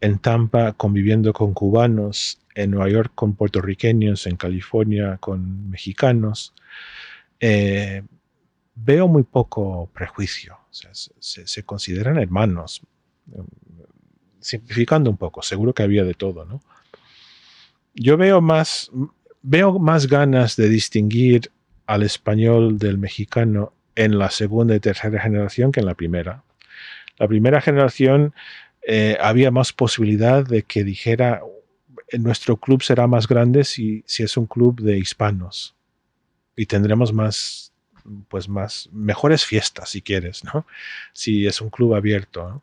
en 0.00 0.20
Tampa 0.20 0.74
conviviendo 0.74 1.32
con 1.32 1.54
cubanos, 1.54 2.38
en 2.54 2.70
Nueva 2.70 2.88
York 2.88 3.10
con 3.16 3.34
puertorriqueños, 3.34 4.28
en 4.28 4.36
California 4.36 5.16
con 5.18 5.68
mexicanos, 5.68 6.54
eh, 7.40 8.04
veo 8.76 9.08
muy 9.08 9.24
poco 9.24 9.90
prejuicio. 9.92 10.56
se, 10.70 11.62
consideran 11.64 12.18
hermanos 12.18 12.80
simplificando 14.46 15.10
un 15.10 15.16
poco, 15.16 15.42
seguro 15.42 15.74
que 15.74 15.82
había 15.82 16.04
de 16.04 16.14
todo, 16.14 16.44
¿no? 16.44 16.62
Yo 17.94 18.16
veo 18.16 18.40
más, 18.40 18.90
veo 19.42 19.78
más 19.78 20.06
ganas 20.06 20.56
de 20.56 20.68
distinguir 20.68 21.50
al 21.86 22.02
español 22.02 22.78
del 22.78 22.98
mexicano 22.98 23.72
en 23.94 24.18
la 24.18 24.30
segunda 24.30 24.74
y 24.74 24.80
tercera 24.80 25.20
generación 25.20 25.72
que 25.72 25.80
en 25.80 25.86
la 25.86 25.94
primera. 25.94 26.42
La 27.18 27.26
primera 27.26 27.60
generación 27.60 28.34
eh, 28.86 29.16
había 29.20 29.50
más 29.50 29.72
posibilidad 29.72 30.44
de 30.44 30.62
que 30.62 30.84
dijera 30.84 31.40
nuestro 32.18 32.56
club 32.58 32.82
será 32.82 33.06
más 33.06 33.26
grande 33.26 33.64
si, 33.64 34.04
si 34.06 34.22
es 34.22 34.36
un 34.36 34.46
club 34.46 34.80
de 34.80 34.98
hispanos 34.98 35.74
y 36.54 36.66
tendremos 36.66 37.12
más 37.12 37.72
pues 38.28 38.48
más 38.48 38.88
mejores 38.92 39.44
fiestas 39.44 39.90
si 39.90 40.02
quieres, 40.02 40.44
¿no? 40.44 40.64
Si 41.12 41.46
es 41.46 41.60
un 41.60 41.70
club 41.70 41.94
abierto. 41.94 42.48
¿no? 42.48 42.62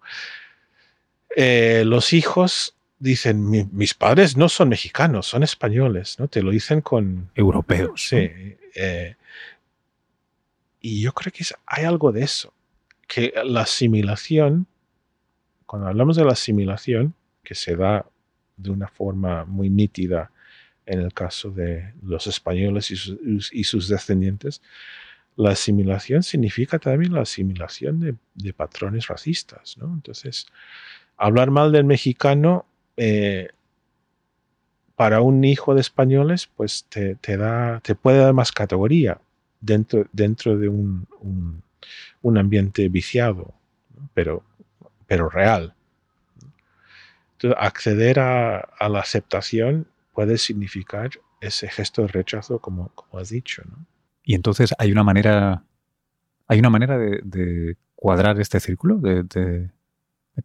Eh, 1.36 1.84
los 1.86 2.14
hijos 2.14 2.76
dicen, 3.00 3.50
mis 3.74 3.94
padres 3.94 4.38
no 4.38 4.48
son 4.48 4.70
mexicanos, 4.70 5.28
son 5.28 5.44
españoles, 5.44 6.18
¿no? 6.20 6.28
Te 6.28 6.42
lo 6.42 6.52
dicen 6.52 6.82
con... 6.82 7.30
Europeos. 7.36 8.08
Sí. 8.08 8.30
Eh, 8.76 9.16
y 10.80 11.02
yo 11.02 11.14
creo 11.14 11.32
que 11.32 11.44
hay 11.66 11.84
algo 11.84 12.12
de 12.12 12.24
eso, 12.24 12.54
que 13.08 13.34
la 13.44 13.62
asimilación, 13.62 14.68
cuando 15.66 15.88
hablamos 15.88 16.16
de 16.16 16.26
la 16.26 16.32
asimilación, 16.32 17.14
que 17.44 17.56
se 17.56 17.76
da 17.76 18.06
de 18.56 18.70
una 18.70 18.88
forma 18.88 19.44
muy 19.46 19.70
nítida 19.70 20.32
en 20.86 21.00
el 21.00 21.14
caso 21.14 21.50
de 21.52 21.94
los 22.04 22.28
españoles 22.28 22.92
y 22.92 23.64
sus, 23.64 23.88
descendientes, 23.88 24.62
la 25.36 25.52
asimilación 25.52 26.24
significa 26.24 26.80
también 26.80 27.14
la 27.14 27.22
asimilación 27.22 28.00
de, 28.00 28.16
de 28.36 28.54
patrones 28.54 29.08
racistas, 29.08 29.78
¿no? 29.78 29.94
Entonces, 29.94 30.48
hablar 31.18 31.52
mal 31.52 31.72
del 31.72 31.86
mexicano 31.86 32.66
eh, 32.98 33.50
para 34.96 35.22
un 35.22 35.44
hijo 35.44 35.74
de 35.76 35.82
españoles, 35.82 36.50
pues 36.56 36.86
te, 36.90 37.38
da, 37.38 37.80
te 37.82 37.96
puede 37.96 38.20
dar 38.20 38.34
más 38.34 38.52
categoría 38.52 39.20
dentro, 39.60 40.06
dentro 40.12 40.58
de 40.58 40.70
un, 40.70 41.08
un, 42.22 42.38
ambiente 42.38 42.88
viciado, 42.90 43.54
pero, 44.14 44.44
pero 45.08 45.30
real. 45.30 45.74
Acceder 47.58 48.20
a, 48.20 48.60
a, 48.60 48.88
la 48.88 49.00
aceptación 49.00 49.88
puede 50.14 50.38
significar 50.38 51.10
ese 51.42 51.68
gesto 51.68 52.04
de 52.04 52.08
rechazo, 52.08 52.60
como, 52.60 52.90
como 52.90 53.20
has 53.20 53.30
dicho. 53.30 53.64
¿no? 53.66 53.86
Y 54.24 54.36
entonces 54.36 54.74
hay 54.78 54.92
una 54.92 55.04
manera, 55.04 55.64
hay 56.48 56.60
una 56.60 56.70
manera 56.70 56.98
de, 56.98 57.78
cuadrar 57.96 58.40
este 58.40 58.60
círculo, 58.60 58.98
de, 58.98 59.70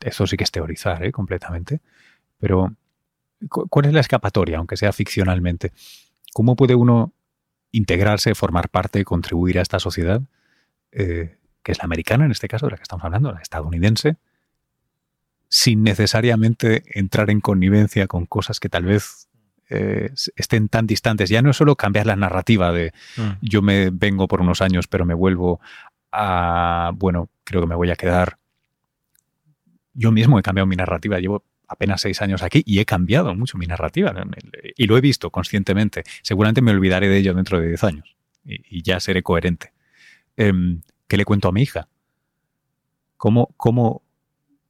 eso 0.01 0.27
sí 0.27 0.37
que 0.37 0.45
es 0.45 0.51
teorizar 0.51 1.05
¿eh? 1.05 1.13
completamente, 1.13 1.81
pero 2.39 2.75
¿cuál 3.49 3.87
es 3.87 3.93
la 3.93 4.01
escapatoria, 4.01 4.59
aunque 4.59 4.77
sea 4.77 4.93
ficcionalmente? 4.93 5.73
¿Cómo 6.33 6.57
puede 6.57 6.75
uno 6.75 7.13
integrarse, 7.73 8.35
formar 8.35 8.69
parte, 8.69 9.05
contribuir 9.05 9.59
a 9.59 9.63
esta 9.63 9.79
sociedad, 9.79 10.23
eh, 10.93 11.37
que 11.63 11.73
es 11.73 11.79
la 11.79 11.85
americana 11.85 12.25
en 12.25 12.31
este 12.31 12.49
caso, 12.49 12.67
de 12.67 12.73
la 12.73 12.77
que 12.77 12.83
estamos 12.83 13.05
hablando, 13.05 13.33
la 13.33 13.41
estadounidense, 13.41 14.17
sin 15.49 15.83
necesariamente 15.83 16.83
entrar 16.99 17.31
en 17.31 17.41
connivencia 17.41 18.07
con 18.07 18.27
cosas 18.27 18.61
que 18.61 18.69
tal 18.69 18.85
vez 18.85 19.29
eh, 19.71 20.11
estén 20.37 20.69
tan 20.69 20.87
distantes. 20.87 21.29
Ya 21.29 21.43
no 21.43 21.51
es 21.51 21.57
solo 21.57 21.77
cambiar 21.77 22.07
la 22.07 22.17
narrativa 22.17 22.73
de 22.73 22.93
mm. 23.17 23.31
yo 23.43 23.63
me 23.63 23.91
vengo 23.91 24.29
por 24.29 24.41
unos 24.41 24.63
años, 24.63 24.87
pero 24.89 25.05
me 25.05 25.15
vuelvo 25.15 25.61
a, 26.13 26.93
bueno, 26.95 27.29
creo 27.45 27.61
que 27.61 27.67
me 27.67 27.75
voy 27.75 27.91
a 27.91 27.97
quedar. 27.97 28.39
Yo 29.99 30.13
mismo 30.13 30.39
he 30.39 30.43
cambiado 30.43 30.67
mi 30.67 30.77
narrativa, 30.77 31.19
llevo 31.19 31.45
apenas 31.67 32.01
seis 32.01 32.23
años 32.23 32.45
aquí 32.45 32.63
y 32.65 32.79
he 32.79 32.85
cambiado 32.85 33.35
mucho 33.35 33.59
mi 33.59 33.67
narrativa 33.67 34.15
y 34.77 34.87
lo 34.87 34.97
he 34.97 35.01
visto 35.01 35.31
conscientemente. 35.31 36.05
Seguramente 36.23 36.63
me 36.63 36.71
olvidaré 36.71 37.09
de 37.09 37.19
ello 37.19 37.35
dentro 37.35 37.61
de 37.61 37.67
diez 37.67 37.83
años 37.83 38.17
y, 38.45 38.83
ya 38.83 39.01
seré 39.01 39.25
coherente. 39.25 39.73
Em, 40.37 40.83
¿Qué 41.09 41.17
le 41.17 41.25
cuento 41.25 41.49
a 41.49 41.53
mi 41.53 41.63
hija? 41.63 41.89
¿Cómo, 43.17 43.53
¿Cómo 43.57 44.03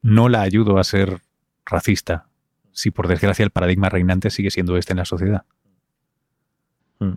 no 0.01 0.31
la 0.31 0.41
ayudo 0.41 0.79
a 0.79 0.85
ser 0.85 1.21
racista 1.67 2.29
si 2.73 2.91
por 2.91 3.07
desgracia 3.07 3.45
el 3.45 3.51
paradigma 3.51 3.91
reinante 3.91 4.31
sigue 4.31 4.51
siendo 4.51 4.79
este 4.79 4.95
en 4.95 4.99
la 4.99 5.05
sociedad? 5.05 5.45
Hmm. 7.01 7.17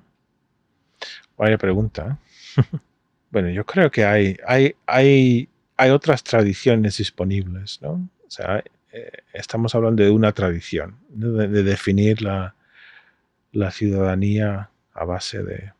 Vaya 1.37 1.57
pregunta. 1.57 2.19
¿eh? 2.57 2.61
bueno, 3.31 3.49
yo 3.51 3.65
creo 3.65 3.89
que 3.89 4.03
hay, 4.03 4.35
hay, 4.45 4.75
hay, 4.85 5.47
hay 5.77 5.89
otras 5.89 6.23
tradiciones 6.23 6.97
disponibles, 6.97 7.79
¿no? 7.81 8.09
O 8.25 8.29
sea, 8.29 8.63
eh, 8.91 9.11
estamos 9.33 9.73
hablando 9.75 10.03
de 10.03 10.09
una 10.09 10.31
tradición, 10.31 10.97
de, 11.09 11.47
definir 11.63 12.21
la, 12.21 12.55
la, 13.51 13.71
ciudadanía 13.71 14.69
a 14.93 15.05
base 15.05 15.43
de, 15.43 15.71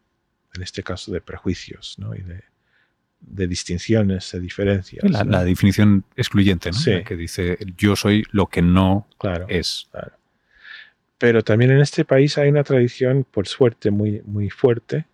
en 0.53 0.63
este 0.63 0.83
caso, 0.83 1.11
de 1.11 1.21
prejuicios, 1.21 1.97
¿no? 1.99 2.15
Y 2.15 2.21
de, 2.21 2.43
de 3.21 3.47
distinciones, 3.47 4.31
de 4.31 4.39
diferencias. 4.39 5.03
La, 5.09 5.43
definición 5.43 6.03
excluyente, 6.15 6.71
¿no? 6.71 7.03
que 7.03 7.15
dice 7.15 7.57
yo 7.77 7.95
soy 7.95 8.25
lo 8.31 8.47
que 8.47 8.61
no 8.61 9.07
es. 9.47 9.89
Pero 11.17 11.43
también 11.43 11.71
en 11.71 11.81
este 11.81 12.03
país 12.03 12.37
hay 12.37 12.49
una 12.49 12.63
tradición, 12.63 13.25
por 13.29 13.47
suerte, 13.47 13.91
muy, 13.91 14.21
muy 14.25 14.49
fuerte 14.49 15.05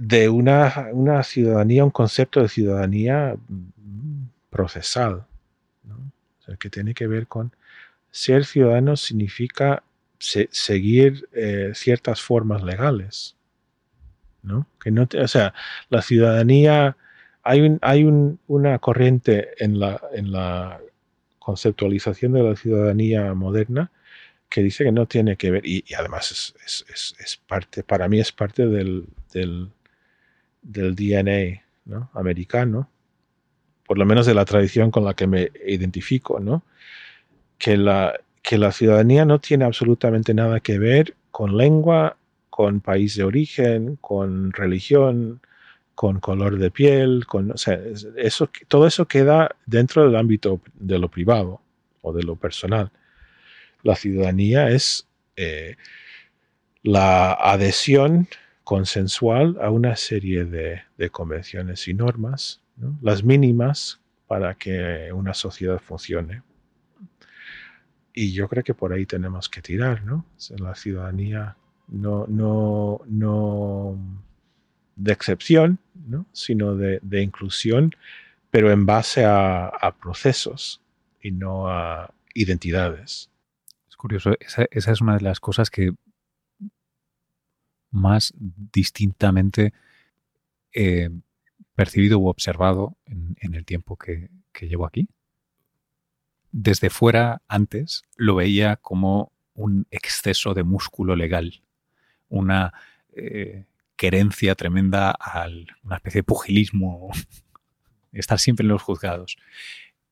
de 0.00 0.30
una, 0.30 0.88
una 0.92 1.22
ciudadanía, 1.22 1.84
un 1.84 1.90
concepto 1.90 2.40
de 2.40 2.48
ciudadanía 2.48 3.36
procesal, 4.48 5.26
que 6.58 6.70
tiene 6.70 6.94
que 6.94 7.06
ver 7.06 7.26
con 7.26 7.54
ser 8.10 8.44
ciudadano 8.46 8.96
significa 8.96 9.84
seguir 10.18 11.28
eh, 11.32 11.72
ciertas 11.74 12.22
formas 12.22 12.62
legales. 12.62 13.36
¿no? 14.42 14.66
Que 14.82 14.90
no 14.90 15.06
o 15.22 15.28
sea, 15.28 15.52
la 15.90 16.00
ciudadanía, 16.00 16.96
hay, 17.42 17.60
un, 17.60 17.78
hay 17.82 18.04
una 18.46 18.78
corriente 18.78 19.50
en 19.62 19.78
la, 19.78 20.00
en 20.14 20.32
la 20.32 20.80
conceptualización 21.38 22.32
de 22.32 22.42
la 22.42 22.56
ciudadanía 22.56 23.34
moderna 23.34 23.90
que 24.48 24.62
dice 24.62 24.84
que 24.84 24.92
no 24.92 25.06
tiene 25.06 25.36
que 25.36 25.50
ver, 25.50 25.66
y, 25.66 25.84
además 25.94 26.54
es, 26.64 27.40
parte, 27.46 27.84
para 27.84 28.08
mí 28.08 28.18
es 28.18 28.32
parte 28.32 28.66
del, 28.66 29.06
DNA 30.62 31.62
¿no? 31.86 32.10
americano, 32.14 32.88
por 33.86 33.98
lo 33.98 34.06
menos 34.06 34.26
de 34.26 34.34
la 34.34 34.44
tradición 34.44 34.90
con 34.90 35.04
la 35.04 35.14
que 35.14 35.26
me 35.26 35.50
identifico, 35.66 36.40
¿no? 36.40 36.62
que, 37.58 37.76
la, 37.76 38.18
que 38.42 38.58
la 38.58 38.72
ciudadanía 38.72 39.24
no 39.24 39.38
tiene 39.38 39.64
absolutamente 39.64 40.34
nada 40.34 40.60
que 40.60 40.78
ver 40.78 41.14
con 41.30 41.56
lengua, 41.56 42.16
con 42.48 42.80
país 42.80 43.16
de 43.16 43.24
origen, 43.24 43.96
con 44.00 44.52
religión, 44.52 45.40
con 45.94 46.18
color 46.20 46.58
de 46.58 46.70
piel, 46.70 47.26
con, 47.26 47.52
eso, 48.16 48.50
todo 48.68 48.86
eso 48.86 49.06
queda 49.06 49.54
dentro 49.66 50.04
del 50.06 50.16
ámbito 50.16 50.60
de 50.74 50.98
lo 50.98 51.08
privado 51.08 51.60
o 52.00 52.12
de 52.12 52.22
lo 52.22 52.36
personal. 52.36 52.90
La 53.82 53.96
ciudadanía 53.96 54.70
es 54.70 55.06
eh, 55.36 55.76
la 56.82 57.32
adhesión 57.32 58.28
consensual 58.70 59.58
a 59.60 59.68
una 59.68 59.96
serie 59.96 60.44
de, 60.44 61.10
convenciones 61.10 61.88
y 61.88 61.92
normas, 61.92 62.60
las 63.02 63.24
mínimas 63.24 64.00
para 64.28 64.54
que 64.54 65.10
una 65.12 65.34
sociedad 65.34 65.80
funcione. 65.80 66.42
Y 68.14 68.32
yo 68.32 68.48
creo 68.48 68.62
que 68.62 68.72
por 68.72 68.92
ahí 68.92 69.06
tenemos 69.06 69.48
que 69.48 69.60
tirar, 69.60 70.04
¿no? 70.04 70.24
La 70.56 70.76
ciudadanía 70.76 71.56
no, 71.88 72.28
no, 72.28 73.00
no 73.08 73.98
de 74.94 75.12
excepción, 75.14 75.80
sino 76.30 76.76
de, 76.76 77.22
inclusión, 77.24 77.90
pero 78.52 78.70
en 78.70 78.86
base 78.86 79.24
a, 79.24 79.96
procesos 80.00 80.80
y 81.20 81.32
no 81.32 81.66
a 81.66 82.14
identidades. 82.34 83.30
Es 83.88 83.96
curioso, 83.96 84.36
esa, 84.38 84.64
es 84.70 85.00
una 85.00 85.16
de 85.16 85.22
las 85.22 85.40
cosas 85.40 85.70
que 85.70 85.92
más 87.90 88.34
distintamente 88.38 89.72
he 90.72 91.10
percibido 91.74 92.18
u 92.18 92.28
observado 92.28 92.96
en, 93.06 93.54
el 93.54 93.64
tiempo 93.64 93.96
que, 93.96 94.30
llevo 94.60 94.86
aquí. 94.86 95.08
Desde 96.52 96.90
fuera, 96.90 97.42
antes, 97.48 98.02
lo 98.16 98.34
veía 98.34 98.76
como 98.76 99.32
un 99.54 99.86
exceso 99.90 100.52
de 100.52 100.62
músculo 100.62 101.16
legal 101.16 101.62
una 102.28 102.72
eh, 103.12 103.64
querencia 103.96 104.54
tremenda 104.54 105.10
a 105.10 105.46
una 105.82 105.96
especie 105.96 106.20
de 106.20 106.24
pugilismo, 106.24 107.10
estar 108.12 108.38
siempre 108.38 108.64
en 108.64 108.68
los 108.68 108.82
juzgados. 108.82 109.36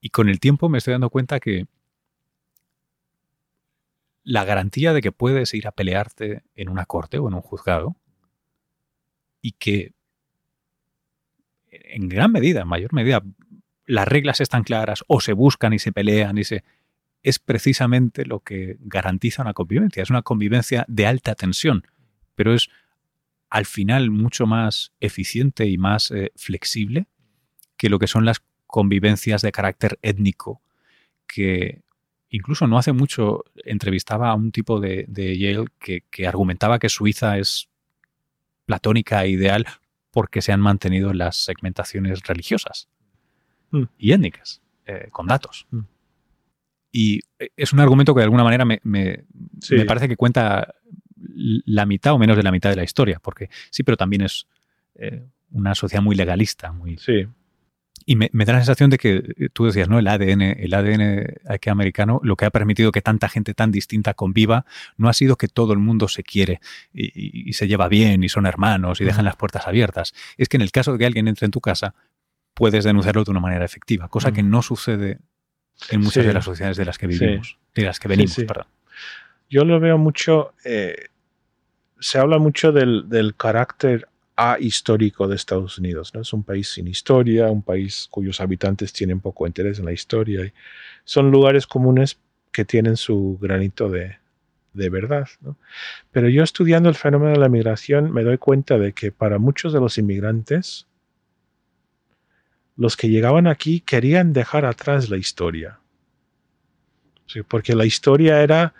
Y 0.00 0.10
con 0.10 0.28
el 0.28 0.40
tiempo 0.40 0.68
me 0.68 0.78
estoy 0.78 0.92
dando 0.92 1.10
cuenta 1.10 1.40
que 1.40 1.66
la 4.28 4.44
garantía 4.44 4.92
de 4.92 5.00
que 5.00 5.12
puedes 5.12 5.54
ir 5.54 5.66
a 5.66 5.72
pelearte 5.72 6.42
en 6.54 6.68
una 6.68 6.86
corte 6.86 7.18
o 7.18 7.28
en 7.28 7.34
un 7.34 7.40
juzgado 7.40 7.96
y 9.40 9.52
que 9.52 9.92
en 11.70 12.08
gran 12.08 12.32
medida, 12.32 12.62
en 12.62 12.68
mayor 12.68 12.92
medida, 12.92 13.22
las 13.86 14.08
reglas 14.08 14.40
están 14.40 14.64
claras 14.64 15.04
o 15.06 15.20
se 15.20 15.32
buscan 15.32 15.72
y 15.72 15.78
se 15.78 15.92
pelean 15.92 16.38
y 16.38 16.44
se 16.44 16.64
es 17.22 17.38
precisamente 17.38 18.24
lo 18.24 18.40
que 18.40 18.76
garantiza 18.80 19.42
una 19.42 19.52
convivencia. 19.52 20.02
Es 20.02 20.10
una 20.10 20.22
convivencia 20.22 20.84
de 20.88 21.06
alta 21.06 21.34
tensión 21.34 21.84
pero 22.38 22.54
es 22.54 22.70
al 23.50 23.66
final 23.66 24.12
mucho 24.12 24.46
más 24.46 24.92
eficiente 25.00 25.66
y 25.66 25.76
más 25.76 26.12
eh, 26.12 26.30
flexible 26.36 27.08
que 27.76 27.88
lo 27.88 27.98
que 27.98 28.06
son 28.06 28.24
las 28.24 28.44
convivencias 28.68 29.42
de 29.42 29.50
carácter 29.50 29.98
étnico, 30.02 30.62
que 31.26 31.82
incluso 32.30 32.66
no 32.66 32.78
hace 32.78 32.92
mucho 32.92 33.44
entrevistaba 33.64 34.30
a 34.30 34.34
un 34.34 34.52
tipo 34.52 34.80
de, 34.80 35.06
Yale 35.38 35.66
que, 35.78 36.26
argumentaba 36.26 36.78
que 36.78 36.88
Suiza 36.88 37.38
es 37.38 37.68
platónica 38.66 39.24
e 39.24 39.30
ideal 39.30 39.66
porque 40.10 40.42
se 40.42 40.52
han 40.52 40.60
mantenido 40.60 41.12
las 41.12 41.36
segmentaciones 41.36 42.22
religiosas 42.24 42.88
mm. 43.70 43.84
y 43.98 44.12
étnicas, 44.12 44.60
eh, 44.86 45.08
con 45.10 45.26
datos. 45.26 45.66
Mm. 45.70 45.80
Y 46.92 47.20
eh, 47.38 47.50
es 47.56 47.72
un 47.72 47.80
argumento 47.80 48.14
que 48.14 48.20
de 48.20 48.24
alguna 48.24 48.44
manera 48.44 48.64
me, 48.64 48.80
me 48.82 49.24
parece 49.86 50.08
que 50.08 50.16
cuenta 50.16 50.74
la 51.20 51.86
mitad 51.86 52.14
o 52.14 52.18
menos 52.18 52.36
de 52.36 52.42
la 52.42 52.52
mitad 52.52 52.70
de 52.70 52.76
la 52.76 52.84
historia, 52.84 53.20
porque 53.20 53.48
sí, 53.70 53.82
pero 53.82 53.96
también 53.96 54.22
es 54.22 54.46
eh, 54.94 55.26
una 55.50 55.74
sociedad 55.74 56.02
muy 56.02 56.16
legalista, 56.16 56.72
muy... 56.72 56.98
Sí. 56.98 57.26
Y 58.10 58.16
me, 58.16 58.30
da 58.32 58.54
la 58.54 58.60
sensación 58.60 58.88
de 58.88 58.96
que 58.96 59.16
eh, 59.16 59.48
tú 59.52 59.66
decías, 59.66 59.90
¿no? 59.90 59.98
El 59.98 60.08
ADN, 60.08 60.40
el 60.40 60.72
ADN 60.72 61.26
aquí 61.46 61.68
americano, 61.68 62.20
lo 62.24 62.36
que 62.36 62.46
ha 62.46 62.50
permitido 62.50 62.90
que 62.90 63.02
tanta 63.02 63.28
gente 63.28 63.52
tan 63.52 63.70
distinta 63.70 64.14
conviva, 64.14 64.64
no 64.96 65.10
ha 65.10 65.12
sido 65.12 65.36
que 65.36 65.46
todo 65.46 65.74
el 65.74 65.78
mundo 65.78 66.08
se 66.08 66.22
quiere 66.22 66.60
y, 66.94 67.52
se 67.52 67.68
lleva 67.68 67.86
bien 67.86 68.24
y 68.24 68.30
son 68.30 68.46
hermanos 68.46 69.02
y 69.02 69.04
dejan 69.04 69.26
las 69.26 69.36
puertas 69.36 69.66
abiertas. 69.66 70.14
Es 70.38 70.48
que 70.48 70.56
en 70.56 70.62
el 70.62 70.72
caso 70.72 70.92
de 70.92 70.98
que 71.00 71.04
alguien 71.04 71.28
entre 71.28 71.44
en 71.44 71.50
tu 71.50 71.60
casa, 71.60 71.94
puedes 72.54 72.82
denunciarlo 72.84 73.24
de 73.24 73.30
una 73.30 73.40
manera 73.40 73.66
efectiva, 73.66 74.08
cosa 74.08 74.32
que 74.32 74.42
no 74.42 74.62
sucede 74.62 75.18
en 75.90 76.00
muchas 76.00 76.24
de 76.24 76.32
las 76.32 76.46
sociedades 76.46 76.78
de 76.78 76.86
las 76.86 76.96
que 76.96 77.08
vivimos, 77.08 77.58
de 77.74 77.82
las 77.82 78.00
que 78.00 78.08
venimos, 78.08 78.36
perdón. 78.36 78.68
Yo 79.50 79.66
lo 79.66 79.80
veo 79.80 79.98
mucho, 79.98 80.54
eh, 80.64 81.08
se 82.00 82.18
habla 82.18 82.38
mucho 82.38 82.72
del, 82.72 83.06
del 83.10 83.34
carácter 83.34 84.07
ahistórico 84.40 85.26
de 85.26 85.34
Estados 85.34 85.78
Unidos. 85.78 86.14
¿no? 86.14 86.20
Es 86.20 86.32
un 86.32 86.44
país 86.44 86.68
sin 86.68 86.86
historia, 86.86 87.48
un 87.48 87.62
país 87.62 88.06
cuyos 88.08 88.40
habitantes 88.40 88.92
tienen 88.92 89.18
poco 89.18 89.48
interés 89.48 89.80
en 89.80 89.84
la 89.84 89.92
historia. 89.92 90.52
Son 91.04 91.32
lugares 91.32 91.66
comunes 91.66 92.20
que 92.52 92.64
tienen 92.64 92.96
su 92.96 93.36
granito 93.42 93.90
de, 93.90 94.18
de 94.74 94.90
verdad. 94.90 95.26
¿no? 95.40 95.56
Pero 96.12 96.28
yo 96.28 96.44
estudiando 96.44 96.88
el 96.88 96.94
fenómeno 96.94 97.32
de 97.32 97.38
la 97.38 97.48
migración 97.48 98.12
me 98.12 98.22
doy 98.22 98.38
cuenta 98.38 98.78
de 98.78 98.92
que 98.92 99.10
para 99.10 99.38
muchos 99.38 99.72
de 99.72 99.80
los 99.80 99.98
inmigrantes, 99.98 100.86
los 102.76 102.96
que 102.96 103.08
llegaban 103.08 103.48
aquí 103.48 103.80
querían 103.80 104.32
dejar 104.32 104.64
atrás 104.64 105.10
la 105.10 105.16
historia. 105.16 105.80
porque 107.48 107.74
la 107.74 107.84
historia 107.84 108.40
era 108.40 108.72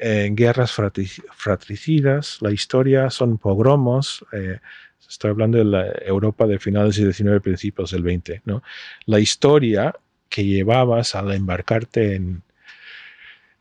en 0.00 0.34
guerras 0.36 0.72
fratricidas, 0.72 2.38
la 2.40 2.52
historia 2.52 3.10
son 3.10 3.38
pogromos, 3.38 4.24
eh, 4.32 4.58
estoy 5.06 5.30
hablando 5.30 5.58
de 5.58 5.64
la 5.64 5.86
Europa 6.04 6.46
de 6.46 6.58
finales 6.58 6.96
del 6.96 7.06
19 7.06 7.40
principios 7.40 7.90
del 7.90 8.02
20, 8.02 8.42
¿no? 8.44 8.62
La 9.06 9.20
historia 9.20 9.94
que 10.28 10.44
llevabas 10.44 11.14
al 11.14 11.32
embarcarte 11.32 12.14
en, 12.14 12.42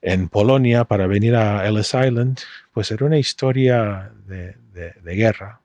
en 0.01 0.29
Polonia 0.29 0.83
para 0.83 1.07
venir 1.07 1.35
a 1.35 1.67
Ellis 1.67 1.93
Island, 1.93 2.39
pues 2.73 2.91
era 2.91 3.05
una 3.05 3.17
historia 3.17 4.11
de, 4.27 4.55
de, 4.73 5.15
guerra 5.15 5.61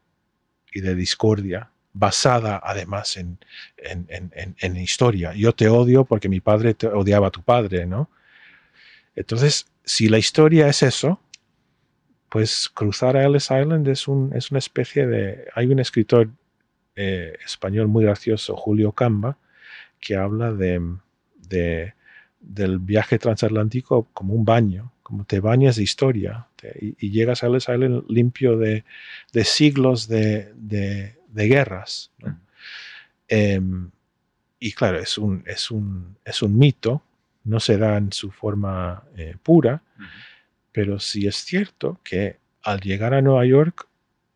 y 0.72 0.80
de 0.80 0.94
discordia, 0.94 1.70
basada 1.92 2.60
además 2.62 3.16
en, 3.16 3.38
en, 3.76 4.06
en, 4.08 4.56
en, 4.58 4.76
historia. 4.76 5.34
Yo 5.34 5.52
te 5.52 5.68
odio 5.68 6.04
porque 6.04 6.28
mi 6.28 6.40
padre 6.40 6.74
te 6.74 6.86
odiaba 6.86 7.28
a 7.28 7.30
tu 7.30 7.42
padre, 7.42 7.84
¿no? 7.84 8.08
Entonces, 9.14 9.66
si 9.84 10.08
la 10.08 10.18
historia 10.18 10.68
es 10.68 10.82
eso, 10.82 11.20
pues 12.32 12.70
cruzar 12.72 13.18
a 13.18 13.24
Ellis 13.26 13.50
Island 13.50 13.86
es, 13.88 14.08
un, 14.08 14.32
es 14.34 14.50
una 14.50 14.58
especie 14.58 15.06
de... 15.06 15.48
Hay 15.54 15.66
un 15.66 15.78
escritor 15.78 16.30
eh, 16.96 17.36
español 17.44 17.88
muy 17.88 18.04
gracioso, 18.04 18.56
Julio 18.56 18.92
Camba, 18.92 19.36
que 20.00 20.16
habla 20.16 20.50
de, 20.50 20.80
de, 21.46 21.92
del 22.40 22.78
viaje 22.78 23.18
transatlántico 23.18 24.08
como 24.14 24.32
un 24.32 24.46
baño, 24.46 24.92
como 25.02 25.26
te 25.26 25.40
bañas 25.40 25.76
de 25.76 25.82
historia 25.82 26.46
y, 26.80 27.10
llegas 27.10 27.44
a 27.44 27.48
Ellis 27.48 27.68
Island 27.68 28.04
limpio 28.08 28.56
de, 28.56 28.84
de 29.34 29.44
siglos 29.44 30.08
de, 30.08 30.54
de 30.54 31.48
guerras. 31.48 32.12
Em, 33.28 33.90
y 34.58 34.72
claro, 34.72 34.98
es 35.00 35.18
un, 35.18 35.44
es, 35.46 35.70
un, 35.70 36.16
es 36.24 36.40
un 36.40 36.58
mito 36.58 37.02
no 37.44 37.60
se 37.60 37.76
da 37.76 37.96
en 37.96 38.12
su 38.12 38.30
forma 38.30 39.02
eh, 39.16 39.36
pura, 39.42 39.82
pero 40.72 40.98
sí 40.98 41.26
es 41.26 41.36
cierto 41.36 42.00
que 42.02 42.38
al 42.62 42.80
llegar 42.80 43.14
a 43.14 43.22
Nueva 43.22 43.44
York, 43.44 43.86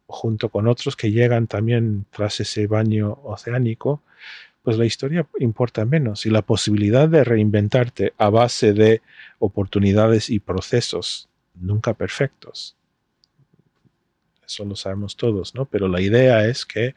junto 0.07 0.51
con 0.51 0.69
otros 0.69 0.97
que 0.97 1.11
llegan 1.11 1.47
también 1.47 2.07
tras 2.11 2.41
ese 2.41 2.67
baño 2.67 3.19
oceánico, 3.25 4.03
pues 4.63 4.79
la 4.79 4.85
historia 4.85 5.27
importa 5.39 5.85
menos 5.85 6.27
y 6.27 6.31
la 6.31 6.43
posibilidad 6.43 7.09
de 7.09 7.25
reinventarte 7.25 8.15
a 8.19 8.31
base 8.31 8.73
de 8.73 9.01
oportunidades 9.39 10.29
y 10.29 10.41
procesos 10.41 11.29
nunca 11.55 11.95
perfectos. 11.95 12.77
Eso 14.45 14.65
lo 14.65 14.77
sabemos 14.77 15.17
todos, 15.17 15.55
¿no? 15.55 15.65
Pero 15.67 15.89
la 15.89 16.01
idea 16.01 16.47
es 16.47 16.67
que 16.67 16.95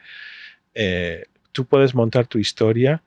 eh, 0.73 1.25
tú 1.51 1.65
puedes 1.65 1.95
montar 1.95 2.27
tu 2.27 2.39
historia 2.39 3.01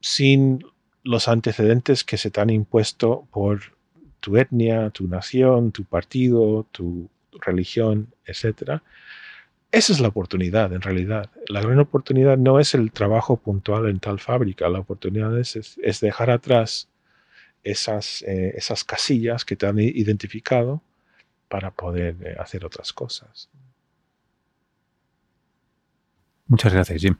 sin 0.00 0.64
los 1.02 1.28
antecedentes 1.28 2.04
que 2.04 2.16
se 2.16 2.30
te 2.30 2.40
han 2.40 2.50
impuesto 2.50 3.26
por 3.30 3.60
tu 4.20 4.36
etnia, 4.36 4.90
tu 4.90 5.08
nación, 5.08 5.72
tu 5.72 5.84
partido, 5.84 6.66
tu 6.70 7.08
religión, 7.40 8.14
etc. 8.26 8.80
Esa 9.72 9.92
es 9.92 10.00
la 10.00 10.08
oportunidad, 10.08 10.72
en 10.72 10.82
realidad. 10.82 11.30
La 11.48 11.60
gran 11.60 11.78
oportunidad 11.78 12.36
no 12.36 12.58
es 12.58 12.74
el 12.74 12.92
trabajo 12.92 13.36
puntual 13.36 13.88
en 13.88 14.00
tal 14.00 14.18
fábrica, 14.20 14.68
la 14.68 14.80
oportunidad 14.80 15.38
es, 15.38 16.00
dejar 16.00 16.30
atrás 16.30 16.88
esas, 17.62 18.22
eh, 18.22 18.54
esas 18.56 18.84
casillas 18.84 19.44
que 19.44 19.56
te 19.56 19.66
han 19.66 19.78
identificado 19.78 20.82
para 21.48 21.70
poder 21.70 22.16
eh, 22.24 22.36
hacer 22.38 22.64
otras 22.64 22.92
cosas. 22.92 23.48
Muchas 26.46 26.72
gracias, 26.72 27.00
Jim. 27.00 27.16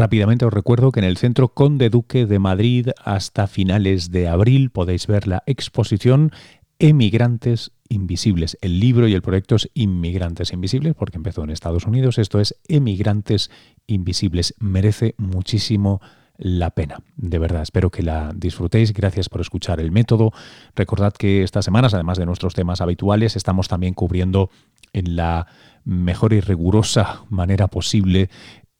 Rápidamente 0.00 0.46
os 0.46 0.54
recuerdo 0.54 0.92
que 0.92 1.00
en 1.00 1.04
el 1.04 1.18
Centro 1.18 1.48
Conde 1.48 1.90
Duque 1.90 2.24
de 2.24 2.38
Madrid 2.38 2.88
hasta 3.04 3.46
finales 3.46 4.10
de 4.10 4.28
abril 4.28 4.70
podéis 4.70 5.06
ver 5.06 5.26
la 5.26 5.42
exposición 5.44 6.32
Emigrantes 6.78 7.72
Invisibles. 7.90 8.56
El 8.62 8.80
libro 8.80 9.08
y 9.08 9.12
el 9.12 9.20
proyecto 9.20 9.56
es 9.56 9.68
Inmigrantes 9.74 10.54
Invisibles 10.54 10.94
porque 10.94 11.18
empezó 11.18 11.44
en 11.44 11.50
Estados 11.50 11.84
Unidos. 11.84 12.16
Esto 12.16 12.40
es 12.40 12.58
Emigrantes 12.66 13.50
Invisibles. 13.88 14.54
Merece 14.58 15.14
muchísimo 15.18 16.00
la 16.38 16.70
pena. 16.70 17.02
De 17.16 17.38
verdad, 17.38 17.60
espero 17.60 17.90
que 17.90 18.02
la 18.02 18.32
disfrutéis. 18.34 18.94
Gracias 18.94 19.28
por 19.28 19.42
escuchar 19.42 19.80
el 19.80 19.92
método. 19.92 20.32
Recordad 20.74 21.12
que 21.12 21.42
estas 21.42 21.66
semanas, 21.66 21.92
además 21.92 22.16
de 22.16 22.24
nuestros 22.24 22.54
temas 22.54 22.80
habituales, 22.80 23.36
estamos 23.36 23.68
también 23.68 23.92
cubriendo 23.92 24.48
en 24.94 25.16
la 25.16 25.46
mejor 25.84 26.32
y 26.32 26.40
rigurosa 26.40 27.24
manera 27.28 27.68
posible 27.68 28.30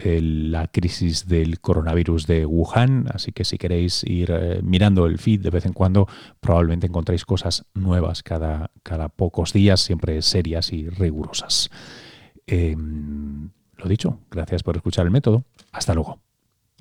la 0.04 0.68
crisis 0.68 1.26
del 1.26 1.60
coronavirus 1.60 2.26
de 2.26 2.46
Wuhan, 2.46 3.06
así 3.12 3.32
que 3.32 3.44
si 3.44 3.58
queréis 3.58 4.04
ir 4.04 4.30
eh, 4.30 4.60
mirando 4.62 5.06
el 5.06 5.18
feed 5.18 5.40
de 5.40 5.50
vez 5.50 5.66
en 5.66 5.72
cuando, 5.72 6.08
probablemente 6.40 6.86
encontréis 6.86 7.24
cosas 7.24 7.66
nuevas 7.74 8.22
cada, 8.22 8.70
cada 8.82 9.08
pocos 9.08 9.52
días, 9.52 9.80
siempre 9.80 10.22
serias 10.22 10.72
y 10.72 10.88
rigurosas. 10.88 11.70
Em, 12.46 13.50
lo 13.76 13.88
dicho, 13.88 14.20
gracias 14.30 14.62
por 14.62 14.76
escuchar 14.76 15.06
el 15.06 15.10
método. 15.10 15.44
Hasta 15.72 15.94
luego. 15.94 16.20